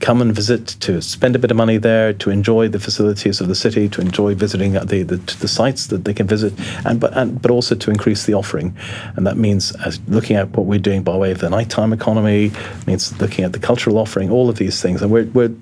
come 0.01 0.21
and 0.21 0.35
visit, 0.35 0.67
to 0.81 1.01
spend 1.01 1.37
a 1.37 1.39
bit 1.39 1.51
of 1.51 1.57
money 1.57 1.79
there, 1.79 2.13
to 2.15 2.31
enjoy 2.31 2.69
the 2.69 2.79
facilities 2.79 3.41
of 3.41 3.49
the 3.49 3.55
city, 3.55 3.89
to 3.89 4.01
enjoy 4.01 4.35
visiting 4.35 4.73
the 4.73 5.03
the, 5.03 5.17
the 5.41 5.49
sites 5.49 5.87
that 5.89 6.05
they 6.05 6.15
can 6.15 6.27
visit, 6.27 6.53
and 6.85 7.01
but 7.01 7.17
and, 7.17 7.41
but 7.41 7.51
also 7.51 7.75
to 7.75 7.91
increase 7.91 8.27
the 8.27 8.35
offering, 8.35 8.77
and 9.17 9.27
that 9.27 9.37
means 9.37 9.73
looking 10.09 10.37
at 10.37 10.51
what 10.51 10.67
we're 10.67 10.79
doing 10.79 11.03
by 11.03 11.17
way 11.17 11.31
of 11.31 11.39
the 11.39 11.51
nighttime 11.51 11.93
economy, 11.93 12.53
means 12.87 13.19
looking 13.21 13.45
at 13.45 13.53
the 13.53 13.59
cultural 13.59 13.99
offering, 13.99 14.31
all 14.31 14.49
of 14.49 14.57
these 14.57 14.81
things, 14.81 15.03
and 15.03 15.11
we're 15.11 15.27
we're 15.27 15.55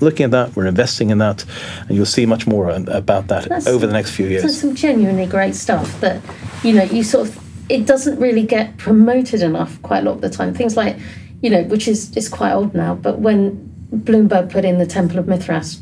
looking 0.00 0.24
at 0.24 0.30
that, 0.30 0.56
we're 0.56 0.66
investing 0.66 1.10
in 1.10 1.18
that, 1.18 1.44
and 1.86 1.96
you'll 1.96 2.06
see 2.06 2.26
much 2.26 2.46
more 2.46 2.70
about 2.70 3.28
that 3.28 3.48
that's 3.48 3.66
over 3.66 3.86
the 3.86 3.92
next 3.92 4.12
few 4.12 4.26
years. 4.26 4.42
That's 4.42 4.58
some 4.58 4.74
genuinely 4.74 5.26
great 5.26 5.54
stuff 5.54 6.00
that, 6.00 6.22
you 6.62 6.72
know, 6.72 6.84
you 6.84 7.02
sort 7.02 7.28
of, 7.28 7.38
it 7.68 7.86
doesn't 7.86 8.18
really 8.18 8.44
get 8.44 8.76
promoted 8.78 9.42
enough 9.42 9.80
quite 9.82 9.98
a 9.98 10.02
lot 10.02 10.16
of 10.16 10.20
the 10.20 10.30
time. 10.30 10.54
Things 10.54 10.76
like, 10.76 10.96
you 11.42 11.50
know, 11.50 11.62
which 11.64 11.86
is, 11.86 12.16
is 12.16 12.28
quite 12.28 12.52
old 12.52 12.74
now, 12.74 12.94
but 12.94 13.20
when 13.20 13.66
Bloomberg 13.94 14.50
put 14.50 14.64
in 14.64 14.78
the 14.78 14.86
Temple 14.86 15.18
of 15.18 15.26
Mithras 15.28 15.80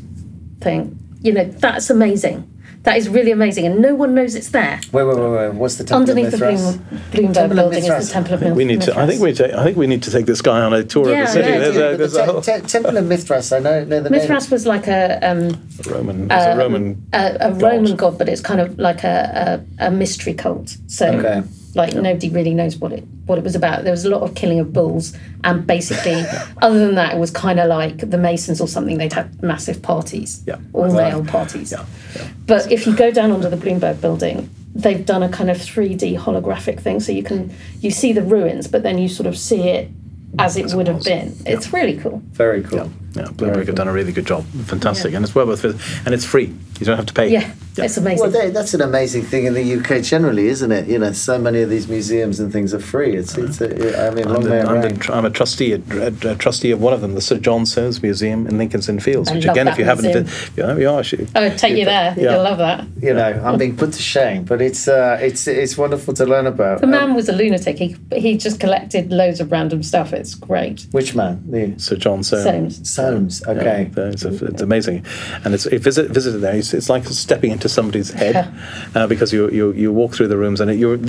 thing, 0.61 0.97
you 1.21 1.33
know, 1.33 1.43
that's 1.43 1.89
amazing. 1.89 2.49
That 2.89 2.97
is 2.97 3.07
really 3.07 3.31
amazing, 3.31 3.67
and 3.67 3.79
no 3.79 3.93
one 3.93 4.15
knows 4.15 4.33
it's 4.33 4.49
there. 4.49 4.81
Wait, 4.91 5.03
wait, 5.03 5.15
wait, 5.15 5.29
wait. 5.29 5.53
What's 5.53 5.75
the 5.75 5.83
Temple 5.83 6.09
Underneath 6.09 6.33
of 6.33 6.39
Mithras? 6.39 6.77
the 6.77 6.83
Bloom, 7.11 7.33
Bloomberg 7.33 7.55
building 7.55 7.83
is 7.83 8.07
the 8.07 8.13
Temple 8.13 8.33
of 8.33 8.39
Mithras. 8.39 8.57
We 8.57 8.65
need 8.65 8.81
to. 8.81 8.97
I 8.97 9.05
think 9.05 9.21
we. 9.21 9.29
I 9.29 9.63
think 9.63 9.77
we 9.77 9.85
need 9.85 10.01
to 10.03 10.11
take 10.11 10.25
this 10.25 10.41
guy 10.41 10.61
on 10.61 10.73
a 10.73 10.83
tour 10.83 11.07
yeah, 11.11 11.21
of 11.21 11.27
the 11.27 11.33
city. 11.33 11.49
Yeah, 11.49 11.59
there's 11.59 11.75
a, 11.75 11.97
there's 11.97 12.13
the 12.13 12.41
te- 12.41 12.61
te- 12.61 12.67
Temple 12.67 12.97
of 12.97 13.05
Mithras. 13.05 13.51
I 13.51 13.59
know. 13.59 13.83
know 13.85 14.01
the 14.01 14.09
Mithras 14.09 14.45
name. 14.45 14.51
was 14.51 14.65
like 14.65 14.87
a, 14.87 15.19
um, 15.21 15.69
a 15.85 15.89
Roman. 15.89 16.31
Uh, 16.31 16.53
a 16.53 16.57
Roman. 16.57 17.07
A, 17.13 17.37
a 17.41 17.53
Roman 17.53 17.95
god, 17.95 18.17
but 18.17 18.27
it's 18.27 18.41
kind 18.41 18.59
of 18.59 18.79
like 18.79 19.03
a, 19.03 19.61
a, 19.79 19.87
a 19.87 19.91
mystery 19.91 20.33
cult. 20.33 20.75
So. 20.87 21.09
Okay 21.09 21.47
like 21.75 21.93
yeah. 21.93 22.01
nobody 22.01 22.29
really 22.29 22.53
knows 22.53 22.77
what 22.77 22.91
it 22.91 23.03
what 23.25 23.37
it 23.37 23.43
was 23.43 23.55
about. 23.55 23.83
There 23.83 23.91
was 23.91 24.05
a 24.05 24.09
lot 24.09 24.21
of 24.21 24.35
killing 24.35 24.59
of 24.59 24.73
bulls, 24.73 25.15
and 25.43 25.65
basically, 25.65 26.23
other 26.61 26.79
than 26.79 26.95
that, 26.95 27.15
it 27.15 27.19
was 27.19 27.31
kind 27.31 27.59
of 27.59 27.67
like 27.67 28.09
the 28.09 28.17
Masons 28.17 28.59
or 28.59 28.67
something. 28.67 28.97
They'd 28.97 29.13
have 29.13 29.41
massive 29.41 29.81
parties, 29.81 30.43
yeah. 30.45 30.57
all 30.73 30.91
male 30.93 31.23
parties. 31.23 31.71
Yeah. 31.71 31.85
yeah. 32.15 32.27
But 32.45 32.71
if 32.71 32.87
you 32.87 32.95
go 32.95 33.11
down 33.11 33.31
under 33.31 33.49
the 33.49 33.57
Bloomberg 33.57 34.01
building, 34.01 34.49
they've 34.73 35.05
done 35.05 35.23
a 35.23 35.29
kind 35.29 35.49
of 35.49 35.61
three 35.61 35.95
D 35.95 36.15
holographic 36.15 36.79
thing, 36.79 36.99
so 36.99 37.11
you 37.11 37.23
can 37.23 37.53
you 37.81 37.91
see 37.91 38.13
the 38.13 38.23
ruins, 38.23 38.67
but 38.67 38.83
then 38.83 38.97
you 38.97 39.07
sort 39.07 39.27
of 39.27 39.37
see 39.37 39.69
it 39.69 39.89
as 40.37 40.57
it 40.57 40.73
would 40.73 40.87
have 40.87 41.03
been. 41.03 41.35
It's 41.45 41.73
really 41.73 41.97
cool. 41.97 42.21
Very 42.31 42.61
cool. 42.63 42.91
Yeah, 43.13 43.23
Bloomberg 43.23 43.65
have 43.67 43.75
done 43.75 43.87
a 43.87 43.93
really 43.93 44.11
good 44.11 44.27
job. 44.27 44.45
Fantastic, 44.45 45.11
yeah. 45.11 45.17
and 45.17 45.25
it's 45.25 45.33
well 45.33 45.47
worth 45.47 45.65
it, 45.65 45.75
and 46.05 46.13
it's 46.13 46.25
free. 46.25 46.53
You 46.79 46.85
don't 46.85 46.95
have 46.95 47.07
to 47.07 47.13
pay. 47.13 47.29
Yeah, 47.29 47.53
yeah. 47.75 47.85
it's 47.85 47.97
amazing. 47.97 48.19
Well, 48.21 48.31
they, 48.31 48.51
that's 48.51 48.73
an 48.73 48.81
amazing 48.81 49.23
thing 49.23 49.45
in 49.45 49.53
the 49.53 49.75
UK 49.79 50.01
generally, 50.01 50.47
isn't 50.47 50.71
it? 50.71 50.87
You 50.87 50.97
know, 50.99 51.11
so 51.11 51.37
many 51.37 51.61
of 51.61 51.69
these 51.69 51.89
museums 51.89 52.39
and 52.39 52.53
things 52.53 52.73
are 52.73 52.79
free. 52.79 53.17
It's, 53.17 53.37
it's 53.37 53.59
a, 53.59 54.07
I 54.07 54.11
mean, 54.11 54.29
long 54.29 54.49
I'm, 54.49 54.67
I'm, 54.69 54.81
the, 54.81 55.13
I'm, 55.13 55.25
a 55.25 55.29
trustee, 55.29 55.73
a, 55.73 56.07
a, 56.07 56.35
trustee 56.35 56.71
of 56.71 56.81
one 56.81 56.93
of 56.93 57.01
them, 57.01 57.15
the 57.15 57.21
Sir 57.21 57.37
John 57.37 57.65
Soane's 57.65 58.01
Museum 58.01 58.47
in 58.47 58.57
Lincoln's 58.57 58.87
Inn 58.87 59.01
Fields. 59.01 59.29
I 59.29 59.35
which 59.35 59.45
again, 59.45 59.67
if 59.67 59.77
you 59.77 59.85
museum. 59.85 60.25
haven't, 60.25 60.57
you 60.57 60.63
know, 60.63 60.77
you 60.77 60.89
are. 60.89 60.99
Actually, 60.99 61.27
oh, 61.35 61.49
take 61.57 61.77
you 61.77 61.85
there. 61.85 62.15
Yeah. 62.17 62.33
You'll 62.33 62.43
love 62.43 62.59
that. 62.59 62.87
You 63.01 63.13
know, 63.13 63.41
I'm 63.43 63.57
being 63.57 63.75
put 63.75 63.91
to 63.93 64.01
shame, 64.01 64.45
but 64.45 64.61
it's 64.61 64.87
uh, 64.87 65.17
it's 65.21 65.47
it's 65.47 65.77
wonderful 65.77 66.13
to 66.13 66.25
learn 66.25 66.47
about. 66.47 66.79
The 66.79 66.87
man 66.87 67.09
um, 67.09 67.15
was 67.15 67.27
a 67.27 67.33
lunatic. 67.33 67.77
He 67.77 67.97
he 68.13 68.37
just 68.37 68.59
collected 68.59 69.11
loads 69.11 69.41
of 69.41 69.51
random 69.51 69.83
stuff. 69.83 70.13
It's 70.13 70.33
great. 70.33 70.87
Which 70.91 71.13
man? 71.13 71.43
The 71.49 71.77
Sir 71.77 71.97
John 71.97 72.19
Soanes. 72.19 72.85
Soanes. 72.99 73.47
Okay. 73.47 73.91
Yeah, 73.95 74.03
it's, 74.05 74.25
a, 74.25 74.45
it's, 74.45 74.61
amazing, 74.61 75.05
and 75.43 75.53
it's 75.53 75.65
it 75.65 75.79
visit 75.79 76.11
visited 76.11 76.39
there. 76.39 76.55
It's, 76.55 76.73
it's 76.73 76.89
like 76.89 77.05
stepping 77.05 77.51
into 77.51 77.69
somebody's 77.69 78.11
head 78.11 78.53
uh, 78.95 79.07
because 79.07 79.33
you, 79.33 79.49
you 79.49 79.71
you 79.73 79.91
walk 79.91 80.13
through 80.13 80.27
the 80.27 80.37
rooms 80.37 80.61
and 80.61 80.71
it, 80.71 80.77
you're 80.77 80.99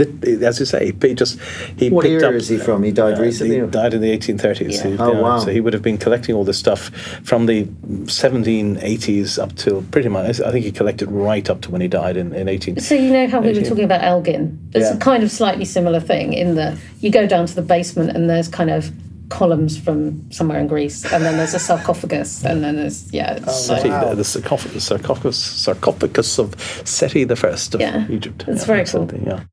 as 0.44 0.60
you 0.60 0.66
say 0.66 0.92
he 1.00 1.14
just 1.14 1.40
he 1.76 1.90
what 1.90 2.02
picked 2.02 2.22
era 2.22 2.28
up, 2.28 2.34
is 2.34 2.48
he 2.48 2.58
from? 2.58 2.82
He 2.82 2.92
died 2.92 3.18
uh, 3.18 3.22
recently. 3.22 3.60
He 3.60 3.66
died 3.66 3.94
in 3.94 4.00
the 4.00 4.16
1830s. 4.16 4.72
Yeah. 4.72 4.90
He, 4.90 4.98
oh 4.98 5.22
wow! 5.22 5.38
So 5.38 5.50
he 5.50 5.60
would 5.60 5.72
have 5.72 5.82
been 5.82 5.98
collecting 5.98 6.34
all 6.34 6.44
this 6.44 6.58
stuff 6.58 6.90
from 7.24 7.46
the 7.46 7.64
1780s 7.64 9.38
up 9.38 9.54
till 9.56 9.82
pretty 9.82 10.08
much. 10.08 10.40
I 10.40 10.50
think 10.50 10.64
he 10.64 10.72
collected 10.72 11.10
right 11.10 11.48
up 11.48 11.60
to 11.62 11.70
when 11.70 11.80
he 11.80 11.88
died 11.88 12.16
in, 12.16 12.32
in 12.34 12.48
18. 12.48 12.80
So 12.80 12.94
you 12.94 13.10
know 13.10 13.28
how 13.28 13.40
we 13.40 13.52
were 13.52 13.62
talking 13.62 13.84
about 13.84 14.02
Elgin. 14.02 14.70
It's 14.74 14.90
yeah. 14.90 14.96
a 14.96 14.98
kind 14.98 15.22
of 15.22 15.30
slightly 15.30 15.64
similar 15.64 16.00
thing 16.00 16.32
in 16.32 16.54
that 16.56 16.78
you 17.00 17.10
go 17.10 17.26
down 17.26 17.46
to 17.46 17.54
the 17.54 17.62
basement 17.62 18.10
and 18.10 18.28
there's 18.28 18.48
kind 18.48 18.70
of 18.70 18.90
columns 19.30 19.78
from 19.78 20.30
somewhere 20.30 20.60
in 20.60 20.66
Greece, 20.66 21.10
and 21.10 21.24
then 21.24 21.38
there's 21.38 21.54
a 21.54 21.58
sarcophagus, 21.58 22.44
and 22.44 22.62
then 22.62 22.76
there's 22.76 23.10
yeah, 23.12 23.38
oh, 23.46 23.52
Seti, 23.52 23.88
wow. 23.88 24.10
the, 24.10 24.16
the 24.16 24.24
sarcophagus, 24.24 24.84
sarcophagus, 24.84 25.38
sarcophagus 25.38 26.38
of 26.38 26.60
Seti 26.84 27.24
the 27.24 27.36
First 27.36 27.74
of 27.74 27.80
yeah, 27.80 28.06
Egypt. 28.10 28.44
It's 28.46 28.62
yeah, 28.62 28.66
very 28.66 28.84
cool. 28.84 29.08
Yeah. 29.24 29.44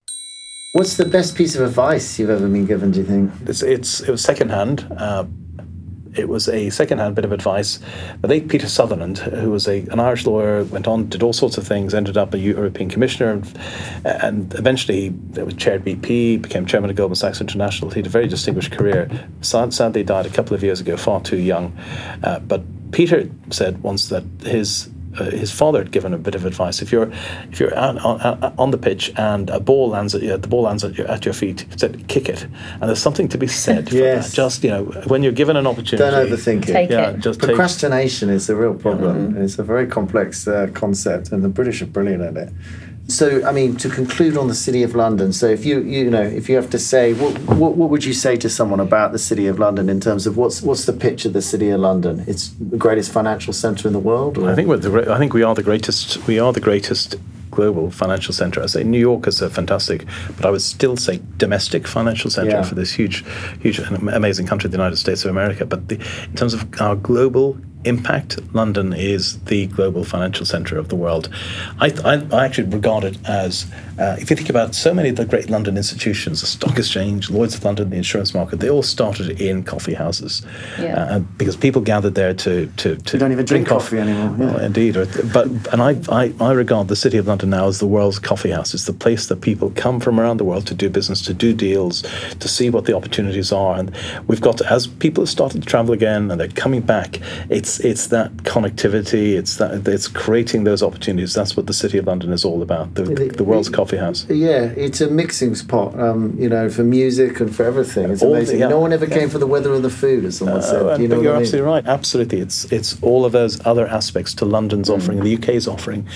What's 0.74 0.98
the 0.98 1.06
best 1.06 1.36
piece 1.36 1.56
of 1.56 1.62
advice 1.66 2.20
you've 2.20 2.30
ever 2.30 2.48
been 2.48 2.66
given? 2.66 2.92
Do 2.92 3.00
you 3.00 3.06
think 3.06 3.32
it's, 3.46 3.64
it's 3.64 4.02
it 4.02 4.12
was 4.12 4.22
secondhand. 4.22 4.86
Uh, 4.98 5.26
it 6.18 6.30
was 6.30 6.48
a 6.48 6.70
second-hand 6.70 7.16
bit 7.16 7.26
of 7.26 7.32
advice. 7.32 7.80
I 8.24 8.28
think 8.28 8.50
Peter 8.50 8.68
Sutherland, 8.68 9.20
who 9.20 9.52
was 9.52 9.68
a, 9.68 9.80
an 9.92 10.00
Irish 10.00 10.26
lawyer, 10.26 10.64
went 10.66 10.88
on, 10.88 11.10
did 11.10 11.24
all 11.24 11.34
sorts 11.34 11.58
of 11.58 11.68
things, 11.68 11.94
ended 11.94 12.18
up 12.18 12.34
a 12.34 12.40
European 12.40 12.90
commissioner, 12.90 13.32
and, 13.32 13.58
and 14.06 14.54
eventually 14.56 15.14
he 15.34 15.42
was 15.42 15.54
chaired 15.56 15.84
BP, 15.84 16.42
became 16.42 16.66
chairman 16.66 16.90
of 16.90 16.96
Goldman 16.96 17.16
Sachs 17.16 17.42
International. 17.42 17.92
He 17.92 18.00
had 18.00 18.08
a 18.08 18.10
very 18.10 18.28
distinguished 18.28 18.72
career. 18.72 19.10
Sadly, 19.42 20.04
died 20.04 20.26
a 20.26 20.30
couple 20.30 20.56
of 20.56 20.64
years 20.64 20.82
ago, 20.82 20.98
far 20.98 21.22
too 21.22 21.38
young. 21.38 21.78
Uh, 22.24 22.40
but 22.40 22.64
Peter 22.92 23.30
said 23.50 23.82
once 23.84 24.10
that 24.10 24.24
his 24.42 24.90
uh, 25.20 25.32
his 25.32 25.52
father 25.52 25.80
had 25.80 25.92
given 25.92 26.14
a 26.14 26.18
bit 26.18 26.36
of 26.36 26.46
advice. 26.46 26.82
If 26.82 26.92
you're 26.92 27.12
if 27.52 27.60
you're 27.60 27.78
on, 27.78 27.98
on, 28.00 28.54
on 28.58 28.72
the 28.72 28.78
pitch 28.78 29.12
and 29.18 29.50
a 29.50 29.60
ball 29.60 29.90
lands 29.90 30.16
at 30.16 30.22
you, 30.22 30.38
the 30.38 30.48
ball 30.48 30.64
lands 30.64 30.84
at 30.84 30.96
your, 30.96 31.08
at 31.08 31.26
your 31.26 31.34
feet, 31.34 31.66
said 31.78 32.08
kick 32.08 32.30
it. 32.30 32.44
And 32.44 32.84
there's 32.84 33.02
something 33.02 33.28
to 33.30 33.38
be 33.38 33.48
said 33.48 33.92
yes. 33.92 34.30
that. 34.30 34.36
Just 34.36 34.64
you 34.64 34.70
know, 34.70 34.86
when 35.08 35.24
you're 35.24 35.32
given 35.32 35.56
an 35.56 35.68
opportunity, 35.68 35.98
don't 35.98 36.28
overthink 36.28 36.70
it. 36.70 36.74
Take 36.74 36.90
yeah, 36.90 37.12
it. 37.12 37.20
just 37.20 37.40
procrastination 37.40 38.30
take, 38.30 38.36
is 38.36 38.50
a 38.50 38.56
real 38.56 38.74
problem. 38.74 39.34
Mm-hmm. 39.34 39.42
It's 39.44 39.60
a 39.60 39.64
very 39.64 39.88
complex 39.88 40.48
uh, 40.48 40.68
concept, 40.74 41.32
and 41.32 41.44
the 41.44 41.50
British 41.50 41.82
are 41.82 41.88
brilliant 41.88 42.24
at 42.24 42.38
it 42.38 42.54
so 43.08 43.46
I 43.46 43.52
mean, 43.52 43.78
to 43.78 43.90
conclude 43.90 44.38
on 44.38 44.48
the 44.48 44.56
City 44.56 44.84
of 44.84 44.94
London. 44.94 45.32
So 45.32 45.48
if 45.48 45.66
you 45.66 45.82
you 45.82 46.10
know 46.10 46.22
if 46.22 46.50
you 46.50 46.56
have 46.56 46.70
to 46.72 46.80
say 46.80 47.14
what, 47.14 47.40
what 47.58 47.76
what 47.78 47.90
would 47.90 48.04
you 48.04 48.14
say 48.14 48.36
to 48.38 48.50
someone 48.50 48.80
about 48.80 49.12
the 49.12 49.20
City 49.20 49.48
of 49.48 49.60
London 49.60 49.90
in 49.90 50.00
terms 50.00 50.28
of 50.28 50.36
what's 50.36 50.62
what's 50.62 50.86
the 50.86 50.94
pitch 50.94 51.26
of 51.26 51.34
the 51.34 51.42
City 51.42 51.70
of 51.70 51.80
London? 51.80 52.24
It's 52.28 52.50
the 52.50 52.78
greatest 52.78 53.12
financial 53.12 53.54
centre 53.54 53.88
in 53.88 53.94
the 53.94 54.00
world. 54.00 54.38
Or? 54.38 54.50
I 54.50 54.56
think 54.56 54.68
we're 54.68 54.78
the, 54.78 55.12
I 55.12 55.18
think 55.18 55.34
we 55.34 55.44
are 55.44 55.56
the 55.56 55.64
greatest. 55.64 56.28
We 56.28 56.40
are 56.40 56.52
the 56.52 56.60
greatest 56.60 57.16
global 57.50 57.90
financial 57.90 58.34
center. 58.34 58.62
I 58.62 58.68
say 58.68 58.84
New 58.84 59.00
York 59.00 59.26
is 59.26 59.42
a 59.42 59.50
fantastic, 59.50 60.06
but 60.36 60.46
I 60.46 60.52
would 60.52 60.62
still 60.62 60.98
say 60.98 61.22
domestic 61.38 61.88
financial 61.88 62.30
center 62.30 62.52
yeah. 62.52 62.62
for 62.62 62.76
this 62.76 62.92
huge, 62.92 63.26
huge, 63.62 63.80
and 63.80 64.10
amazing 64.10 64.46
country, 64.48 64.70
the 64.70 64.78
United 64.78 64.98
States 64.98 65.24
of 65.24 65.32
America. 65.32 65.66
But 65.66 65.88
the, 65.88 65.96
in 66.26 66.36
terms 66.36 66.54
of 66.54 66.68
our 66.82 66.96
global 66.96 67.58
impact, 67.84 68.40
London 68.54 68.92
is 68.94 69.40
the 69.42 69.68
global 69.68 70.04
financial 70.04 70.46
center 70.46 70.78
of 70.78 70.90
the 70.90 70.96
world. 70.96 71.30
I, 71.80 71.94
I, 72.04 72.26
I 72.36 72.46
actually 72.46 72.70
regard 72.70 73.04
it 73.04 73.18
as, 73.28 73.66
uh, 74.00 74.18
if 74.20 74.30
you 74.30 74.36
think 74.36 74.50
about 74.50 74.76
so 74.76 74.94
many 74.94 75.10
of 75.10 75.16
the 75.16 75.26
great 75.26 75.50
London 75.50 75.78
institutions, 75.78 76.42
the 76.42 76.48
Stock 76.48 76.78
Exchange, 76.78 77.30
Lloyd's 77.30 77.56
of 77.56 77.64
London, 77.64 77.90
the 77.90 77.98
insurance 77.98 78.34
market, 78.34 78.60
they 78.60 78.70
all 78.70 78.84
started 78.84 79.40
in 79.40 79.64
coffee 79.64 79.94
houses 79.94 80.46
yeah. 80.80 81.04
uh, 81.04 81.20
because 81.20 81.56
people 81.56 81.82
gathered 81.82 82.16
there 82.16 82.34
to 82.34 82.68
to, 82.78 82.96
to 82.96 83.18
don't 83.18 83.32
even 83.32 83.46
drink, 83.46 83.66
drink 83.66 83.68
coffee, 83.68 83.98
coffee, 83.98 84.10
anymore. 84.10 84.36
Yeah. 84.38 84.54
Well, 84.54 84.66
indeed, 84.66 84.94
but 85.32 85.48
and 85.72 85.82
I, 85.82 86.00
I 86.10 86.34
I 86.40 86.52
regard 86.52 86.88
the 86.88 86.96
City 86.96 87.18
of 87.18 87.28
London 87.28 87.52
now 87.52 87.68
as 87.68 87.80
the 87.80 87.88
world's 87.88 88.20
coffee 88.20 88.52
house. 88.52 88.74
It's 88.74 88.86
the 88.86 88.94
place 88.94 89.28
that 89.28 89.42
people 89.42 89.72
come 89.76 90.00
from 90.00 90.20
around 90.20 90.38
the 90.38 90.46
world 90.46 90.68
to 90.68 90.74
do 90.74 90.90
business, 90.90 91.22
to 91.24 91.34
do 91.34 91.54
deals, 91.54 92.04
to 92.40 92.48
see 92.48 92.70
what 92.70 92.86
the 92.86 92.96
opportunities 92.96 93.52
are, 93.52 93.78
and 93.80 93.96
we've 94.28 94.42
got 94.42 94.58
to, 94.58 94.72
as 94.72 94.88
people 94.88 95.24
have 95.24 95.30
started 95.30 95.62
to 95.62 95.68
travel 95.68 95.94
again 95.94 96.30
and 96.32 96.40
they're 96.40 96.48
coming 96.50 96.82
back. 96.82 97.20
It's 97.50 97.67
it's 97.68 97.80
it's 97.82 98.08
that 98.08 98.32
connectivity. 98.38 99.38
It's 99.38 99.58
that 99.58 99.88
it's 99.88 100.08
creating 100.08 100.64
those 100.64 100.82
opportunities. 100.82 101.34
That's 101.34 101.58
what 101.58 101.68
the 101.68 101.74
City 101.74 101.98
of 101.98 102.06
London 102.06 102.32
is 102.32 102.46
all 102.46 102.62
about. 102.62 102.96
The, 102.96 103.04
the 103.04 103.44
world's 103.44 103.70
coffee 103.70 103.98
house. 103.98 104.26
Yeah, 104.30 104.66
it's 104.76 105.02
a 105.02 105.10
mixing 105.10 105.56
spot. 105.56 106.00
Um, 106.00 106.36
you 106.40 106.48
know, 106.50 106.70
for 106.70 106.84
music 106.84 107.40
and 107.40 107.54
for 107.54 107.64
everything. 107.64 108.10
It's 108.10 108.22
all 108.22 108.36
amazing. 108.36 108.60
The, 108.60 108.66
yeah, 108.66 108.70
no 108.70 108.80
one 108.80 108.94
ever 108.94 109.06
yeah. 109.06 109.18
came 109.18 109.30
for 109.30 109.40
the 109.40 109.48
weather 109.48 109.72
or 109.72 109.80
the 109.80 109.90
food, 109.90 110.26
as 110.26 110.38
someone 110.38 110.58
uh, 110.58 110.62
said. 110.62 111.02
You 111.02 111.08
know 111.08 111.22
you're 111.22 111.34
I 111.34 111.36
mean? 111.36 111.44
absolutely 111.44 111.70
right. 111.70 111.86
Absolutely, 111.86 112.40
it's 112.40 112.72
it's 112.72 113.02
all 113.02 113.26
of 113.26 113.32
those 113.34 113.66
other 113.66 113.88
aspects 113.88 114.34
to 114.36 114.46
London's 114.46 114.90
mm. 114.90 114.96
offering, 114.96 115.24
the 115.24 115.36
UK's 115.36 115.68
offering, 115.68 116.08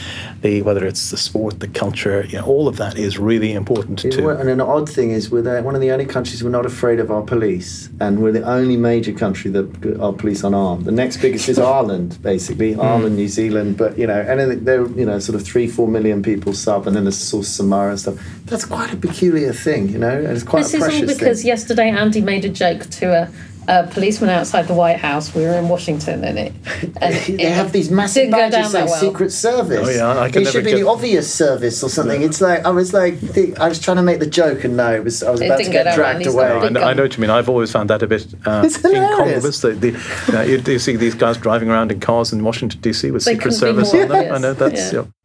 the 0.41 0.61
whether 0.61 0.85
it's 0.85 1.11
the 1.11 1.17
sport, 1.17 1.59
the 1.59 1.67
culture, 1.67 2.25
you 2.27 2.37
know, 2.37 2.45
all 2.45 2.67
of 2.67 2.77
that 2.77 2.97
is 2.97 3.17
really 3.17 3.53
important 3.53 3.99
too. 3.99 4.29
And 4.29 4.49
an 4.49 4.61
odd 4.61 4.89
thing 4.89 5.11
is, 5.11 5.29
we're 5.29 5.61
one 5.61 5.75
of 5.75 5.81
the 5.81 5.91
only 5.91 6.05
countries 6.05 6.43
we're 6.43 6.49
not 6.49 6.65
afraid 6.65 6.99
of 6.99 7.11
our 7.11 7.21
police, 7.21 7.89
and 7.99 8.21
we're 8.21 8.31
the 8.31 8.43
only 8.43 8.77
major 8.77 9.11
country 9.11 9.51
that 9.51 9.99
our 9.99 10.13
police 10.13 10.43
unarmed. 10.43 10.85
The 10.85 10.91
next 10.91 11.17
biggest 11.17 11.40
is 11.49 11.59
Ireland, 11.59 12.21
basically 12.21 12.75
mm. 12.75 12.83
Ireland, 12.83 13.15
New 13.15 13.27
Zealand, 13.27 13.77
but 13.77 13.97
you 13.97 14.07
know, 14.07 14.19
anything 14.19 14.63
they're 14.63 14.87
you 14.87 15.05
know 15.05 15.19
sort 15.19 15.39
of 15.39 15.45
three, 15.45 15.67
four 15.67 15.87
million 15.87 16.21
people 16.21 16.53
sub, 16.53 16.87
and 16.87 16.95
then 16.95 17.03
there's 17.05 17.17
sort 17.17 17.45
of 17.45 17.47
Samoa 17.47 17.89
and 17.89 17.99
stuff. 17.99 18.15
That's 18.45 18.65
quite 18.65 18.93
a 18.93 18.97
peculiar 18.97 19.53
thing, 19.53 19.89
you 19.89 19.99
know, 19.99 20.09
and 20.09 20.27
it's 20.27 20.43
quite 20.43 20.63
this 20.63 20.73
a 20.73 20.77
is 20.77 20.83
all 20.83 21.07
because 21.07 21.41
thing. 21.41 21.47
yesterday 21.47 21.89
Andy 21.89 22.21
made 22.21 22.45
a 22.45 22.49
joke 22.49 22.89
to 22.91 23.23
a 23.23 23.31
a 23.67 23.87
policeman 23.87 24.29
outside 24.29 24.67
the 24.67 24.73
White 24.73 24.97
House. 24.97 25.33
We 25.33 25.43
were 25.43 25.53
in 25.53 25.69
Washington, 25.69 26.23
and 26.23 26.37
it. 26.37 26.53
And 27.01 27.15
they 27.15 27.43
it 27.45 27.51
have 27.51 27.71
these 27.71 27.89
massive 27.89 28.31
badges 28.31 28.71
saying 28.71 28.85
well. 28.85 28.99
Secret 28.99 29.31
Service. 29.31 29.87
Oh 29.87 29.91
yeah, 29.91 30.19
I 30.19 30.29
can 30.29 30.43
It 30.43 30.49
should 30.49 30.65
be 30.65 30.71
get... 30.71 30.79
the 30.79 30.87
obvious 30.87 31.31
service 31.33 31.83
or 31.83 31.89
something. 31.89 32.21
Yeah. 32.21 32.27
It's 32.27 32.41
like 32.41 32.65
I 32.65 32.69
was 32.69 32.93
like 32.93 33.19
the, 33.19 33.55
I 33.57 33.67
was 33.69 33.79
trying 33.79 33.97
to 33.97 34.03
make 34.03 34.19
the 34.19 34.27
joke, 34.27 34.63
and 34.63 34.77
no, 34.77 34.93
it 34.93 35.03
was 35.03 35.23
I 35.23 35.31
was 35.31 35.41
about 35.41 35.57
to 35.59 35.69
get 35.69 35.95
dragged 35.95 36.25
away. 36.27 36.45
I 36.45 36.69
know, 36.69 36.81
I 36.81 36.93
know, 36.93 37.03
what 37.03 37.15
you 37.15 37.21
mean. 37.21 37.29
I've 37.29 37.49
always 37.49 37.71
found 37.71 37.89
that 37.89 38.03
a 38.03 38.07
bit 38.07 38.27
uh, 38.45 38.67
incongruous. 38.85 39.61
The, 39.61 39.71
the, 39.71 39.87
you, 39.87 40.33
know, 40.33 40.41
you, 40.41 40.57
you, 40.57 40.79
see 40.79 40.95
these 40.95 41.15
guys 41.15 41.37
driving 41.37 41.69
around 41.69 41.91
in 41.91 41.99
cars 41.99 42.33
in 42.33 42.43
Washington 42.43 42.81
D.C. 42.81 43.11
with 43.11 43.25
they 43.25 43.33
Secret 43.33 43.53
Service 43.53 43.93
on 43.93 44.07
them. 44.07 44.33
I 44.33 44.37
know 44.37 44.53
that's. 44.53 44.93
Yeah. 44.93 45.01
Yeah 45.01 45.20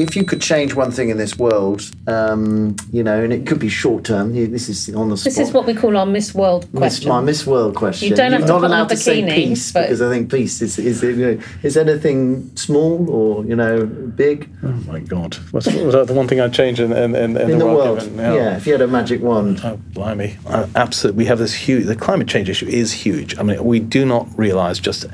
if 0.00 0.16
you 0.16 0.24
could 0.24 0.40
change 0.40 0.74
one 0.74 0.90
thing 0.90 1.10
in 1.10 1.18
this 1.18 1.38
world, 1.38 1.82
um, 2.06 2.74
you 2.90 3.02
know, 3.02 3.22
and 3.22 3.32
it 3.32 3.46
could 3.46 3.58
be 3.58 3.68
short 3.68 4.04
term. 4.04 4.32
This 4.34 4.68
is 4.68 4.94
on 4.94 5.10
the 5.10 5.16
spot. 5.16 5.24
This 5.24 5.38
is 5.38 5.52
what 5.52 5.66
we 5.66 5.74
call 5.74 5.96
our 5.96 6.06
Miss 6.06 6.34
World 6.34 6.66
question. 6.74 7.04
Miss, 7.04 7.06
my 7.06 7.20
Miss 7.20 7.46
World 7.46 7.76
question. 7.76 8.08
You 8.08 8.16
don't 8.16 8.32
have 8.32 8.40
You're 8.40 8.48
to 8.48 8.52
not 8.54 8.60
put 8.60 8.66
allowed 8.66 8.80
on 8.80 8.86
a 8.86 8.88
to 8.90 8.96
say 8.96 9.22
bikini, 9.22 9.34
peace 9.34 9.72
because 9.72 10.00
I 10.00 10.08
think 10.08 10.30
peace 10.30 10.62
is 10.62 10.78
is 10.78 11.02
you 11.02 11.16
know, 11.16 11.42
is 11.62 11.76
anything 11.76 12.56
small 12.56 13.10
or 13.10 13.44
you 13.44 13.54
know 13.54 13.84
big. 13.84 14.48
Oh 14.62 14.68
my 14.68 15.00
God! 15.00 15.34
What's, 15.50 15.66
was 15.66 15.94
that 15.94 16.06
the 16.06 16.14
one 16.14 16.26
thing 16.26 16.40
I'd 16.40 16.54
change 16.54 16.80
in 16.80 16.92
in, 16.92 17.14
in, 17.14 17.36
in, 17.36 17.50
in 17.50 17.50
the, 17.50 17.58
the 17.58 17.66
world? 17.66 17.98
world. 17.98 18.12
Yeah. 18.16 18.34
yeah. 18.34 18.56
if 18.56 18.66
you 18.66 18.72
had 18.72 18.82
a 18.82 18.88
magic 18.88 19.20
wand. 19.20 19.60
Oh 19.62 19.76
blimey! 19.92 20.38
Uh, 20.46 20.66
absolutely, 20.76 21.18
we 21.18 21.26
have 21.26 21.38
this 21.38 21.54
huge. 21.54 21.86
The 21.86 21.96
climate 21.96 22.28
change 22.28 22.48
issue 22.48 22.66
is 22.66 22.92
huge. 22.92 23.38
I 23.38 23.42
mean, 23.42 23.62
we 23.62 23.80
do 23.80 24.06
not 24.06 24.26
realise 24.38 24.78
just 24.78 25.04
you 25.04 25.10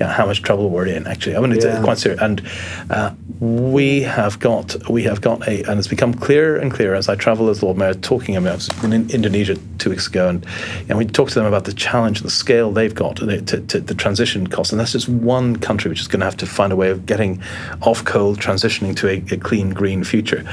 know, 0.00 0.08
how 0.08 0.26
much 0.26 0.42
trouble 0.42 0.70
we're 0.70 0.86
in. 0.86 1.06
Actually, 1.06 1.36
I 1.36 1.40
mean, 1.40 1.52
it's 1.52 1.64
yeah. 1.64 1.82
quite 1.82 1.98
serious, 1.98 2.20
and 2.20 2.42
uh, 2.90 3.10
we 3.40 4.02
have 4.02 4.40
got 4.40 4.88
we 4.90 5.04
have 5.04 5.20
got 5.20 5.46
a, 5.46 5.62
and 5.70 5.78
it's 5.78 5.86
become 5.86 6.12
clearer 6.12 6.56
and 6.56 6.72
clearer 6.72 6.96
as 6.96 7.08
I 7.08 7.14
travel 7.14 7.48
as 7.48 7.62
Lord 7.62 7.76
Mayor, 7.76 7.94
talking 7.94 8.36
about. 8.36 8.68
In 8.82 9.08
Indonesia 9.10 9.56
two 9.78 9.90
weeks 9.90 10.08
ago, 10.08 10.28
and 10.28 10.46
know, 10.88 10.96
we 10.96 11.04
talked 11.04 11.32
to 11.32 11.38
them 11.38 11.46
about 11.46 11.64
the 11.64 11.72
challenge, 11.72 12.22
the 12.22 12.30
scale 12.30 12.72
they've 12.72 12.94
got, 12.94 13.16
to, 13.16 13.40
to, 13.40 13.60
to 13.60 13.80
the 13.80 13.94
transition 13.94 14.48
cost, 14.48 14.72
and 14.72 14.80
that's 14.80 14.92
just 14.92 15.08
one 15.08 15.56
country 15.56 15.88
which 15.88 16.00
is 16.00 16.08
going 16.08 16.20
to 16.20 16.26
have 16.26 16.36
to 16.38 16.46
find 16.46 16.72
a 16.72 16.76
way 16.76 16.90
of 16.90 17.06
getting 17.06 17.40
off 17.82 18.04
coal, 18.04 18.34
transitioning 18.34 18.96
to 18.96 19.08
a, 19.08 19.34
a 19.34 19.38
clean 19.38 19.70
green 19.70 20.02
future. 20.02 20.44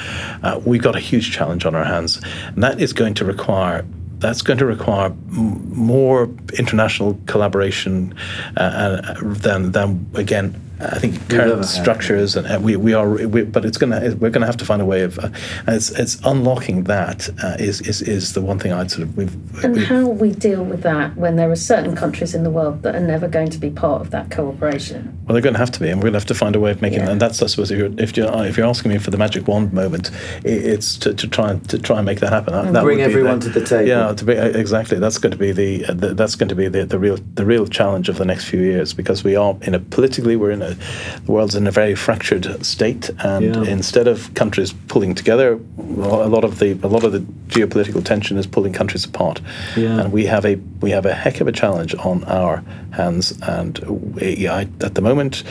Uh, 0.43 0.59
we've 0.63 0.83
got 0.83 0.95
a 0.95 0.99
huge 0.99 1.31
challenge 1.31 1.65
on 1.65 1.73
our 1.73 1.85
hands, 1.85 2.21
and 2.47 2.63
that 2.63 2.79
is 2.79 2.93
going 2.93 3.15
to 3.15 3.25
require 3.25 3.85
that's 4.19 4.41
going 4.41 4.57
to 4.57 4.65
require 4.65 5.07
m- 5.07 5.75
more 5.75 6.29
international 6.57 7.19
collaboration 7.25 8.15
uh, 8.55 8.61
uh, 8.61 9.13
than, 9.21 9.71
than 9.73 10.09
again 10.13 10.64
I 10.79 10.99
think 10.99 11.29
current 11.29 11.65
structures 11.65 12.35
and 12.35 12.63
we, 12.63 12.75
we 12.75 12.93
are 12.93 13.09
we, 13.09 13.43
but 13.43 13.65
it's 13.65 13.77
gonna 13.77 14.15
we're 14.19 14.29
gonna 14.29 14.45
have 14.45 14.57
to 14.57 14.65
find 14.65 14.81
a 14.81 14.85
way 14.85 15.01
of 15.01 15.17
uh, 15.19 15.29
it's, 15.67 15.91
it's 15.91 16.19
unlocking 16.25 16.83
that 16.85 17.29
uh, 17.43 17.55
is, 17.59 17.81
is 17.81 18.01
is 18.01 18.33
the 18.33 18.41
one 18.41 18.59
thing 18.59 18.73
I'd 18.73 18.91
sort 18.91 19.03
of 19.03 19.17
we've, 19.17 19.63
and 19.63 19.75
we've, 19.75 19.87
how 19.87 20.05
we 20.07 20.31
deal 20.31 20.63
with 20.63 20.81
that 20.83 21.15
when 21.15 21.35
there 21.35 21.49
are 21.49 21.55
certain 21.55 21.95
countries 21.95 22.35
in 22.35 22.43
the 22.43 22.49
world 22.49 22.83
that 22.83 22.95
are 22.95 22.99
never 22.99 23.27
going 23.27 23.49
to 23.49 23.57
be 23.57 23.69
part 23.69 24.01
of 24.01 24.11
that 24.11 24.31
cooperation. 24.31 25.17
Well, 25.25 25.33
they're 25.33 25.41
going 25.41 25.53
to 25.53 25.59
have 25.59 25.71
to 25.71 25.79
be, 25.79 25.89
and 25.89 25.97
we're 25.97 26.09
going 26.09 26.13
to 26.13 26.19
have 26.19 26.27
to 26.27 26.35
find 26.35 26.55
a 26.55 26.59
way 26.59 26.71
of 26.71 26.81
making. 26.81 26.99
Yeah. 26.99 27.11
And 27.11 27.21
that's 27.21 27.41
I 27.41 27.47
suppose 27.47 27.71
if 27.71 27.77
you're 27.77 27.91
if 27.97 28.17
you're, 28.17 28.45
if 28.45 28.57
you're 28.57 28.67
asking 28.67 28.91
me 28.91 28.97
for 28.97 29.11
the 29.11 29.17
magic 29.17 29.47
wand 29.47 29.73
moment, 29.73 30.11
it's 30.43 30.97
to, 30.97 31.13
to 31.13 31.27
try 31.27 31.51
and 31.51 31.69
to 31.69 31.79
try 31.79 31.97
and 31.97 32.05
make 32.05 32.19
that 32.19 32.33
happen. 32.33 32.53
That, 32.53 32.73
that 32.73 32.83
bring 32.83 33.01
everyone 33.01 33.39
the, 33.39 33.51
to 33.51 33.59
the 33.59 33.65
table. 33.65 33.87
Yeah, 33.87 34.13
to 34.13 34.25
be 34.25 34.33
exactly. 34.33 34.99
That's 34.99 35.17
going 35.17 35.31
to 35.31 35.37
be 35.37 35.51
the, 35.51 35.93
the 35.93 36.13
that's 36.13 36.35
going 36.35 36.49
to 36.49 36.55
be 36.55 36.67
the, 36.67 36.85
the 36.85 36.99
real 36.99 37.17
the 37.33 37.45
real 37.45 37.65
challenge 37.67 38.09
of 38.09 38.17
the 38.17 38.25
next 38.25 38.45
few 38.45 38.59
years 38.59 38.93
because 38.93 39.23
we 39.23 39.35
are 39.35 39.55
in 39.61 39.73
a 39.73 39.79
politically 39.79 40.35
we're 40.35 40.51
in 40.51 40.61
a 40.71 40.77
the 41.25 41.31
world's 41.31 41.55
in 41.55 41.67
a 41.67 41.71
very 41.71 41.95
fractured 41.95 42.65
state, 42.65 43.09
and 43.19 43.55
yeah. 43.55 43.63
instead 43.63 44.07
of 44.07 44.33
countries 44.33 44.73
pulling 44.87 45.15
together, 45.15 45.59
a 45.77 46.29
lot 46.35 46.43
of 46.43 46.59
the 46.59 46.73
a 46.83 46.87
lot 46.87 47.03
of 47.03 47.11
the 47.11 47.19
geopolitical 47.47 48.03
tension 48.03 48.37
is 48.37 48.47
pulling 48.47 48.73
countries 48.73 49.05
apart, 49.05 49.41
yeah. 49.77 49.99
and 49.99 50.11
we 50.11 50.25
have 50.25 50.45
a 50.45 50.55
we 50.81 50.91
have 50.91 51.05
a 51.05 51.13
heck 51.13 51.41
of 51.41 51.47
a 51.47 51.51
challenge 51.51 51.95
on 51.95 52.23
our 52.25 52.63
hands. 52.95 53.37
And 53.41 53.77
we, 54.15 54.47
I, 54.47 54.61
at 54.81 54.95
the 54.95 55.01
moment, 55.01 55.43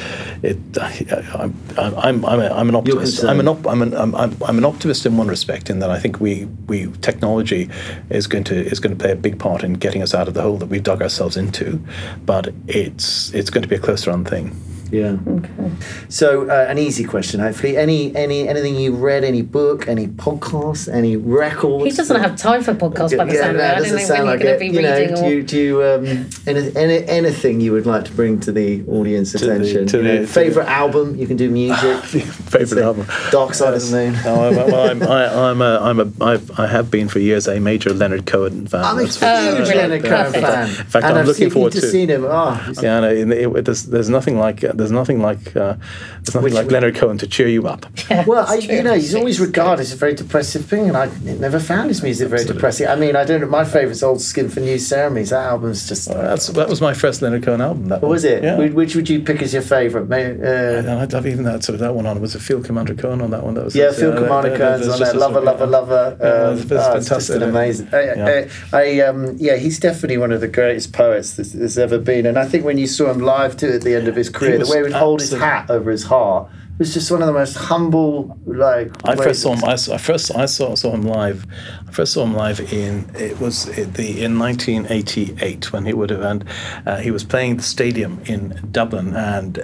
it, 0.42 0.56
I, 0.80 0.90
am 1.38 1.54
I'm, 1.96 2.24
I'm, 2.24 2.40
a, 2.40 2.48
I'm 2.48 2.68
an 2.68 2.74
optimist. 2.74 3.24
I'm 3.24 3.40
an, 3.40 3.48
op, 3.48 3.66
I'm, 3.66 3.82
an, 3.82 3.94
I'm, 3.94 4.14
I'm 4.14 4.58
an 4.58 4.64
optimist 4.64 5.06
in 5.06 5.16
one 5.16 5.28
respect, 5.28 5.70
in 5.70 5.78
that 5.80 5.90
I 5.90 5.98
think 5.98 6.20
we, 6.20 6.46
we 6.66 6.90
technology 7.00 7.70
is 8.10 8.26
going 8.26 8.44
to 8.44 8.54
is 8.54 8.80
going 8.80 8.96
to 8.96 9.00
play 9.00 9.12
a 9.12 9.16
big 9.16 9.38
part 9.38 9.62
in 9.62 9.74
getting 9.74 10.02
us 10.02 10.14
out 10.14 10.28
of 10.28 10.34
the 10.34 10.42
hole 10.42 10.56
that 10.58 10.66
we've 10.66 10.82
dug 10.82 11.02
ourselves 11.02 11.36
into. 11.36 11.80
But 12.24 12.52
it's 12.66 13.32
it's 13.34 13.50
going 13.50 13.62
to 13.62 13.68
be 13.68 13.76
a 13.76 13.80
close 13.80 14.06
run 14.06 14.24
thing. 14.24 14.56
Yeah. 14.90 15.16
Okay. 15.26 15.70
So 16.08 16.48
uh, 16.48 16.66
an 16.68 16.78
easy 16.78 17.04
question, 17.04 17.40
hopefully. 17.40 17.76
Any 17.76 18.14
any 18.14 18.48
anything 18.48 18.76
you 18.76 18.94
read? 18.94 19.24
Any 19.24 19.42
book? 19.42 19.88
Any 19.88 20.06
podcasts? 20.06 20.92
Any 20.92 21.16
records? 21.16 21.84
He 21.84 21.90
doesn't 21.90 22.20
have 22.20 22.36
time 22.36 22.62
for 22.62 22.74
podcasts 22.74 23.16
by 23.16 23.24
the 23.24 23.34
yeah, 23.34 23.40
sound 23.40 23.56
no, 23.56 23.64
of 23.64 23.70
it. 23.70 23.74
I 23.74 23.80
don't 23.80 23.96
think 23.96 24.06
sound 24.06 24.26
like 24.26 24.40
going 24.40 24.52
to 24.52 24.58
be 24.58 24.66
you 24.66 24.78
reading. 24.78 25.14
Know, 25.14 25.22
do 25.22 25.28
you, 25.28 25.42
do 25.42 25.58
you 25.58 25.82
um, 25.82 26.30
any, 26.46 26.76
any, 26.76 27.08
anything 27.08 27.60
you 27.60 27.72
would 27.72 27.86
like 27.86 28.04
to 28.04 28.12
bring 28.12 28.40
to 28.40 28.52
the 28.52 28.84
audience 28.86 29.32
to 29.32 29.38
attention? 29.38 29.86
The, 29.86 29.90
to 29.90 30.02
the, 30.02 30.26
favorite 30.26 30.68
album? 30.68 31.16
You 31.16 31.26
can 31.26 31.36
do 31.36 31.50
music. 31.50 32.02
favorite 32.04 32.82
album? 32.82 33.06
Dark 33.30 33.54
Side 33.54 33.72
yes. 33.72 33.84
of 33.84 33.90
the 33.90 34.10
Moon. 34.10 34.20
oh, 34.24 34.48
I'm, 34.48 34.56
well, 34.56 34.90
I'm, 34.90 35.02
I, 35.02 35.50
I'm 35.50 35.62
a 35.62 35.78
I'm 35.80 36.00
a 36.00 36.24
I've, 36.24 36.58
I 36.58 36.66
have 36.66 36.90
been 36.90 37.08
for 37.08 37.18
years 37.18 37.48
a 37.48 37.58
major 37.58 37.92
Leonard 37.92 38.26
Cohen 38.26 38.66
fan. 38.66 38.84
I'm 38.84 38.98
a 38.98 39.02
huge 39.02 39.18
oh, 39.22 39.64
Leonard 39.66 40.04
Cohen 40.04 40.32
fan. 40.32 40.68
In 40.68 40.74
fact, 40.74 40.94
and 40.94 41.06
I'm 41.06 41.16
I've 41.18 41.26
looking 41.26 41.50
forward 41.50 41.72
to, 41.72 41.80
seen 41.80 42.08
him. 42.08 42.24
Oh, 42.24 42.72
yeah, 42.82 43.00
no, 43.00 43.10
it, 43.10 43.30
it, 43.30 43.64
there's, 43.64 43.84
there's 43.84 44.08
nothing 44.08 44.38
like 44.38 44.60
there's 44.84 44.92
nothing 44.92 45.20
like 45.20 45.56
uh, 45.56 45.76
there's 46.22 46.34
nothing 46.34 46.44
Which, 46.44 46.54
like 46.54 46.70
Leonard 46.70 46.94
Cohen 46.94 47.18
to 47.18 47.26
cheer 47.26 47.48
you 47.48 47.66
up. 47.66 47.86
Yeah, 48.10 48.24
well, 48.26 48.44
I, 48.46 48.56
you 48.56 48.82
know, 48.82 48.94
he's 48.94 49.14
always 49.14 49.40
regarded 49.40 49.80
as 49.80 49.92
a 49.92 49.96
very 49.96 50.14
depressive 50.14 50.66
thing, 50.66 50.88
and 50.88 50.96
I 50.96 51.06
never 51.22 51.58
found 51.58 51.88
his 51.88 52.02
music 52.02 52.28
very 52.28 52.42
Absolutely. 52.42 52.58
depressing. 52.58 52.86
I 52.86 52.96
mean, 52.96 53.16
I 53.16 53.24
don't 53.24 53.40
know. 53.40 53.46
My 53.46 53.64
favourite's 53.64 54.02
Old 54.02 54.20
Skin 54.20 54.50
for 54.50 54.60
New 54.60 54.78
Ceremonies. 54.78 55.30
That 55.30 55.46
album's 55.46 55.88
just. 55.88 56.08
Well, 56.08 56.18
that's 56.18 56.48
that 56.48 56.68
was 56.68 56.82
my 56.82 56.92
first 56.92 57.22
Leonard 57.22 57.42
Cohen 57.44 57.62
album. 57.62 57.86
That 57.86 58.02
what 58.02 58.10
was 58.10 58.24
it? 58.24 58.44
Yeah. 58.44 58.58
Which 58.58 58.94
would 58.94 59.08
you 59.08 59.20
pick 59.20 59.40
as 59.40 59.54
your 59.54 59.62
favourite? 59.62 60.10
Uh, 60.12 60.98
I'd 61.00 61.12
love 61.12 61.26
even 61.26 61.44
that 61.44 61.64
sort 61.64 61.74
of 61.74 61.80
that 61.80 61.94
one 61.94 62.04
on. 62.04 62.20
Was 62.20 62.34
it 62.34 62.40
Field 62.40 62.64
Commander 62.66 62.94
Cohen 62.94 63.22
on 63.22 63.30
that 63.30 63.42
one? 63.42 63.54
That 63.54 63.64
was 63.64 63.74
yeah, 63.74 63.90
Field 63.90 64.16
Commander 64.16 64.56
Cohen's 64.56 64.88
on 64.88 65.00
there. 65.00 65.14
Lover, 65.14 65.40
lover, 65.40 65.66
lover. 65.66 66.16
Yeah, 66.20 66.26
um, 66.26 66.58
it's, 66.58 66.70
oh, 66.70 66.92
fantastic. 66.92 67.42
amazing. 67.42 67.88
I, 67.92 68.48
I, 68.72 69.00
um, 69.00 69.36
yeah, 69.38 69.56
he's 69.56 69.78
definitely 69.78 70.18
one 70.18 70.32
of 70.32 70.40
the 70.40 70.48
greatest 70.48 70.92
poets 70.92 71.36
there's 71.36 71.78
ever 71.78 71.98
been, 71.98 72.26
and 72.26 72.38
I 72.38 72.46
think 72.46 72.64
when 72.64 72.78
you 72.78 72.86
saw 72.86 73.10
him 73.10 73.20
live 73.20 73.56
too 73.56 73.70
at 73.70 73.82
the 73.82 73.94
end 73.94 74.08
of 74.08 74.16
his 74.16 74.28
career, 74.28 74.63
the 74.64 74.72
way 74.72 74.78
he 74.78 74.82
would 74.84 74.92
hold 74.92 75.20
his 75.20 75.32
hat 75.32 75.70
over 75.70 75.90
his 75.90 76.04
heart 76.04 76.48
was 76.78 76.92
just 76.92 77.10
one 77.10 77.22
of 77.22 77.26
the 77.26 77.32
most 77.32 77.56
humble 77.56 78.36
like. 78.46 78.90
I 79.04 79.14
first 79.14 79.42
saw 79.42 79.54
him. 79.54 79.64
I, 79.64 79.76
saw, 79.76 79.96
first 79.96 80.34
I 80.34 80.46
saw 80.46 80.74
saw 80.74 80.92
him 80.92 81.02
live. 81.02 81.46
I 81.86 81.92
first 81.92 82.12
saw 82.14 82.24
him 82.24 82.34
live 82.34 82.60
in 82.72 83.08
it 83.14 83.38
was 83.40 83.66
the 83.66 84.24
in 84.24 84.38
1988 84.38 85.72
when 85.72 85.84
he 85.86 85.92
would 85.92 86.10
have 86.10 86.22
and 86.22 86.44
uh, 86.86 86.96
he 86.96 87.10
was 87.10 87.22
playing 87.22 87.56
the 87.56 87.62
stadium 87.62 88.20
in 88.26 88.58
Dublin 88.72 89.14
and 89.14 89.54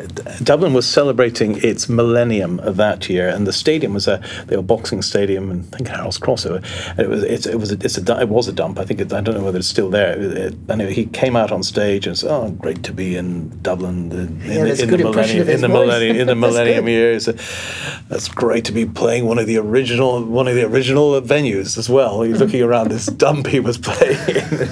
Dublin 0.45 0.73
was 0.73 0.87
celebrating 0.87 1.57
its 1.65 1.89
millennium 1.89 2.61
that 2.63 3.09
year 3.09 3.29
and 3.29 3.47
the 3.47 3.53
stadium 3.53 3.95
was 3.95 4.07
a 4.07 4.23
they 4.47 4.57
were 4.57 4.63
boxing 4.63 5.03
stadium 5.03 5.51
and 5.51 5.67
I 5.75 5.79
think 5.79 5.89
Harold's 5.89 6.19
Cross 6.19 6.45
it 6.45 7.09
was 7.09 7.25
it's, 7.25 7.47
it 7.47 7.59
was 7.59 7.73
a, 7.73 7.75
it's 7.75 7.99
a 7.99 8.21
it 8.21 8.29
was 8.29 8.47
a 8.47 8.53
dump 8.53 8.79
I 8.79 8.85
think 8.85 9.01
it, 9.01 9.13
I 9.13 9.21
don't 9.21 9.35
know 9.35 9.45
whether 9.45 9.59
it's 9.59 9.69
still 9.69 9.91
there 9.91 10.17
it, 10.17 10.55
anyway 10.69 10.95
he 10.95 11.07
came 11.07 11.35
out 11.35 11.51
on 11.51 11.65
stage 11.65 12.07
and 12.07 12.17
said 12.17 12.31
oh 12.31 12.51
great 12.51 12.85
to 12.85 12.93
be 12.93 13.17
in 13.17 13.49
Dublin 13.63 14.11
the, 14.11 14.21
in, 14.21 14.41
yeah, 14.41 14.65
the, 14.65 14.83
in, 14.83 14.91
the 14.91 14.99
millennium, 14.99 15.49
in 15.49 15.61
the 15.61 15.69
millennium 15.79 16.17
in 16.17 16.27
the 16.29 16.35
millennium 16.37 16.87
year 17.01 17.11
years. 17.11 17.27
That's 18.09 18.29
great 18.29 18.65
to 18.67 18.73
be 18.73 18.87
playing 18.87 19.27
one 19.27 19.39
of 19.39 19.47
the 19.47 19.59
original 19.59 20.25
one 20.25 20.49
of 20.49 20.55
the 20.55 20.65
original 20.65 21.21
venues 21.21 21.79
as 21.79 21.89
well. 21.89 22.25
You're 22.25 22.37
mm. 22.37 22.41
looking 22.41 22.63
around 22.63 22.91
this 22.91 23.07
dump 23.07 23.47
he 23.47 23.61
was 23.61 23.79
playing. 23.79 24.19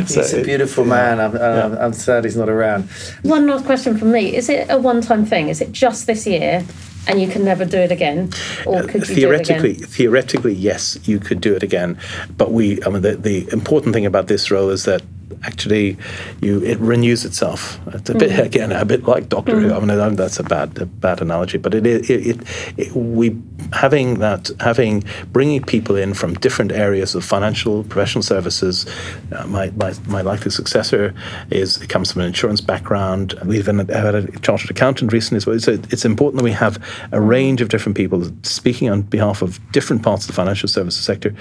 he's 0.00 0.34
a 0.34 0.42
beautiful 0.42 0.84
man. 0.84 1.20
I'm, 1.20 1.36
I'm, 1.36 1.78
I'm, 1.78 1.92
sad 1.92 2.24
he's 2.24 2.36
not 2.36 2.48
around. 2.48 2.90
One 3.22 3.46
last 3.46 3.64
question 3.64 3.96
from 3.96 4.12
me: 4.12 4.36
Is 4.36 4.48
it 4.48 4.66
a 4.70 4.78
one-time 4.78 5.24
thing? 5.24 5.48
Is 5.48 5.60
it 5.60 5.72
just 5.72 6.06
this 6.06 6.26
year, 6.26 6.64
and 7.06 7.20
you 7.20 7.28
can 7.28 7.44
never 7.44 7.64
do 7.64 7.78
it 7.78 7.92
again, 7.92 8.30
or 8.66 8.78
uh, 8.78 8.86
could 8.86 9.08
you 9.08 9.14
theoretically? 9.14 9.72
Do 9.72 9.74
it 9.74 9.76
again? 9.76 9.88
Theoretically, 9.88 10.54
yes, 10.54 10.98
you 11.08 11.18
could 11.18 11.40
do 11.40 11.54
it 11.54 11.62
again. 11.62 11.98
But 12.36 12.52
we, 12.52 12.82
I 12.84 12.90
mean, 12.90 13.02
the, 13.02 13.16
the 13.16 13.48
important 13.52 13.94
thing 13.94 14.06
about 14.06 14.26
this 14.26 14.50
role 14.50 14.70
is 14.70 14.84
that 14.84 15.02
actually 15.42 15.96
you 16.40 16.62
it 16.62 16.78
renews 16.78 17.24
itself. 17.24 17.80
It's 17.88 18.10
a 18.10 18.14
bit 18.14 18.30
mm. 18.30 18.44
again 18.44 18.72
a 18.72 18.84
bit 18.84 19.04
like 19.04 19.28
Doctor 19.28 19.56
mm. 19.56 19.62
Who. 19.62 19.74
I 19.74 19.80
mean 19.80 19.90
I 19.90 20.08
that's 20.10 20.38
a 20.38 20.42
bad 20.42 20.78
a 20.78 20.86
bad 20.86 21.20
analogy, 21.20 21.58
but 21.58 21.74
it, 21.74 21.86
it, 21.86 22.10
it, 22.10 22.40
it, 22.76 22.92
we 22.94 23.36
having 23.72 24.18
that 24.18 24.50
having 24.60 25.04
bringing 25.32 25.62
people 25.62 25.96
in 25.96 26.14
from 26.14 26.34
different 26.34 26.72
areas 26.72 27.14
of 27.14 27.24
financial 27.24 27.84
professional 27.84 28.22
services. 28.22 28.86
Uh, 29.32 29.46
my, 29.46 29.70
my 29.70 29.94
my 30.06 30.20
likely 30.20 30.50
successor 30.50 31.14
is 31.50 31.78
comes 31.88 32.12
from 32.12 32.22
an 32.22 32.28
insurance 32.28 32.60
background. 32.60 33.34
We've 33.44 33.66
had 33.66 34.14
a 34.14 34.38
chartered 34.40 34.70
accountant 34.70 35.12
recently 35.12 35.40
So 35.58 35.72
it's 35.90 36.04
important 36.04 36.38
that 36.38 36.44
we 36.44 36.52
have 36.52 36.78
a 37.12 37.20
range 37.20 37.60
of 37.60 37.68
different 37.68 37.96
people 37.96 38.30
speaking 38.42 38.88
on 38.90 39.02
behalf 39.02 39.42
of 39.42 39.60
different 39.72 40.02
parts 40.02 40.24
of 40.24 40.28
the 40.28 40.34
financial 40.34 40.68
services 40.68 41.04
sector. 41.04 41.34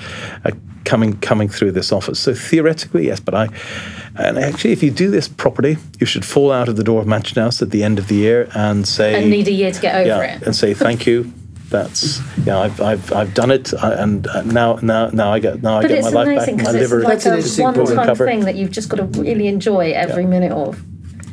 Uh, 0.46 0.52
coming 0.86 1.18
coming 1.20 1.50
through 1.50 1.72
this 1.72 1.92
office. 1.92 2.20
So 2.20 2.34
theoretically, 2.34 3.08
yes, 3.08 3.20
but 3.20 3.34
I 3.34 3.50
and 4.16 4.38
actually, 4.38 4.72
if 4.72 4.84
you 4.84 4.92
do 4.92 5.10
this 5.10 5.28
properly, 5.28 5.78
you 6.00 6.06
should 6.06 6.26
fall 6.26 6.52
out 6.52 6.68
of 6.68 6.76
the 6.76 6.84
door 6.84 7.02
of 7.02 7.08
Mansion 7.08 7.42
House 7.42 7.62
at 7.62 7.72
the 7.72 7.84
end 7.84 8.00
of 8.00 8.08
the 8.08 8.16
year 8.16 8.50
and 8.54 8.88
say 8.88 9.22
and 9.22 9.30
need 9.30 9.48
a 9.48 9.52
year 9.52 9.72
to 9.72 9.82
get 9.82 9.96
over 9.96 10.08
yeah, 10.08 10.36
it 10.36 10.44
and 10.44 10.56
say 10.56 10.74
thank 10.74 11.06
you. 11.06 11.32
That's 11.70 12.20
yeah, 12.46 12.60
I've, 12.60 12.82
I've, 12.82 13.14
I've 13.14 13.34
done 13.36 13.52
it, 13.52 13.74
uh, 13.76 13.96
and 14.00 14.26
uh, 14.28 14.42
now 14.42 14.80
now 14.82 15.10
now 15.10 15.32
I 15.32 15.40
get 15.40 15.62
now 15.62 15.78
I 15.78 15.88
get 15.88 16.04
my 16.04 16.10
life 16.10 16.46
back. 16.46 16.56
My 16.56 16.72
liver 16.72 17.00
it's 17.00 17.60
like 17.60 17.76
a 17.78 17.84
one-time 17.84 18.16
thing 18.16 18.40
that 18.42 18.56
you've 18.56 18.72
just 18.72 18.90
got 18.90 18.98
to 18.98 19.04
really 19.22 19.48
enjoy 19.48 19.92
every 19.92 20.24
yeah. 20.24 20.30
minute 20.30 20.52
of, 20.52 20.84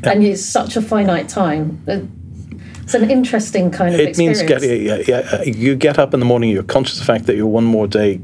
yeah. 0.05 0.11
and 0.11 0.23
it's 0.23 0.45
such 0.45 0.77
a 0.77 0.83
finite 0.83 1.31
time. 1.31 1.83
It's 2.87 2.94
an 2.94 3.11
interesting 3.11 3.72
kind 3.72 3.94
of 3.96 4.01
it 4.01 4.11
experience. 4.11 4.38
means 4.38 4.49
getting 4.49 4.87
yeah, 4.87 5.03
yeah, 5.09 5.42
you 5.42 5.75
get 5.75 5.99
up 5.99 6.14
in 6.14 6.20
the 6.20 6.27
morning, 6.27 6.51
you're 6.51 6.62
conscious 6.62 7.01
of 7.01 7.07
the 7.07 7.12
fact 7.12 7.27
that 7.27 7.35
you're 7.35 7.44
one 7.44 7.64
more 7.64 7.88
day 7.88 8.20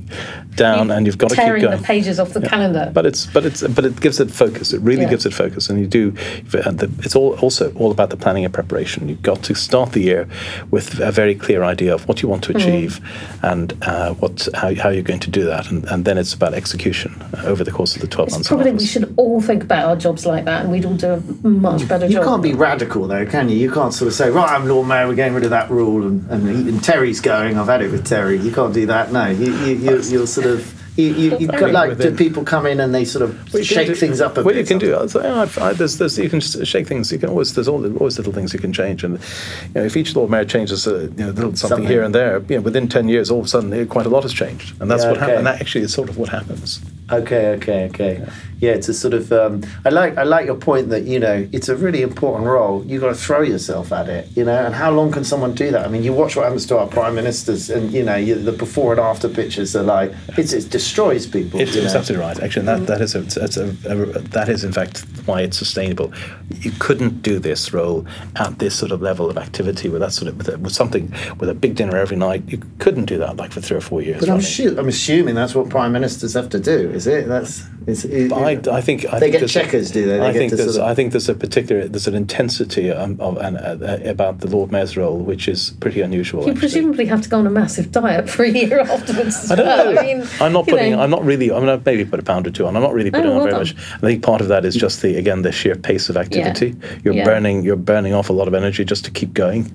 down, 0.55 0.93
and 0.93 1.05
you've 1.05 1.19
got 1.19 1.31
to 1.31 1.37
keep 1.37 1.47
going. 1.47 1.81
the 1.81 1.83
pages 1.83 2.21
off 2.21 2.33
the 2.33 2.41
yeah. 2.41 2.49
calendar. 2.49 2.91
But 2.95 3.05
it's 3.05 3.27
but 3.27 3.45
it's 3.45 3.67
but 3.67 3.85
it 3.85 4.01
gives 4.01 4.21
it 4.21 4.31
focus. 4.31 4.73
It 4.73 4.81
really 4.81 5.03
yeah. 5.03 5.11
gives 5.11 5.27
it 5.27 5.35
focus, 5.35 5.69
and 5.69 5.81
you 5.81 5.89
do. 5.89 6.15
It's 6.53 7.17
all 7.17 7.37
also 7.41 7.73
all 7.75 7.91
about 7.91 8.11
the 8.11 8.17
planning 8.17 8.45
and 8.45 8.55
preparation. 8.55 9.09
You've 9.09 9.23
got 9.23 9.43
to 9.43 9.55
start 9.57 9.93
the 9.93 10.01
year 10.01 10.29
with 10.71 11.01
a 11.01 11.11
very 11.11 11.35
clear 11.35 11.65
idea 11.65 11.93
of 11.93 12.07
what 12.07 12.23
you 12.23 12.29
want 12.29 12.45
to 12.45 12.53
mm. 12.53 12.57
achieve, 12.57 13.01
mm. 13.01 13.53
and 13.53 13.77
uh, 13.83 14.15
what 14.15 14.47
how, 14.55 14.73
how 14.77 14.91
you're 14.91 15.03
going 15.03 15.19
to 15.21 15.31
do 15.31 15.45
that, 15.45 15.73
and, 15.73 15.85
and 15.87 16.05
then 16.05 16.19
it's 16.19 16.35
about 16.35 16.55
execution 16.55 17.21
over 17.45 17.65
the 17.65 17.73
course 17.73 17.97
of 17.97 18.01
the 18.01 18.07
twelve 18.07 18.29
it's 18.29 18.37
months. 18.37 18.49
Probably 18.49 18.71
we 18.71 18.87
should 18.87 19.13
all 19.17 19.41
think 19.41 19.65
about 19.65 19.87
our 19.87 19.97
jobs 19.97 20.25
like 20.25 20.45
that, 20.45 20.63
and 20.63 20.71
we'd 20.71 20.85
all 20.85 20.95
do 20.95 21.15
a 21.15 21.49
much 21.49 21.89
better 21.89 22.07
you 22.07 22.13
job. 22.13 22.23
You 22.23 22.29
can't 22.29 22.43
be 22.45 22.55
radical 22.55 23.09
though, 23.09 23.27
can 23.27 23.49
you? 23.49 23.57
You 23.57 23.73
can't 23.73 23.93
sort 23.93 24.07
of 24.07 24.15
say, 24.15 24.31
right, 24.31 24.52
I'm 24.53 24.69
Lord 24.69 24.87
Mayor, 24.87 25.09
we're 25.09 25.15
getting 25.15 25.33
rid 25.33 25.45
of 25.45 25.51
that 25.51 25.71
rule, 25.71 26.07
and, 26.07 26.31
and, 26.31 26.69
and 26.69 26.85
Terry's 26.85 27.23
going. 27.23 27.59
I've 27.59 27.69
had 27.69 27.81
it 27.81 27.91
with 27.91 28.07
Terry. 28.07 28.37
You 28.37 28.53
can't 28.53 28.75
do 28.75 28.85
that. 28.85 29.11
No, 29.11 29.29
you, 29.29 29.51
you, 29.51 29.75
you, 29.77 30.03
you'll 30.03 30.27
sort 30.27 30.47
of 30.47 30.79
you, 30.95 31.07
you, 31.07 31.39
you 31.39 31.47
got, 31.47 31.71
like 31.71 31.97
do 31.97 32.15
people 32.15 32.45
come 32.45 32.67
in 32.67 32.79
and 32.79 32.95
they 32.95 33.07
sort 33.07 33.23
of 33.23 33.55
well, 33.55 33.63
shake 33.63 33.87
do, 33.87 33.95
things 33.95 34.21
up 34.21 34.33
a 34.33 34.35
well, 34.43 34.45
bit? 34.45 34.47
Well, 34.47 34.57
you 34.57 34.67
can 34.67 34.79
do. 34.79 34.95
Oh, 34.95 35.09
I, 35.21 35.69
I, 35.69 35.73
there's, 35.73 35.97
there's, 35.97 36.19
you 36.19 36.29
can 36.29 36.41
shake 36.41 36.87
things. 36.87 37.11
You 37.11 37.19
can 37.19 37.31
always 37.31 37.55
there's 37.55 37.67
always 37.67 38.19
little 38.19 38.33
things 38.35 38.53
you 38.53 38.61
can 38.61 38.75
change, 38.75 39.05
and 39.05 39.15
you 39.15 39.75
know, 39.75 39.85
if 39.85 39.97
each 39.97 40.15
Lord 40.15 40.31
Mayor 40.31 40.45
changes 40.45 40.87
a 40.87 41.05
you 41.05 41.09
know, 41.09 41.27
little 41.29 41.57
something, 41.57 41.57
something, 41.57 41.87
here 41.87 42.03
and 42.03 42.15
there, 42.15 42.43
you 42.43 42.57
know, 42.57 42.61
within 42.61 42.89
ten 42.89 43.09
years, 43.09 43.31
all 43.31 43.39
of 43.39 43.47
a 43.47 43.49
sudden, 43.49 43.89
quite 43.89 44.05
a 44.05 44.11
lot 44.11 44.23
has 44.25 44.35
changed, 44.35 44.79
and 44.83 44.91
that's 44.91 45.03
yeah, 45.03 45.13
what 45.13 45.17
okay. 45.17 45.27
happens. 45.33 45.39
And 45.39 45.47
that 45.47 45.61
actually 45.63 45.85
is 45.85 45.95
sort 45.95 46.11
of 46.11 46.19
what 46.19 46.29
happens. 46.29 46.79
Okay, 47.11 47.49
okay, 47.53 47.87
okay. 47.87 48.19
Yeah, 48.19 48.31
yeah 48.63 48.71
it's 48.71 48.89
a 48.89 48.95
sort 48.95 49.13
of. 49.13 49.31
Um, 49.33 49.63
I 49.85 49.91
like 49.91 50.17
I 50.17 50.23
like 50.23 50.47
your 50.47 50.55
point 50.55 50.89
that 50.91 51.03
you 51.03 51.19
know 51.19 51.47
it's 51.53 51.69
a 51.69 51.77
really 51.77 52.01
important 52.01 52.47
role. 52.47 52.85
You 52.85 53.01
have 53.01 53.03
got 53.03 53.09
to 53.17 53.21
throw 53.27 53.43
yourself 53.43 53.93
at 53.93 54.09
it, 54.09 54.29
you 54.37 54.45
know. 54.45 54.65
And 54.65 54.75
how 54.75 54.91
long 54.93 55.11
can 55.11 55.25
someone 55.25 55.53
do 55.53 55.71
that? 55.73 55.85
I 55.85 55.89
mean, 55.89 56.05
you 56.05 56.13
watch 56.13 56.37
what 56.37 56.45
happens 56.45 56.65
to 56.67 56.79
our 56.79 56.87
prime 56.87 57.15
ministers, 57.17 57.69
and 57.71 57.93
you 57.93 58.05
know 58.05 58.15
you, 58.15 58.37
the 58.37 58.53
before 58.53 58.93
and 58.93 59.01
after 59.01 59.29
pictures 59.29 59.75
are 59.75 59.83
like 59.83 60.13
it's, 60.39 60.53
it 60.53 60.71
destroys 60.71 61.27
people. 61.27 61.61
It's, 61.61 61.75
it's 61.75 61.95
absolutely 61.95 62.25
right. 62.25 62.41
Actually, 62.41 62.67
that 62.67 62.87
that 62.87 63.01
is 63.01 63.15
a, 63.17 63.21
a, 63.21 63.93
a, 63.93 64.03
a, 64.03 64.19
that 64.31 64.49
is 64.49 64.63
in 64.63 64.73
fact 64.73 65.05
why 65.27 65.43
it's 65.43 65.59
sustainable. 65.59 66.13
You 66.61 66.71
couldn't 66.79 67.23
do 67.23 67.41
this 67.41 67.73
role 67.73 68.07
at 68.37 68.61
this 68.61 68.79
sort 68.79 68.93
of 68.93 69.03
level 69.03 69.29
of 69.29 69.37
activity 69.37 69.89
with 69.89 70.01
that 70.03 70.13
sort 70.13 70.29
of 70.29 70.39
with, 70.39 70.57
with 70.59 70.73
something 70.73 71.13
with 71.41 71.49
a 71.49 71.55
big 71.55 71.75
dinner 71.75 71.97
every 71.97 72.17
night. 72.17 72.45
You 72.47 72.63
couldn't 72.79 73.07
do 73.07 73.19
that 73.19 73.37
like 73.37 73.51
for 73.51 73.61
three 73.61 73.77
or 73.77 73.81
four 73.81 74.03
years. 74.03 74.21
But 74.21 74.29
I'm, 74.29 74.79
I'm 74.79 74.89
assuming 74.89 75.35
that's 75.35 75.55
what 75.55 75.69
prime 75.69 75.93
ministers 75.93 76.35
have 76.35 76.49
to 76.51 76.61
do. 76.61 76.91
Is 76.91 77.09
it? 77.09 77.27
That's. 77.27 77.65
Is, 77.87 78.05
it, 78.05 78.33
I, 78.33 78.61
I 78.71 78.81
think 78.81 79.07
I 79.07 79.19
they 79.19 79.31
think 79.31 79.41
get 79.41 79.51
Chequers, 79.51 79.91
do 79.91 80.07
they? 80.07 80.19
they 80.19 80.27
I 80.27 80.33
think 80.33 80.53
there's 80.53 80.75
sort 80.75 80.85
of... 80.85 80.91
I 80.91 80.95
think 80.95 81.13
there's 81.13 81.29
a 81.29 81.35
particular 81.35 81.89
there's 81.89 82.07
an 82.07 82.15
intensity 82.15 82.91
um, 82.91 83.21
of, 83.21 83.37
uh, 83.39 83.41
uh, 83.41 83.99
about 84.05 84.39
the 84.39 84.49
Lord 84.49 84.71
Mayor's 84.71 84.97
role 84.97 85.19
which 85.19 85.49
is 85.49 85.71
pretty 85.81 86.01
unusual. 86.01 86.45
You 86.45 86.51
actually. 86.51 86.61
presumably 86.61 87.07
have 87.07 87.23
to 87.23 87.29
go 87.29 87.39
on 87.39 87.47
a 87.47 87.51
massive 87.51 87.91
diet 87.91 88.29
for 88.31 88.45
a 88.45 88.51
year 88.51 88.81
afterwards. 88.97 89.51
I 89.51 89.57
don't 89.57 89.67
well. 89.67 89.93
know. 89.95 90.01
I 90.01 90.05
mean, 90.05 90.29
I'm 90.41 90.53
not 90.53 90.67
putting. 90.67 90.93
Know. 90.93 91.01
I'm 91.01 91.11
not 91.11 91.25
really. 91.25 91.51
I 91.51 91.59
mean, 91.59 91.69
I've 91.69 91.85
maybe 91.85 92.05
put 92.05 92.21
a 92.21 92.23
pound 92.23 92.47
or 92.47 92.51
two 92.51 92.67
on. 92.67 92.77
I'm 92.77 92.83
not 92.83 92.95
really 92.95 93.11
putting 93.11 93.27
oh, 93.27 93.37
well 93.37 93.41
on 93.43 93.51
very 93.51 93.65
done. 93.65 93.77
much. 93.77 93.95
I 93.95 94.07
think 94.07 94.23
part 94.23 94.41
of 94.41 94.49
that 94.49 94.65
is 94.65 94.75
just 94.75 95.03
the 95.03 95.17
again 95.17 95.43
the 95.43 95.53
sheer 95.53 95.77
pace 95.77 96.09
of 96.09 96.17
activity. 96.17 96.77
Yeah. 96.81 96.99
You're 97.05 97.15
yeah. 97.15 97.25
burning 97.25 97.63
you're 97.63 97.77
burning 97.77 98.15
off 98.15 98.31
a 98.31 98.33
lot 98.33 98.49
of 98.49 98.55
energy 98.55 98.85
just 98.85 99.05
to 99.07 99.11
keep 99.11 99.33
going. 99.35 99.73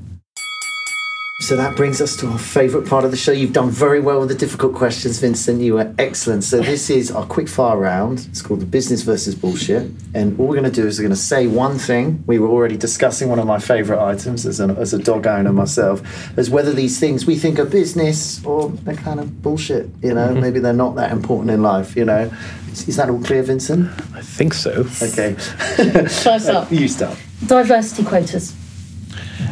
So 1.40 1.56
that 1.56 1.76
brings 1.76 2.02
us 2.02 2.16
to 2.16 2.28
our 2.30 2.40
favourite 2.40 2.88
part 2.88 3.06
of 3.06 3.12
the 3.12 3.18
show. 3.18 3.32
You've 3.32 3.54
done 3.54 3.70
very 3.70 4.00
well 4.00 4.22
with 4.22 4.30
the 4.30 4.36
difficult 4.36 4.74
questions, 4.74 5.20
Vincent. 5.20 5.62
You 5.62 5.76
were 5.76 5.94
excellent. 6.00 6.44
So 6.44 6.62
this 6.62 6.90
is 7.00 7.12
our 7.12 7.28
quick 7.28 7.48
fire 7.48 7.78
round. 7.78 8.26
It's 8.32 8.42
called 8.42 8.60
the 8.60 8.66
business 8.66 9.04
versus 9.04 9.36
bullshit. 9.36 9.92
And 10.16 10.40
all 10.40 10.48
we're 10.48 10.60
going 10.60 10.64
to 10.64 10.82
do 10.82 10.88
is 10.88 10.98
we're 10.98 11.04
going 11.04 11.16
to 11.16 11.16
say 11.16 11.46
one 11.46 11.78
thing. 11.78 12.24
We 12.26 12.40
were 12.40 12.48
already 12.48 12.76
discussing 12.76 13.30
one 13.30 13.38
of 13.38 13.46
my 13.46 13.60
favourite 13.60 14.04
items 14.04 14.48
as, 14.48 14.60
an, 14.60 14.72
as 14.78 14.96
a 14.96 14.98
dog 14.98 15.28
owner 15.28 15.54
myself, 15.54 16.02
as 16.40 16.50
whether 16.50 16.74
these 16.74 17.00
things 17.00 17.28
we 17.28 17.36
think 17.36 17.60
are 17.60 17.66
business 17.66 18.44
or 18.44 18.70
they're 18.70 18.96
kind 18.96 19.20
of 19.20 19.44
bullshit. 19.44 19.92
You 20.02 20.16
know, 20.16 20.30
mm-hmm. 20.30 20.42
maybe 20.42 20.60
they're 20.60 20.74
not 20.74 20.96
that 20.96 21.12
important 21.12 21.52
in 21.52 21.62
life. 21.62 21.96
You 21.96 22.06
know, 22.06 22.32
is, 22.72 22.88
is 22.90 22.96
that 22.96 23.12
all 23.12 23.22
clear, 23.22 23.44
Vincent? 23.44 23.92
I 24.16 24.24
think 24.24 24.56
so. 24.56 24.88
Okay. 25.04 25.34
First 26.08 26.50
up. 26.50 26.72
you 26.72 26.88
start. 26.88 27.20
Diversity 27.46 28.04
quotas. 28.06 28.56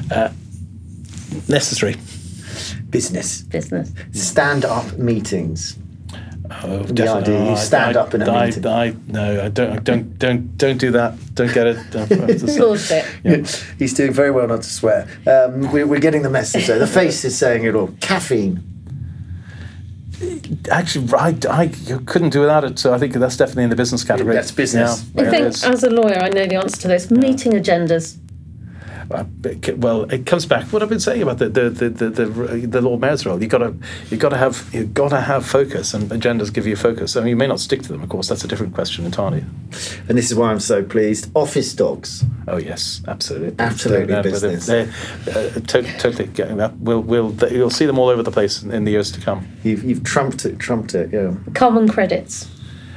Uh, 0.09 0.31
necessary. 1.47 1.95
Business. 2.89 3.41
Business. 3.41 3.91
Stand 4.11 4.65
up 4.65 4.97
meetings. 4.97 5.77
Oh, 6.63 6.83
the 6.83 7.07
idea 7.07 7.51
you 7.51 7.57
stand 7.57 7.97
I, 7.97 8.01
up 8.01 8.13
in 8.13 8.21
a 8.21 8.31
I, 8.31 8.45
meeting. 8.45 8.65
I, 8.67 8.95
no, 9.07 9.45
I 9.45 9.49
don't, 9.49 9.83
don't, 9.83 10.19
don't, 10.19 10.57
don't 10.57 10.77
do 10.77 10.91
that. 10.91 11.17
Don't 11.33 11.53
get 11.53 11.67
it. 11.67 12.57
Bullshit. 12.59 13.05
Yeah. 13.23 13.37
He's 13.79 13.93
doing 13.93 14.13
very 14.13 14.31
well 14.31 14.47
not 14.47 14.61
to 14.61 14.69
swear. 14.69 15.07
Um, 15.25 15.71
we're, 15.71 15.87
we're 15.87 15.99
getting 15.99 16.21
the 16.21 16.29
message 16.29 16.67
though. 16.67 16.79
The 16.79 16.87
face 17.01 17.25
is 17.25 17.37
saying 17.37 17.63
it 17.63 17.75
all. 17.75 17.89
Caffeine. 17.99 18.63
Actually, 20.71 21.13
I, 21.13 21.35
I 21.49 21.67
couldn't 22.05 22.29
do 22.29 22.41
without 22.41 22.63
it. 22.63 22.79
So 22.79 22.93
I 22.93 22.97
think 22.97 23.13
that's 23.13 23.37
definitely 23.37 23.65
in 23.65 23.69
the 23.69 23.75
business 23.75 24.03
category. 24.03 24.35
That's 24.35 24.51
business. 24.51 25.05
Yeah, 25.13 25.23
I 25.23 25.29
think, 25.29 25.45
as 25.45 25.83
a 25.83 25.89
lawyer, 25.89 26.19
I 26.19 26.29
know 26.29 26.45
the 26.45 26.55
answer 26.55 26.81
to 26.81 26.87
this. 26.87 27.11
Meeting 27.11 27.53
agendas. 27.53 28.17
Uh, 29.11 29.25
well, 29.77 30.03
it 30.11 30.25
comes 30.25 30.45
back 30.45 30.71
what 30.73 30.81
I've 30.81 30.89
been 30.89 30.99
saying 30.99 31.21
about 31.21 31.37
the 31.37 31.49
the 31.49 31.69
the 31.69 31.89
the, 31.89 32.09
the, 32.09 32.67
the 32.67 32.81
Lord 32.81 33.01
Mayor's 33.01 33.25
role. 33.25 33.41
You 33.41 33.47
got 33.47 33.59
to 33.59 33.75
you 34.09 34.17
got 34.17 34.29
to 34.29 34.37
have 34.37 34.69
you 34.73 34.85
got 34.85 35.09
to 35.09 35.21
have 35.21 35.45
focus, 35.45 35.93
and 35.93 36.09
agendas 36.09 36.53
give 36.53 36.65
you 36.67 36.75
focus. 36.75 37.15
I 37.15 37.21
mean, 37.21 37.29
you 37.29 37.35
may 37.35 37.47
not 37.47 37.59
stick 37.59 37.81
to 37.83 37.89
them, 37.89 38.03
of 38.03 38.09
course. 38.09 38.27
That's 38.27 38.43
a 38.43 38.47
different 38.47 38.73
question 38.73 39.05
entirely. 39.05 39.45
And 40.07 40.17
this 40.17 40.31
is 40.31 40.35
why 40.35 40.51
I'm 40.51 40.59
so 40.59 40.83
pleased. 40.83 41.29
Office 41.35 41.73
dogs. 41.73 42.25
Oh 42.47 42.57
yes, 42.57 43.01
absolutely, 43.07 43.55
absolutely 43.59 44.13
they're, 44.13 44.23
business. 44.23 44.65
They're, 44.65 44.85
they're, 45.25 45.49
uh, 45.49 45.59
to, 45.59 45.83
totally 45.99 46.27
getting 46.27 46.57
that. 46.57 46.77
We'll 46.77 47.01
we'll 47.01 47.33
you'll 47.51 47.69
see 47.69 47.85
them 47.85 47.99
all 47.99 48.09
over 48.09 48.23
the 48.23 48.31
place 48.31 48.63
in, 48.63 48.71
in 48.71 48.83
the 48.85 48.91
years 48.91 49.11
to 49.11 49.21
come. 49.21 49.47
You've 49.63 49.83
you've 49.83 50.03
trumped 50.03 50.45
it, 50.45 50.59
trumped 50.59 50.95
it. 50.95 51.11
Yeah. 51.13 51.35
Carbon 51.53 51.87
credits. 51.87 52.49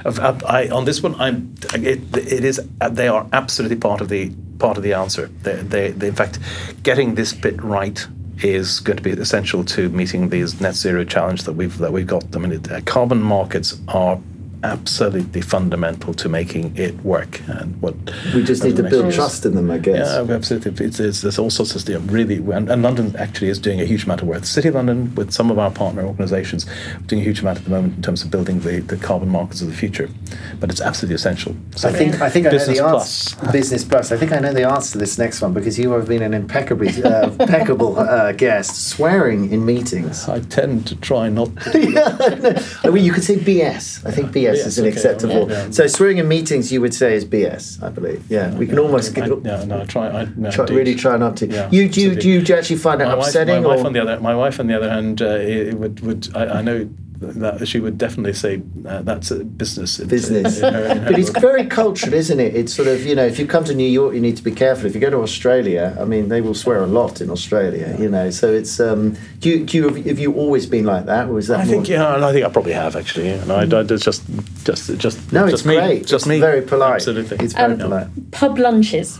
I, 0.04 0.68
on 0.68 0.84
this 0.84 1.02
one, 1.02 1.14
I'm. 1.16 1.54
It, 1.74 2.16
it 2.16 2.44
is. 2.44 2.60
They 2.90 3.08
are 3.08 3.26
absolutely 3.32 3.76
part 3.76 4.00
of 4.00 4.08
the 4.08 4.30
part 4.58 4.76
of 4.76 4.82
the 4.82 4.92
answer. 4.92 5.26
They, 5.42 5.56
they, 5.56 5.90
they, 5.90 6.08
in 6.08 6.14
fact, 6.14 6.38
getting 6.82 7.14
this 7.14 7.32
bit 7.32 7.62
right 7.62 8.06
is 8.42 8.80
going 8.80 8.96
to 8.96 9.02
be 9.02 9.10
essential 9.10 9.64
to 9.64 9.88
meeting 9.88 10.28
these 10.28 10.60
net 10.60 10.74
zero 10.74 11.04
challenge 11.04 11.44
that 11.44 11.54
we've 11.54 11.76
that 11.78 11.92
we've 11.92 12.06
got. 12.06 12.24
I 12.34 12.38
mean, 12.38 12.52
it, 12.52 12.70
uh, 12.70 12.80
carbon 12.82 13.20
markets 13.20 13.80
are 13.88 14.20
absolutely 14.62 15.40
fundamental 15.40 16.14
to 16.14 16.28
making 16.28 16.76
it 16.76 16.94
work. 17.04 17.40
And 17.48 17.80
what 17.80 17.94
we 18.34 18.42
just 18.42 18.64
need 18.64 18.76
to 18.76 18.82
build 18.82 19.12
trust 19.12 19.46
in 19.46 19.54
them, 19.54 19.70
I 19.70 19.78
guess. 19.78 20.08
Yeah, 20.08 20.34
absolutely. 20.34 20.86
It's, 20.86 21.00
it's, 21.00 21.22
there's 21.22 21.38
all 21.38 21.50
sorts 21.50 21.74
of 21.74 21.88
you 21.88 21.98
know, 21.98 22.04
really, 22.12 22.36
and, 22.52 22.68
and, 22.70 22.82
London 22.82 23.14
actually 23.16 23.48
is 23.48 23.58
doing 23.58 23.80
a 23.80 23.84
huge 23.84 24.04
amount 24.04 24.22
of 24.22 24.28
work. 24.28 24.40
The 24.40 24.46
City 24.46 24.68
of 24.68 24.74
London, 24.74 25.14
with 25.14 25.32
some 25.32 25.50
of 25.50 25.58
our 25.58 25.70
partner 25.70 26.02
organisations, 26.04 26.66
doing 27.06 27.22
a 27.22 27.24
huge 27.24 27.40
amount 27.40 27.58
at 27.58 27.64
the 27.64 27.70
moment 27.70 27.96
in 27.96 28.02
terms 28.02 28.22
of 28.22 28.30
building 28.30 28.60
the, 28.60 28.80
the 28.80 28.96
carbon 28.96 29.28
markets 29.28 29.60
of 29.60 29.68
the 29.68 29.74
future. 29.74 30.08
But 30.60 30.70
it's 30.70 30.80
absolutely 30.80 31.14
essential. 31.14 31.54
So 31.76 31.88
I 31.88 31.92
think 31.92 32.20
I 32.20 32.30
think 32.30 32.46
I 32.46 32.50
know 32.50 32.58
the 32.58 32.84
answer. 32.84 32.88
Plus. 32.88 33.34
Business 33.52 33.84
plus. 33.84 34.12
I 34.12 34.16
think 34.16 34.32
I 34.32 34.38
know 34.38 34.52
the 34.52 34.68
answer 34.68 34.92
to 34.92 34.98
this 34.98 35.18
next 35.18 35.40
one 35.40 35.52
because 35.52 35.78
you 35.78 35.90
have 35.92 36.08
been 36.08 36.22
an 36.22 36.34
impeccably 36.34 36.88
uh, 37.02 37.30
impeccable 37.30 37.98
uh, 37.98 38.32
guest. 38.32 38.88
Swearing 38.88 39.52
in 39.52 39.64
meetings. 39.64 40.28
I 40.28 40.40
tend 40.40 40.86
to 40.88 40.96
try 40.96 41.28
not. 41.28 41.54
to. 41.72 41.90
yeah, 41.90 42.62
I 42.84 42.90
mean, 42.90 43.04
you 43.04 43.12
could 43.12 43.24
say 43.24 43.36
BS. 43.36 44.04
I 44.06 44.10
think 44.10 44.30
BS 44.32 44.47
BS, 44.56 44.66
is 44.66 44.78
okay, 44.78 44.88
acceptable. 44.88 45.50
Yeah, 45.50 45.64
yeah. 45.64 45.70
So 45.70 45.86
swearing 45.86 46.18
in 46.18 46.28
meetings, 46.28 46.72
you 46.72 46.80
would 46.80 46.94
say 46.94 47.14
is 47.14 47.24
BS, 47.24 47.82
I 47.82 47.90
believe. 47.90 48.24
Yeah, 48.30 48.54
we 48.54 48.66
can 48.66 48.78
almost 48.78 49.16
I, 49.16 49.26
get. 49.26 49.44
Yeah, 49.44 49.64
no, 49.64 49.80
I 49.82 49.84
try. 49.84 50.08
I, 50.08 50.28
no, 50.36 50.50
try 50.50 50.66
really 50.66 50.94
try 50.94 51.16
not 51.16 51.36
to. 51.38 51.46
Yeah, 51.46 51.68
you 51.70 51.88
do. 51.88 52.00
You, 52.00 52.14
do 52.16 52.28
you 52.28 52.56
actually 52.56 52.76
find 52.76 53.00
it 53.00 53.06
my 53.06 53.14
upsetting? 53.14 53.62
Wife, 53.62 53.64
my 53.64 53.76
wife 53.76 53.86
on 53.86 53.92
the 53.92 54.00
other, 54.00 54.20
my 54.20 54.34
wife 54.34 54.60
on 54.60 54.66
the 54.66 54.74
other 54.74 54.90
hand, 54.90 55.22
uh, 55.22 55.26
it 55.26 55.74
would 55.74 56.00
would 56.00 56.36
I, 56.36 56.58
I 56.58 56.62
know 56.62 56.88
that 57.20 57.66
she 57.66 57.80
would 57.80 57.98
definitely 57.98 58.32
say 58.32 58.62
uh, 58.86 59.02
that's 59.02 59.30
a 59.30 59.44
business. 59.44 59.98
Business, 59.98 60.60
in 60.60 60.72
her, 60.72 60.84
in 60.86 60.98
her 60.98 61.04
but 61.10 61.18
it's 61.18 61.30
very 61.30 61.66
cultural, 61.66 62.14
isn't 62.14 62.38
it? 62.38 62.54
It's 62.54 62.72
sort 62.72 62.88
of 62.88 63.04
you 63.04 63.14
know, 63.14 63.26
if 63.26 63.38
you 63.38 63.46
come 63.46 63.64
to 63.64 63.74
New 63.74 63.88
York, 63.88 64.14
you 64.14 64.20
need 64.20 64.36
to 64.36 64.42
be 64.42 64.52
careful. 64.52 64.86
If 64.86 64.94
you 64.94 65.00
go 65.00 65.10
to 65.10 65.18
Australia, 65.18 65.96
I 66.00 66.04
mean, 66.04 66.28
they 66.28 66.40
will 66.40 66.54
swear 66.54 66.82
a 66.82 66.86
lot 66.86 67.20
in 67.20 67.30
Australia, 67.30 67.96
you 67.98 68.08
know. 68.08 68.30
So 68.30 68.52
it's 68.52 68.78
um, 68.78 69.16
do 69.40 69.50
you, 69.50 69.64
do 69.64 69.76
you 69.76 69.88
have 69.88 70.18
you 70.18 70.34
always 70.34 70.66
been 70.66 70.84
like 70.84 71.06
that, 71.06 71.28
or 71.28 71.38
is 71.38 71.48
that? 71.48 71.60
I 71.60 71.64
think 71.64 71.88
yeah, 71.88 72.14
and 72.14 72.24
I 72.24 72.32
think 72.32 72.46
I 72.46 72.50
probably 72.50 72.72
have 72.72 72.94
actually. 72.94 73.28
And 73.30 73.50
I, 73.50 73.62
I, 73.62 73.80
it's 73.80 74.04
just 74.04 74.24
just 74.64 74.96
just 74.98 75.32
no, 75.32 75.44
it's 75.44 75.52
just 75.52 75.64
great. 75.64 75.88
Me, 75.88 76.00
just 76.00 76.12
it's 76.12 76.26
me. 76.26 76.40
Very 76.40 76.62
polite. 76.62 76.96
Absolutely, 76.96 77.38
it's 77.44 77.54
very 77.54 77.72
um, 77.72 77.78
polite. 77.78 78.30
Pub 78.30 78.58
lunches. 78.58 79.18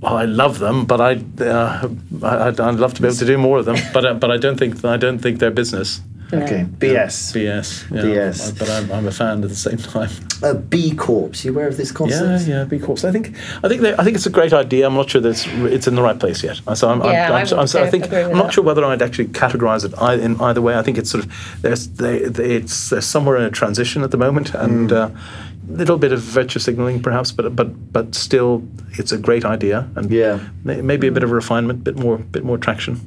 Well, 0.00 0.18
I 0.18 0.26
love 0.26 0.58
them, 0.58 0.84
but 0.84 1.00
I, 1.00 1.14
uh, 1.42 1.88
I 2.22 2.50
would 2.50 2.78
love 2.78 2.94
to 2.94 3.02
be 3.02 3.08
able 3.08 3.16
to 3.16 3.24
do 3.24 3.38
more 3.38 3.58
of 3.58 3.64
them. 3.64 3.76
But 3.92 4.04
uh, 4.04 4.14
but 4.14 4.30
I 4.30 4.36
don't 4.36 4.56
think 4.56 4.84
I 4.84 4.96
don't 4.96 5.18
think 5.18 5.38
they're 5.38 5.50
business. 5.50 6.00
No. 6.32 6.42
Okay, 6.42 6.66
BS. 6.78 7.32
BS. 7.32 7.90
Yeah. 7.90 8.02
BS. 8.02 8.58
But 8.58 8.68
I'm, 8.68 8.90
I'm 8.90 9.06
a 9.06 9.12
fan 9.12 9.44
at 9.44 9.48
the 9.48 9.54
same 9.54 9.78
time. 9.78 10.10
A 10.42 10.54
B 10.54 10.94
Corps. 10.94 11.44
You 11.44 11.52
aware 11.52 11.68
of 11.68 11.76
this 11.76 11.92
concept? 11.92 12.48
Yeah, 12.48 12.58
yeah, 12.58 12.64
B 12.64 12.78
Corps. 12.80 13.04
I 13.04 13.12
think 13.12 13.36
I 13.62 13.68
think 13.68 13.82
I 13.82 14.02
think 14.02 14.16
it's 14.16 14.26
a 14.26 14.30
great 14.30 14.52
idea. 14.52 14.86
I'm 14.86 14.94
not 14.94 15.08
sure 15.08 15.20
that 15.20 15.28
it's, 15.30 15.46
it's 15.46 15.86
in 15.86 15.94
the 15.94 16.02
right 16.02 16.18
place 16.18 16.42
yet. 16.42 16.60
So 16.74 16.88
I'm, 16.88 17.00
yeah, 17.04 17.32
I'm, 17.32 17.46
I'm, 17.46 17.60
I'm 17.60 17.66
so 17.68 17.82
I 17.82 17.88
think 17.90 18.12
I'm 18.12 18.32
not 18.32 18.52
sure 18.52 18.64
whether 18.64 18.84
I'd 18.84 19.02
actually 19.02 19.28
categorize 19.28 19.84
it 19.84 20.20
in 20.20 20.40
either 20.40 20.60
way. 20.60 20.76
I 20.76 20.82
think 20.82 20.98
it's 20.98 21.10
sort 21.10 21.24
of 21.24 21.62
there's 21.62 21.88
they, 21.88 22.18
it's 22.18 23.06
somewhere 23.06 23.36
in 23.36 23.44
a 23.44 23.50
transition 23.50 24.02
at 24.02 24.10
the 24.10 24.18
moment 24.18 24.54
and. 24.54 24.90
Mm. 24.90 25.14
Uh, 25.14 25.20
little 25.68 25.98
bit 25.98 26.12
of 26.12 26.20
virtue 26.20 26.60
signaling 26.60 27.02
perhaps 27.02 27.32
but 27.32 27.56
but 27.56 27.92
but 27.92 28.14
still 28.14 28.62
it's 28.92 29.10
a 29.10 29.18
great 29.18 29.44
idea 29.44 29.88
and 29.96 30.12
yeah 30.12 30.38
maybe 30.62 31.08
a 31.08 31.10
bit 31.10 31.24
of 31.24 31.32
refinement 31.32 31.82
bit 31.82 31.98
more 31.98 32.18
bit 32.18 32.44
more 32.44 32.56
traction 32.56 33.00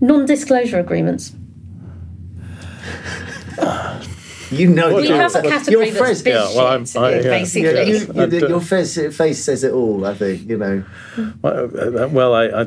non-disclosure 0.00 0.78
agreements 0.78 1.32
you 4.52 4.68
know, 4.68 4.96
we 4.96 5.08
have 5.08 5.34
a 5.34 5.42
category 5.42 5.90
your 5.90 6.06
that's 6.06 6.24
yeah, 6.24 6.44
well, 6.54 6.66
I'm, 6.66 6.84
I, 6.96 7.16
yeah. 7.16 7.22
basically. 7.22 7.74
Yeah, 7.74 7.82
you, 7.82 8.38
you, 8.38 8.48
your 8.48 8.60
face, 8.60 8.94
face 9.16 9.44
says 9.44 9.64
it 9.64 9.72
all. 9.72 10.04
I 10.04 10.14
think 10.14 10.48
you 10.48 10.58
know. 10.58 10.84
Well, 11.42 11.64
uh, 11.98 12.08
well 12.08 12.34
I, 12.34 12.46
I, 12.46 12.66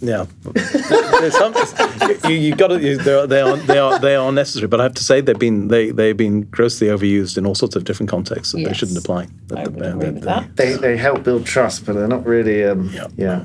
yeah. 0.00 0.26
some, 1.30 1.54
you, 2.30 2.36
you 2.36 2.54
got 2.54 2.68
to. 2.68 2.78
They 2.78 3.40
are, 3.40 3.56
they 3.56 3.78
are, 3.78 3.98
they 3.98 4.16
are 4.16 4.32
necessary. 4.32 4.68
But 4.68 4.80
I 4.80 4.84
have 4.84 4.94
to 4.94 5.04
say, 5.04 5.20
they've 5.20 5.38
been, 5.38 5.68
they, 5.68 5.90
they've 5.90 6.16
been 6.16 6.42
grossly 6.42 6.88
overused 6.88 7.36
in 7.38 7.46
all 7.46 7.54
sorts 7.54 7.76
of 7.76 7.84
different 7.84 8.10
contexts 8.10 8.52
that 8.52 8.60
yes. 8.60 8.68
they 8.68 8.74
shouldn't 8.74 8.98
apply. 8.98 9.28
I 9.54 9.68
would 9.68 9.82
agree 9.82 10.10
with 10.10 10.22
that. 10.24 10.56
They, 10.56 10.74
they 10.74 10.96
help 10.96 11.22
build 11.22 11.46
trust, 11.46 11.86
but 11.86 11.94
they're 11.94 12.08
not 12.08 12.24
really. 12.26 12.64
Um, 12.64 12.90
yeah. 12.90 13.06
yeah. 13.16 13.44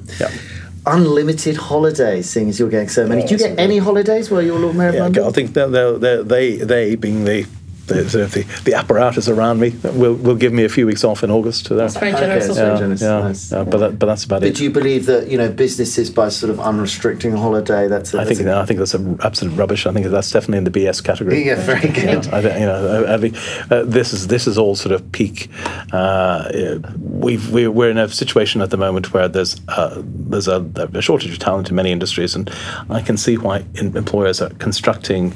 Unlimited 0.85 1.57
holidays, 1.57 2.29
seeing 2.29 2.49
as 2.49 2.59
you're 2.59 2.69
getting 2.69 2.89
so 2.89 3.07
many. 3.07 3.25
Do 3.25 3.33
you 3.33 3.37
get 3.37 3.57
any 3.57 3.77
holidays 3.77 4.29
while 4.29 4.41
you're 4.41 4.59
Lord 4.59 4.75
Mayor 4.75 4.89
of 4.89 4.95
yeah, 4.95 5.01
London? 5.01 5.23
I 5.25 5.31
think 5.31 5.53
they 5.53 6.23
they 6.23 6.57
they 6.57 6.95
being 6.95 7.25
the 7.25 7.45
the, 7.87 8.03
the, 8.03 8.61
the, 8.63 8.73
apparatus 8.73 9.27
around 9.27 9.59
me 9.59 9.69
will, 9.83 10.15
will 10.15 10.35
give 10.35 10.53
me 10.53 10.63
a 10.63 10.69
few 10.69 10.85
weeks 10.85 11.03
off 11.03 11.23
in 11.23 11.31
August. 11.31 11.69
That's 11.69 11.95
very 11.97 12.11
generous. 12.11 12.49
Okay, 12.49 12.59
yeah, 12.59 12.77
generous. 12.77 13.01
Yeah, 13.01 13.19
nice. 13.19 13.51
yeah, 13.51 13.63
but 13.63 13.77
that, 13.77 13.99
but 13.99 14.05
that's 14.07 14.23
about 14.23 14.41
but 14.41 14.47
it. 14.47 14.51
But 14.51 14.57
do 14.57 14.63
you 14.63 14.69
believe 14.71 15.05
that 15.05 15.29
you 15.29 15.37
know 15.37 15.49
businesses 15.51 16.09
by 16.09 16.29
sort 16.29 16.49
of 16.49 16.59
unrestricting 16.59 17.33
holiday? 17.33 17.87
That's 17.87 18.13
a, 18.13 18.19
I 18.19 18.25
think 18.25 18.41
a, 18.41 18.55
I 18.55 18.65
think 18.65 18.79
that's 18.79 18.95
absolute 18.95 19.55
rubbish. 19.55 19.85
I 19.85 19.93
think 19.93 20.07
that's 20.07 20.31
definitely 20.31 20.59
in 20.59 20.63
the 20.63 20.71
BS 20.71 21.03
category. 21.03 21.45
Yeah, 21.45 21.55
very 21.55 21.89
good. 21.89 22.27
I, 22.27 22.59
you 22.59 22.65
know, 22.65 23.05
I, 23.05 23.13
I, 23.13 23.75
uh, 23.75 23.83
this 23.83 24.13
is 24.13 24.27
this 24.27 24.47
is 24.47 24.57
all 24.57 24.75
sort 24.75 24.93
of 24.93 25.11
peak. 25.11 25.49
Uh, 25.91 26.79
we've 26.99 27.51
we're, 27.51 27.71
we're 27.71 27.89
in 27.89 27.97
a 27.97 28.09
situation 28.09 28.61
at 28.61 28.69
the 28.69 28.77
moment 28.77 29.13
where 29.13 29.27
there's 29.27 29.59
uh, 29.67 30.01
there's 30.03 30.47
a, 30.47 30.65
a, 30.75 31.01
shortage 31.01 31.31
of 31.31 31.39
talent 31.39 31.69
in 31.69 31.75
many 31.75 31.91
industries, 31.91 32.35
and 32.35 32.49
I 32.89 33.01
can 33.01 33.17
see 33.17 33.37
why 33.37 33.65
employers 33.75 34.41
are 34.41 34.49
constructing 34.49 35.33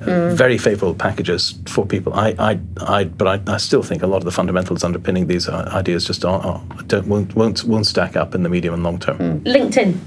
mm. 0.00 0.32
very 0.32 0.58
favourable 0.58 0.94
packages 0.94 1.54
for 1.66 1.86
people. 1.86 2.14
I, 2.14 2.34
I, 2.38 2.60
I 2.80 3.04
but 3.04 3.48
I, 3.48 3.54
I, 3.54 3.56
still 3.58 3.82
think 3.82 4.02
a 4.02 4.06
lot 4.06 4.18
of 4.18 4.24
the 4.24 4.32
fundamentals 4.32 4.84
underpinning 4.84 5.26
these 5.26 5.48
uh, 5.48 5.70
ideas 5.72 6.04
just 6.04 6.24
aren't, 6.24 6.44
aren't 6.44 7.06
won't, 7.06 7.34
won't 7.34 7.64
won't 7.64 7.86
stack 7.86 8.16
up 8.16 8.34
in 8.34 8.42
the 8.42 8.48
medium 8.48 8.74
and 8.74 8.82
long 8.82 8.98
term. 8.98 9.18
Mm. 9.18 9.40
LinkedIn. 9.42 9.98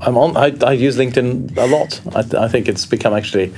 I'm 0.00 0.18
on. 0.18 0.36
I, 0.36 0.54
I 0.62 0.72
use 0.72 0.96
LinkedIn 0.96 1.56
a 1.56 1.66
lot. 1.66 2.00
I, 2.14 2.44
I 2.44 2.48
think 2.48 2.68
it's 2.68 2.84
become 2.84 3.14
actually. 3.14 3.52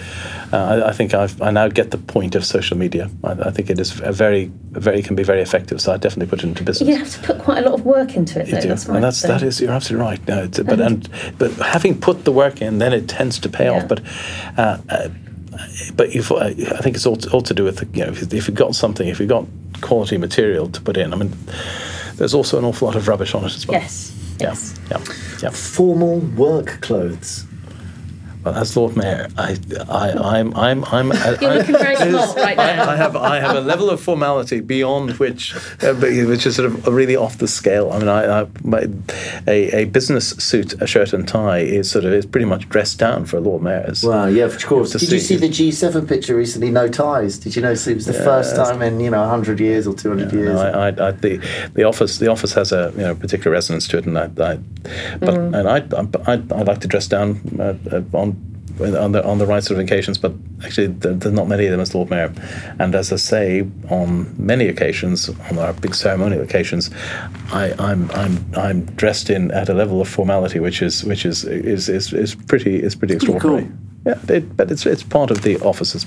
Uh, 0.52 0.56
I, 0.56 0.88
I, 0.88 0.92
think 0.92 1.12
I've, 1.12 1.40
I 1.42 1.50
now 1.50 1.68
get 1.68 1.90
the 1.90 1.98
point 1.98 2.34
of 2.34 2.44
social 2.44 2.76
media. 2.76 3.10
I, 3.24 3.32
I, 3.32 3.50
think 3.50 3.70
it 3.70 3.78
is 3.78 4.00
a 4.00 4.12
very, 4.12 4.50
very 4.70 5.02
can 5.02 5.16
be 5.16 5.24
very 5.24 5.42
effective. 5.42 5.80
So 5.80 5.92
I 5.92 5.96
definitely 5.96 6.30
put 6.30 6.44
it 6.44 6.48
into 6.48 6.62
business. 6.62 6.88
You 6.88 6.96
have 6.96 7.10
to 7.10 7.22
put 7.22 7.38
quite 7.40 7.58
a 7.58 7.68
lot 7.68 7.78
of 7.78 7.84
work 7.84 8.16
into 8.16 8.40
it. 8.40 8.46
Though, 8.46 8.56
you 8.56 8.62
do, 8.62 8.68
that's 8.68 8.86
and 8.86 9.02
that's 9.02 9.22
that 9.22 9.42
is 9.42 9.60
you're 9.60 9.72
absolutely 9.72 10.06
right. 10.06 10.28
No, 10.28 10.48
but 10.48 10.80
and 10.80 11.08
but 11.38 11.52
having 11.54 12.00
put 12.00 12.24
the 12.24 12.32
work 12.32 12.62
in, 12.62 12.78
then 12.78 12.92
it 12.92 13.08
tends 13.08 13.38
to 13.40 13.48
pay 13.48 13.64
yeah. 13.64 13.82
off. 13.82 13.88
But. 13.88 14.02
Uh, 14.56 14.78
uh, 14.88 15.08
but 15.96 16.14
if, 16.14 16.30
I 16.30 16.52
think 16.54 16.94
it's 16.94 17.04
all, 17.04 17.18
all 17.32 17.40
to 17.40 17.52
do 17.52 17.64
with 17.64 17.82
you 17.96 18.04
know 18.04 18.12
if, 18.12 18.32
if 18.32 18.46
you've 18.46 18.56
got 18.56 18.76
something, 18.76 19.08
if 19.08 19.18
you've 19.18 19.28
got 19.28 19.44
quality 19.80 20.16
material 20.16 20.68
to 20.68 20.80
put 20.80 20.96
in. 20.96 21.12
I 21.12 21.16
mean, 21.16 21.36
there's 22.14 22.34
also 22.34 22.58
an 22.58 22.64
awful 22.64 22.86
lot 22.86 22.96
of 22.96 23.08
rubbish 23.08 23.34
on 23.34 23.44
it 23.44 23.54
as 23.54 23.66
well. 23.66 23.80
Yes. 23.80 24.14
Yeah. 24.40 24.54
Yeah. 24.90 25.04
Yeah. 25.42 25.50
Formal 25.50 26.18
work 26.36 26.80
clothes. 26.80 27.47
Well, 28.48 28.56
as 28.56 28.74
Lord 28.78 28.96
Mayor, 28.96 29.28
I, 29.36 29.58
I, 29.90 30.38
I'm, 30.38 30.54
I'm, 30.54 30.82
I'm. 30.86 31.08
You're 31.08 31.50
I, 31.50 31.56
looking 31.58 31.76
very 31.76 31.96
smart 31.96 32.34
right 32.34 32.56
now. 32.56 32.84
I, 32.84 32.92
I, 32.92 32.96
have, 32.96 33.14
I 33.14 33.40
have 33.40 33.56
a 33.56 33.60
level 33.60 33.90
of 33.90 34.00
formality 34.00 34.60
beyond 34.60 35.18
which, 35.18 35.54
uh, 35.82 35.92
which 35.94 36.46
is 36.46 36.56
sort 36.56 36.64
of 36.64 36.86
really 36.86 37.14
off 37.14 37.36
the 37.36 37.46
scale. 37.46 37.92
I 37.92 37.98
mean, 37.98 38.08
I, 38.08 38.40
I 38.40 38.46
my, 38.62 38.88
a, 39.46 39.82
a 39.82 39.84
business 39.84 40.30
suit, 40.30 40.80
a 40.80 40.86
shirt 40.86 41.12
and 41.12 41.28
tie 41.28 41.58
is 41.58 41.90
sort 41.90 42.06
of 42.06 42.14
is 42.14 42.24
pretty 42.24 42.46
much 42.46 42.70
dressed 42.70 42.98
down 42.98 43.26
for 43.26 43.38
Lord 43.38 43.62
Mayors. 43.62 44.02
Well, 44.02 44.30
yeah, 44.30 44.44
of 44.44 44.64
course. 44.64 44.92
Did 44.92 45.12
you 45.12 45.20
see 45.20 45.36
the 45.36 45.48
G7 45.48 46.08
picture 46.08 46.34
recently? 46.34 46.70
No 46.70 46.88
ties. 46.88 47.38
Did 47.38 47.54
you 47.54 47.60
know 47.60 47.72
it 47.72 47.86
was 47.86 48.06
the 48.06 48.14
first 48.14 48.56
time 48.56 48.80
in 48.80 48.98
you 48.98 49.10
know 49.10 49.20
100 49.20 49.60
years 49.60 49.86
or 49.86 49.92
200 49.92 50.32
yeah, 50.32 50.38
years? 50.38 50.54
No, 50.54 50.60
I, 50.60 50.86
I, 50.88 51.10
the 51.10 51.70
the 51.74 51.84
office 51.84 52.16
the 52.16 52.30
office 52.30 52.54
has 52.54 52.72
a 52.72 52.94
you 52.96 53.02
know 53.02 53.14
particular 53.14 53.50
resonance 53.50 53.86
to 53.88 53.98
it, 53.98 54.06
and 54.06 54.18
I, 54.18 54.24
I 54.24 54.56
but 55.18 55.34
mm. 55.34 55.54
and 55.54 55.68
I, 55.68 56.32
I 56.32 56.58
I 56.58 56.62
like 56.62 56.80
to 56.80 56.88
dress 56.88 57.06
down 57.06 57.40
uh, 57.60 57.74
uh 57.92 58.02
on 58.16 58.37
on 58.80 59.12
the 59.12 59.24
on 59.24 59.38
the 59.38 59.46
right 59.46 59.62
sort 59.62 59.78
of 59.78 59.84
occasions, 59.84 60.18
but 60.18 60.32
actually 60.64 60.88
there's 60.88 61.32
not 61.32 61.48
many 61.48 61.66
of 61.66 61.70
them 61.70 61.80
as 61.80 61.94
Lord 61.94 62.10
Mayor. 62.10 62.32
And 62.78 62.94
as 62.94 63.12
I 63.12 63.16
say, 63.16 63.66
on 63.90 64.34
many 64.38 64.68
occasions, 64.68 65.28
on 65.28 65.58
our 65.58 65.72
big 65.72 65.94
ceremonial 65.94 66.42
occasions, 66.42 66.90
I, 67.52 67.70
am 67.78 67.80
I'm, 67.80 68.10
I'm 68.12 68.54
I'm 68.56 68.84
dressed 68.96 69.30
in 69.30 69.50
at 69.50 69.68
a 69.68 69.74
level 69.74 70.00
of 70.00 70.08
formality 70.08 70.60
which 70.60 70.82
is 70.82 71.04
which 71.04 71.24
is 71.24 71.44
is 71.44 71.88
is, 71.88 72.12
is 72.12 72.34
pretty 72.34 72.82
is 72.82 72.94
pretty 72.94 73.14
extraordinary. 73.14 73.64
Cool. 73.64 73.72
Yeah, 74.08 74.18
it, 74.36 74.56
but 74.56 74.70
it's 74.70 74.86
it's 74.86 75.02
part 75.02 75.30
of 75.30 75.42
the 75.42 75.58
office's 75.60 76.06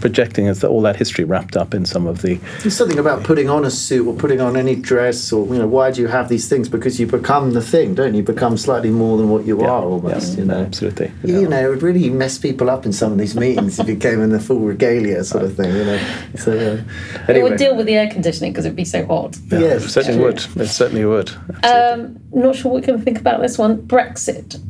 projecting 0.00 0.46
as 0.46 0.62
all 0.62 0.82
that 0.82 0.94
history 0.94 1.24
wrapped 1.24 1.56
up 1.56 1.74
in 1.74 1.84
some 1.84 2.06
of 2.06 2.22
the. 2.22 2.36
There's 2.60 2.76
something 2.76 2.98
about 2.98 3.24
putting 3.24 3.50
on 3.50 3.64
a 3.64 3.72
suit 3.72 4.06
or 4.06 4.14
putting 4.14 4.40
on 4.40 4.56
any 4.56 4.76
dress 4.76 5.32
or 5.32 5.44
you 5.52 5.58
know 5.58 5.66
why 5.66 5.90
do 5.90 6.00
you 6.00 6.06
have 6.06 6.28
these 6.28 6.48
things 6.48 6.68
because 6.68 7.00
you 7.00 7.08
become 7.08 7.52
the 7.52 7.60
thing, 7.60 7.96
don't 7.96 8.14
you? 8.14 8.22
Become 8.22 8.56
slightly 8.56 8.90
more 8.90 9.18
than 9.18 9.30
what 9.30 9.46
you 9.46 9.60
yeah, 9.60 9.68
are 9.68 9.82
almost. 9.82 10.34
Yeah, 10.34 10.38
you 10.38 10.44
know, 10.44 10.60
absolutely. 10.60 11.10
You, 11.24 11.48
know, 11.48 11.66
it 11.66 11.68
would 11.68 11.82
really 11.82 12.08
mess 12.08 12.38
people 12.38 12.70
up 12.70 12.86
in 12.86 12.92
some 12.92 13.10
of 13.10 13.18
these 13.18 13.34
meetings 13.34 13.80
if 13.80 13.88
you 13.88 13.96
came 13.96 14.20
in 14.20 14.30
the 14.30 14.38
full 14.38 14.60
regalia 14.60 15.24
sort 15.24 15.42
of 15.42 15.56
thing. 15.56 15.74
You 15.74 15.84
know, 15.84 16.08
so 16.36 16.52
uh, 16.52 17.24
anyway. 17.28 17.40
it 17.40 17.42
would 17.42 17.58
deal 17.58 17.76
with 17.76 17.86
the 17.86 17.96
air 17.96 18.08
conditioning 18.08 18.52
because 18.52 18.64
it'd 18.64 18.76
be 18.76 18.84
so 18.84 19.04
hot. 19.06 19.36
Yeah, 19.50 19.58
yes, 19.58 19.86
it 19.86 19.88
certainly 19.88 20.22
would. 20.22 20.38
It 20.56 20.68
certainly 20.68 21.04
would. 21.04 21.32
Um, 21.64 22.20
not 22.32 22.54
sure 22.54 22.70
what 22.70 22.82
we 22.82 22.86
can 22.86 23.02
think 23.02 23.18
about 23.18 23.40
this 23.40 23.58
one. 23.58 23.82
Brexit. 23.82 24.60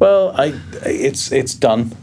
Well, 0.00 0.32
I 0.36 0.58
it's 0.82 1.30
it's 1.30 1.54
done. 1.54 1.96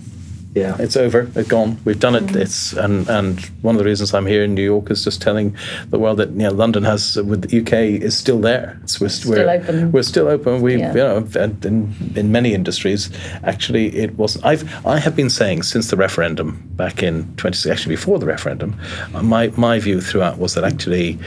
Yeah, 0.56 0.76
it's 0.80 0.96
over. 0.96 1.32
It's 1.36 1.48
gone. 1.48 1.80
We've 1.84 2.00
done 2.00 2.16
it. 2.16 2.26
Mm-hmm. 2.26 2.42
It's 2.42 2.74
and 2.74 3.10
and 3.10 3.40
one 3.64 3.76
of 3.76 3.80
the 3.80 3.86
reasons 3.86 4.14
I'm 4.14 4.28
here 4.28 4.44
in 4.44 4.54
New 4.54 4.64
York 4.64 4.92
is 4.92 5.04
just 5.04 5.20
telling 5.20 5.56
the 5.90 5.98
world 5.98 6.18
that 6.18 6.30
you 6.30 6.44
know 6.44 6.52
London 6.52 6.84
has 6.84 7.16
with 7.16 7.50
the 7.50 7.62
UK 7.62 8.02
is 8.04 8.16
still 8.16 8.40
there. 8.40 8.80
It's, 8.84 9.02
we're 9.02 9.10
still 9.10 9.32
we're, 9.32 9.50
open. 9.50 9.92
We're 9.92 10.04
still 10.04 10.28
open. 10.28 10.62
We 10.62 10.78
yeah. 10.78 10.94
you 10.94 10.98
know 10.98 11.28
in 11.64 11.94
in 12.16 12.32
many 12.32 12.54
industries 12.54 13.10
actually 13.44 13.96
it 13.96 14.16
wasn't. 14.16 14.46
I've 14.46 14.86
I 14.86 15.00
have 15.00 15.16
been 15.16 15.32
saying 15.32 15.64
since 15.64 15.90
the 15.90 15.98
referendum 15.98 16.62
back 16.76 17.02
in 17.02 17.36
20 17.38 17.72
actually 17.72 17.96
before 17.96 18.20
the 18.20 18.28
referendum, 18.28 18.76
my 19.24 19.48
my 19.58 19.80
view 19.80 20.02
throughout 20.02 20.38
was 20.38 20.54
that 20.54 20.64
actually 20.64 21.18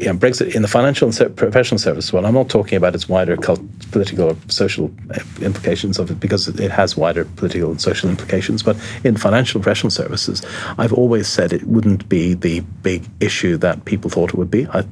you 0.00 0.06
know, 0.06 0.14
Brexit 0.14 0.54
in 0.54 0.62
the 0.62 0.68
financial 0.68 1.08
and 1.08 1.36
professional 1.36 1.78
services 1.78 2.12
well, 2.12 2.24
I'm 2.24 2.34
not 2.34 2.48
talking 2.48 2.76
about 2.76 2.94
its 2.94 3.08
wider 3.08 3.36
cult, 3.36 3.60
political 3.90 4.30
or 4.30 4.36
social 4.48 4.90
uh, 5.14 5.20
implications 5.42 5.98
of 5.98 6.10
it 6.10 6.18
because 6.18 6.48
it 6.48 6.70
has 6.70 6.96
wider 6.96 7.26
political 7.36 7.70
and 7.70 7.80
social 7.80 8.08
implications. 8.08 8.62
But 8.62 8.76
in 9.04 9.16
financial 9.16 9.60
professional 9.60 9.90
services, 9.90 10.42
I've 10.78 10.94
always 10.94 11.28
said 11.28 11.52
it 11.52 11.64
wouldn't 11.64 12.08
be 12.08 12.32
the 12.32 12.60
big 12.82 13.04
issue 13.20 13.58
that 13.58 13.84
people 13.84 14.08
thought 14.08 14.30
it 14.30 14.36
would 14.36 14.50
be. 14.50 14.66
I, 14.68 14.84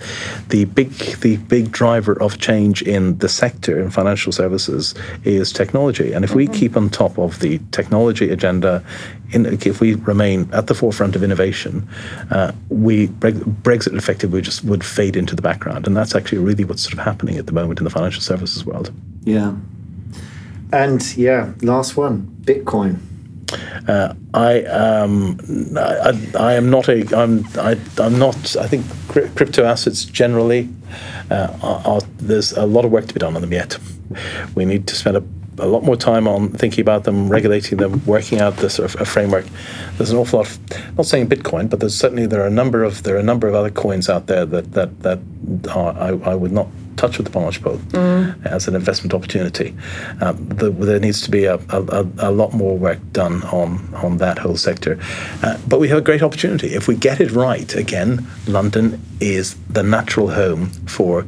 the 0.48 0.66
big 0.66 0.90
the 1.20 1.38
big 1.38 1.72
driver 1.72 2.20
of 2.22 2.38
change 2.38 2.82
in 2.82 3.16
the 3.18 3.28
sector 3.28 3.80
in 3.80 3.90
financial 3.90 4.32
services 4.32 4.94
is 5.24 5.52
technology, 5.52 6.12
and 6.12 6.22
if 6.24 6.30
mm-hmm. 6.30 6.38
we 6.38 6.48
keep 6.48 6.76
on 6.76 6.90
top 6.90 7.18
of 7.18 7.40
the 7.40 7.60
technology 7.70 8.28
agenda 8.30 8.84
in, 9.32 9.46
if 9.46 9.80
we 9.80 9.94
remain 9.94 10.48
at 10.52 10.66
the 10.66 10.74
forefront 10.74 11.14
of 11.16 11.22
innovation, 11.22 11.88
uh, 12.30 12.52
we 12.68 13.08
Brexit 13.08 13.96
effectively 13.96 14.40
just 14.40 14.64
would 14.64 14.84
fade 14.98 15.16
into 15.16 15.36
the 15.36 15.42
background, 15.42 15.86
and 15.86 15.96
that's 15.96 16.16
actually 16.16 16.38
really 16.38 16.64
what's 16.64 16.82
sort 16.82 16.94
of 16.94 16.98
happening 16.98 17.38
at 17.38 17.46
the 17.46 17.52
moment 17.52 17.78
in 17.78 17.84
the 17.84 17.90
financial 17.90 18.20
services 18.20 18.66
world. 18.66 18.92
Yeah, 19.22 19.54
and 20.72 21.16
yeah, 21.16 21.52
last 21.62 21.96
one, 21.96 22.26
Bitcoin. 22.42 22.98
Uh, 23.86 24.14
I 24.34 24.64
um, 24.64 25.38
I, 25.76 26.30
I, 26.36 26.54
am 26.54 26.68
not 26.68 26.88
a 26.88 26.98
I'm 27.16 27.46
I, 27.56 27.78
I'm 27.98 28.18
not 28.18 28.56
I 28.56 28.66
think 28.66 28.84
crypto 29.36 29.64
assets 29.64 30.04
generally 30.04 30.68
uh, 31.30 31.56
are, 31.62 31.80
are, 31.86 32.00
there's 32.18 32.52
a 32.52 32.66
lot 32.66 32.84
of 32.84 32.90
work 32.90 33.06
to 33.06 33.14
be 33.14 33.20
done 33.20 33.36
on 33.36 33.40
them 33.40 33.52
yet. 33.52 33.78
We 34.56 34.64
need 34.64 34.88
to 34.88 34.96
spend 34.96 35.16
a 35.16 35.22
a 35.58 35.66
lot 35.66 35.82
more 35.82 35.96
time 35.96 36.26
on 36.28 36.50
thinking 36.50 36.82
about 36.82 37.04
them, 37.04 37.28
regulating 37.28 37.78
them, 37.78 38.04
working 38.06 38.40
out 38.40 38.56
this 38.56 38.74
sort 38.74 38.94
of 38.94 39.00
a 39.00 39.04
framework. 39.04 39.46
There's 39.96 40.10
an 40.10 40.18
awful 40.18 40.38
lot. 40.40 40.48
Of, 40.48 40.96
not 40.96 41.06
saying 41.06 41.28
Bitcoin, 41.28 41.68
but 41.70 41.80
there's 41.80 41.94
certainly 41.94 42.26
there 42.26 42.42
are 42.42 42.46
a 42.46 42.50
number 42.50 42.84
of 42.84 43.02
there 43.02 43.16
are 43.16 43.20
a 43.20 43.22
number 43.22 43.48
of 43.48 43.54
other 43.54 43.70
coins 43.70 44.08
out 44.08 44.26
there 44.26 44.46
that 44.46 44.72
that 44.72 45.00
that 45.02 45.18
are, 45.74 45.92
I, 45.98 46.08
I 46.30 46.34
would 46.34 46.52
not 46.52 46.68
touch 46.98 47.16
with 47.16 47.26
the 47.26 47.32
barge 47.32 47.62
pole 47.62 47.78
mm. 47.78 48.46
as 48.46 48.68
an 48.68 48.74
investment 48.74 49.14
opportunity. 49.14 49.74
Um, 50.20 50.48
the, 50.48 50.70
there 50.70 51.00
needs 51.00 51.22
to 51.22 51.30
be 51.30 51.44
a, 51.44 51.54
a, 51.70 52.06
a, 52.18 52.30
lot 52.30 52.52
more 52.52 52.76
work 52.76 52.98
done 53.12 53.42
on, 53.44 53.94
on 53.94 54.18
that 54.18 54.38
whole 54.38 54.56
sector. 54.56 54.98
Uh, 55.42 55.56
but 55.66 55.80
we 55.80 55.88
have 55.88 55.98
a 55.98 56.02
great 56.02 56.22
opportunity. 56.22 56.74
If 56.74 56.88
we 56.88 56.96
get 56.96 57.20
it 57.20 57.30
right, 57.30 57.74
again, 57.74 58.26
London 58.46 59.00
is 59.20 59.56
the 59.68 59.82
natural 59.82 60.30
home 60.30 60.66
for 60.86 61.26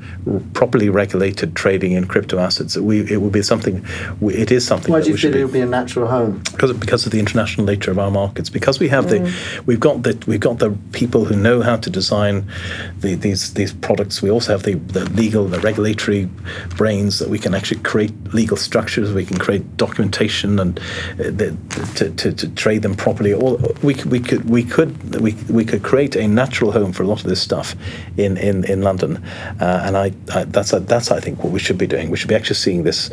properly 0.55 0.89
regulated 0.89 1.57
trading 1.57 1.93
in 1.93 2.07
crypto 2.07 2.39
assets. 2.39 2.77
We, 2.77 3.01
it 3.11 3.21
would 3.21 3.33
be 3.33 3.43
something, 3.43 3.85
it 4.23 4.51
is 4.51 4.67
something. 4.67 4.93
Why 4.93 5.01
do 5.01 5.11
you 5.11 5.17
think 5.17 5.35
it 5.35 5.45
would 5.45 5.53
be 5.53 5.61
a 5.61 5.67
natural 5.67 6.07
home? 6.07 6.43
Because, 6.53 6.73
because 6.73 7.07
of 7.07 7.13
the 7.13 7.19
international 7.19 7.67
nature 7.67 7.91
of 7.91 7.99
our 7.99 8.11
markets. 8.11 8.49
Because 8.49 8.79
we 8.79 8.89
have 8.89 9.07
mm. 9.07 9.11
the, 9.11 9.63
we've 9.67 9.81
got 9.81 10.03
the, 10.03 10.23
we've 10.27 10.41
got 10.41 10.59
the 10.59 10.77
people 10.93 11.25
who 11.25 11.37
know 11.37 11.63
how 11.63 11.77
to 11.77 11.91
design 11.91 12.51
the, 12.99 13.15
these, 13.15 13.55
these 13.55 13.73
products. 13.73 14.23
We 14.23 14.31
also 14.31 14.53
have 14.53 14.63
the, 14.63 14.75
the 14.75 15.09
legal, 15.11 15.47
the 15.47 15.60
regulatory 15.63 16.29
brains 16.77 17.19
that 17.19 17.29
we 17.29 17.39
can 17.39 17.55
actually 17.55 17.81
create 17.83 18.13
legal 18.33 18.57
structures, 18.57 19.13
we 19.13 19.27
can 19.27 19.39
create 19.39 19.77
documentation 19.77 20.59
and 20.59 20.79
uh, 20.79 21.31
the, 21.31 21.57
to, 21.97 22.11
to, 22.11 22.33
to, 22.33 22.49
trade 22.55 22.83
them 22.83 22.95
properly. 22.95 23.33
All 23.33 23.61
we 23.83 23.95
could, 23.95 24.11
we 24.11 24.21
could 24.21 24.49
we 24.49 24.63
could 24.63 25.21
we, 25.21 25.35
we 25.49 25.65
could 25.65 25.83
create 25.83 26.17
a 26.17 26.27
natural 26.27 26.73
home 26.73 26.93
for 26.93 27.03
a 27.03 27.07
lot 27.07 27.21
of 27.23 27.29
this 27.29 27.41
stuff 27.41 27.75
in 28.17 28.37
in, 28.37 28.65
in 28.65 28.83
London, 28.83 29.23
uh, 29.61 29.83
and 29.85 29.97
I, 29.97 30.13
I 30.33 30.45
that's 30.45 30.73
a, 30.73 30.81
that's 30.81 31.11
I 31.11 31.21
think 31.21 31.43
what 31.45 31.53
we 31.53 31.59
should 31.59 31.79
be 31.79 31.87
doing. 31.87 32.11
We 32.11 32.17
should 32.17 32.29
be 32.29 32.35
actually 32.35 32.57
seeing 32.57 32.83
this 32.83 33.11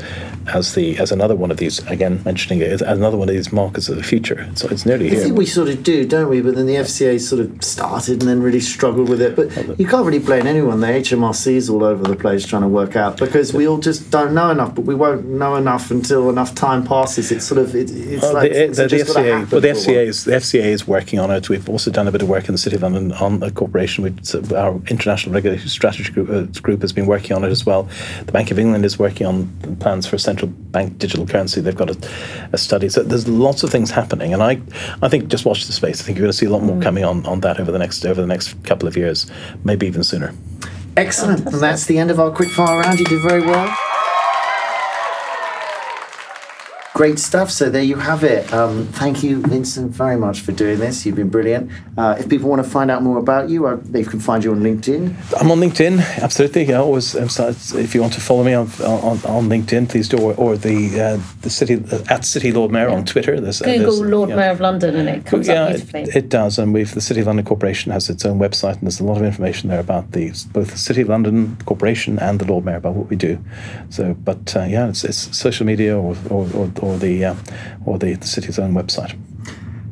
as 0.53 0.75
the 0.75 0.97
as 0.97 1.11
another 1.11 1.35
one 1.35 1.51
of 1.51 1.57
these 1.57 1.79
again 1.87 2.21
mentioning 2.25 2.61
it 2.61 2.71
as 2.71 2.81
another 2.81 3.17
one 3.17 3.29
of 3.29 3.35
these 3.35 3.51
markets 3.51 3.89
of 3.89 3.95
the 3.95 4.03
future. 4.03 4.49
So 4.55 4.67
it's 4.69 4.85
nearly 4.85 5.07
I 5.07 5.09
here. 5.09 5.19
I 5.19 5.23
think 5.23 5.37
we 5.37 5.45
sort 5.45 5.69
of 5.69 5.83
do, 5.83 6.05
don't 6.05 6.29
we? 6.29 6.41
But 6.41 6.55
then 6.55 6.65
the 6.65 6.75
FCA 6.75 7.19
sort 7.19 7.41
of 7.41 7.63
started 7.63 8.21
and 8.21 8.29
then 8.29 8.41
really 8.41 8.59
struggled 8.59 9.09
with 9.09 9.21
it. 9.21 9.35
But 9.35 9.79
you 9.79 9.87
can't 9.87 10.05
really 10.05 10.19
blame 10.19 10.47
anyone. 10.47 10.79
The 10.79 10.87
HMRC's 10.87 11.69
all 11.69 11.83
over 11.83 12.03
the 12.03 12.15
place 12.15 12.26
guys 12.27 12.45
trying 12.45 12.61
to 12.61 12.67
work 12.67 12.95
out 12.95 13.17
because 13.17 13.53
we 13.53 13.67
all 13.67 13.77
just 13.77 14.11
don't 14.11 14.33
know 14.33 14.49
enough, 14.49 14.75
but 14.75 14.83
we 14.83 14.95
won't 14.95 15.25
know 15.25 15.55
enough 15.55 15.91
until 15.91 16.29
enough 16.29 16.53
time 16.53 16.83
passes. 16.83 17.31
It's 17.31 17.45
sort 17.45 17.59
of 17.59 17.73
it, 17.75 17.89
it's 17.89 18.21
well, 18.21 18.33
like 18.33 18.51
the, 18.51 18.63
it's 18.65 18.77
the, 18.77 18.87
the 18.87 18.97
FCA. 18.97 19.51
Well, 19.51 19.61
the 19.61 19.67
FCA 19.69 20.05
is 20.07 20.25
the 20.25 20.33
FCA 20.33 20.65
is 20.65 20.87
working 20.87 21.19
on 21.19 21.31
it. 21.31 21.47
We've 21.49 21.69
also 21.69 21.89
done 21.89 22.07
a 22.07 22.11
bit 22.11 22.21
of 22.21 22.29
work 22.29 22.47
in 22.47 22.53
the 22.53 22.57
City 22.57 22.75
of 22.75 22.81
London 22.81 23.13
on 23.13 23.41
a 23.43 23.51
corporation. 23.51 24.03
We, 24.03 24.55
our 24.55 24.75
international 24.87 25.33
regulatory 25.33 25.69
strategy 25.69 26.11
group, 26.11 26.29
uh, 26.29 26.59
group 26.61 26.81
has 26.81 26.91
been 26.91 27.05
working 27.05 27.35
on 27.35 27.43
it 27.43 27.49
as 27.49 27.65
well. 27.65 27.87
The 28.25 28.31
Bank 28.31 28.51
of 28.51 28.59
England 28.59 28.83
is 28.83 28.99
working 28.99 29.25
on 29.25 29.47
plans 29.79 30.05
for 30.05 30.17
a 30.17 30.19
central 30.19 30.49
bank 30.49 30.97
digital 30.97 31.25
currency. 31.25 31.61
They've 31.61 31.75
got 31.75 31.89
a, 31.89 32.09
a 32.51 32.57
study. 32.57 32.89
So 32.89 33.03
there's 33.03 33.27
lots 33.27 33.63
of 33.63 33.69
things 33.69 33.89
happening, 33.91 34.33
and 34.33 34.43
I, 34.43 34.61
I 35.01 35.07
think 35.07 35.29
just 35.29 35.45
watch 35.45 35.65
the 35.65 35.73
space. 35.73 36.01
I 36.01 36.03
think 36.03 36.17
you're 36.17 36.25
going 36.25 36.31
to 36.31 36.37
see 36.37 36.45
a 36.45 36.49
lot 36.49 36.63
more 36.63 36.81
coming 36.81 37.05
on, 37.05 37.25
on 37.25 37.39
that 37.41 37.59
over 37.59 37.71
the 37.71 37.79
next 37.79 38.05
over 38.05 38.19
the 38.19 38.27
next 38.27 38.61
couple 38.63 38.87
of 38.87 38.97
years, 38.97 39.27
maybe 39.63 39.87
even 39.87 40.03
sooner. 40.03 40.33
Excellent. 40.97 41.45
And 41.45 41.61
that's 41.61 41.85
the 41.85 41.99
end 41.99 42.09
of 42.09 42.19
our 42.19 42.31
quick 42.31 42.49
fire 42.49 42.79
round. 42.79 42.99
You 42.99 43.05
did 43.05 43.21
very 43.21 43.41
well. 43.41 43.86
Great 46.97 47.19
stuff. 47.19 47.51
So 47.51 47.69
there 47.69 47.83
you 47.83 47.97
have 47.97 48.23
it. 48.23 48.51
Um, 48.51 48.87
thank 48.87 49.21
you, 49.21 49.39
Vincent, 49.41 49.91
very 49.91 50.17
much 50.17 50.41
for 50.41 50.51
doing 50.51 50.79
this. 50.79 51.05
You've 51.05 51.15
been 51.15 51.29
brilliant. 51.29 51.69
Uh, 51.95 52.15
if 52.17 52.27
people 52.27 52.49
want 52.49 52.63
to 52.63 52.67
find 52.67 52.89
out 52.89 53.03
more 53.03 53.19
about 53.19 53.49
you, 53.49 53.67
uh, 53.67 53.77
they 53.83 54.03
can 54.03 54.19
find 54.19 54.43
you 54.43 54.51
on 54.51 54.61
LinkedIn. 54.61 55.13
I'm 55.39 55.51
on 55.51 55.59
LinkedIn, 55.59 55.99
absolutely. 56.23 56.63
Yeah, 56.63 56.79
always. 56.79 57.15
Um, 57.15 57.29
so 57.29 57.49
it's- 57.49 57.71
if 57.75 57.93
you 57.93 58.01
want 58.01 58.13
to 58.13 58.19
follow 58.19 58.43
me 58.43 58.53
on 58.55 58.65
on, 58.81 59.19
on 59.25 59.47
LinkedIn, 59.47 59.89
please 59.89 60.09
do, 60.09 60.17
or, 60.17 60.33
or 60.37 60.57
the 60.57 60.99
uh, 60.99 61.19
the 61.43 61.51
city 61.51 61.75
uh, 61.91 62.03
at 62.09 62.25
City 62.25 62.51
Lord 62.51 62.71
Mayor 62.71 62.89
on 62.89 63.05
Twitter. 63.05 63.39
There's, 63.39 63.61
uh, 63.61 63.65
Google 63.65 63.97
there's- 63.97 64.11
Lord 64.11 64.29
yeah. 64.31 64.35
Mayor 64.37 64.51
of 64.53 64.59
London 64.59 64.95
and 64.95 65.07
it 65.07 65.23
comes 65.27 65.47
yeah, 65.47 65.65
up 65.65 65.69
beautifully. 65.75 66.01
it 66.15 66.29
does, 66.29 66.57
and 66.57 66.73
we've 66.73 66.91
the 66.95 67.01
City 67.01 67.19
of 67.21 67.27
London 67.27 67.45
Corporation 67.45 67.91
has 67.91 68.09
its 68.09 68.25
own 68.25 68.39
website, 68.39 68.73
and 68.73 68.81
there's 68.81 68.99
a 68.99 69.03
lot 69.05 69.17
of 69.17 69.23
information 69.23 69.69
there 69.69 69.79
about 69.79 70.13
the 70.13 70.31
both 70.51 70.71
the 70.71 70.79
City 70.79 71.01
of 71.01 71.09
London 71.09 71.57
Corporation 71.65 72.17
and 72.17 72.39
the 72.39 72.45
Lord 72.45 72.65
Mayor 72.65 72.77
about 72.77 72.95
what 72.95 73.07
we 73.11 73.15
do. 73.15 73.37
So, 73.91 74.15
but 74.15 74.55
uh, 74.55 74.63
yeah, 74.63 74.89
it's, 74.89 75.03
it's 75.03 75.37
social 75.37 75.67
media 75.67 75.95
or 75.95 76.15
or, 76.31 76.49
or, 76.55 76.69
or 76.87 76.97
the 76.97 77.25
uh, 77.25 77.35
or 77.85 77.97
the, 77.97 78.13
the 78.15 78.27
city's 78.27 78.57
own 78.59 78.73
website. 78.73 79.15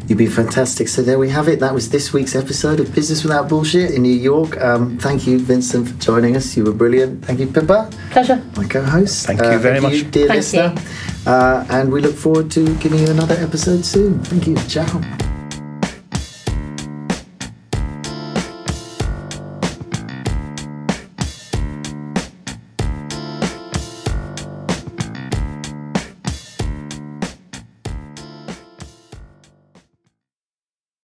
You've 0.07 0.19
been 0.19 0.29
fantastic. 0.29 0.87
So 0.87 1.01
there 1.01 1.17
we 1.17 1.29
have 1.29 1.47
it. 1.47 1.59
That 1.59 1.73
was 1.73 1.89
this 1.89 2.13
week's 2.13 2.35
episode 2.35 2.79
of 2.79 2.93
Business 2.93 3.23
Without 3.23 3.49
Bullshit 3.49 3.89
in 3.91 4.03
New 4.03 4.13
York. 4.31 4.55
Um, 4.61 4.99
thank 4.99 5.25
you, 5.25 5.39
Vincent, 5.39 5.87
for 5.89 5.95
joining 5.99 6.35
us. 6.35 6.55
You 6.55 6.63
were 6.63 6.73
brilliant. 6.73 7.25
Thank 7.25 7.39
you, 7.39 7.47
Pippa, 7.47 7.89
Pleasure. 8.11 8.39
my 8.55 8.65
co-host. 8.67 9.25
Thank 9.25 9.41
you 9.41 9.57
very 9.57 9.79
thank 9.79 9.95
You, 9.95 10.03
much. 10.03 10.11
dear 10.11 10.27
Thank 10.27 10.37
listener. 10.37 10.75
Uh, 11.25 11.65
and 11.71 11.91
we 11.91 12.01
look 12.01 12.13
forward 12.15 12.51
to 12.51 12.75
giving 12.77 12.99
you 12.99 13.07
another 13.09 13.35
episode 13.39 13.83
soon. 13.83 14.19
Thank 14.25 14.45
you. 14.45 14.55
Ciao. 14.67 15.24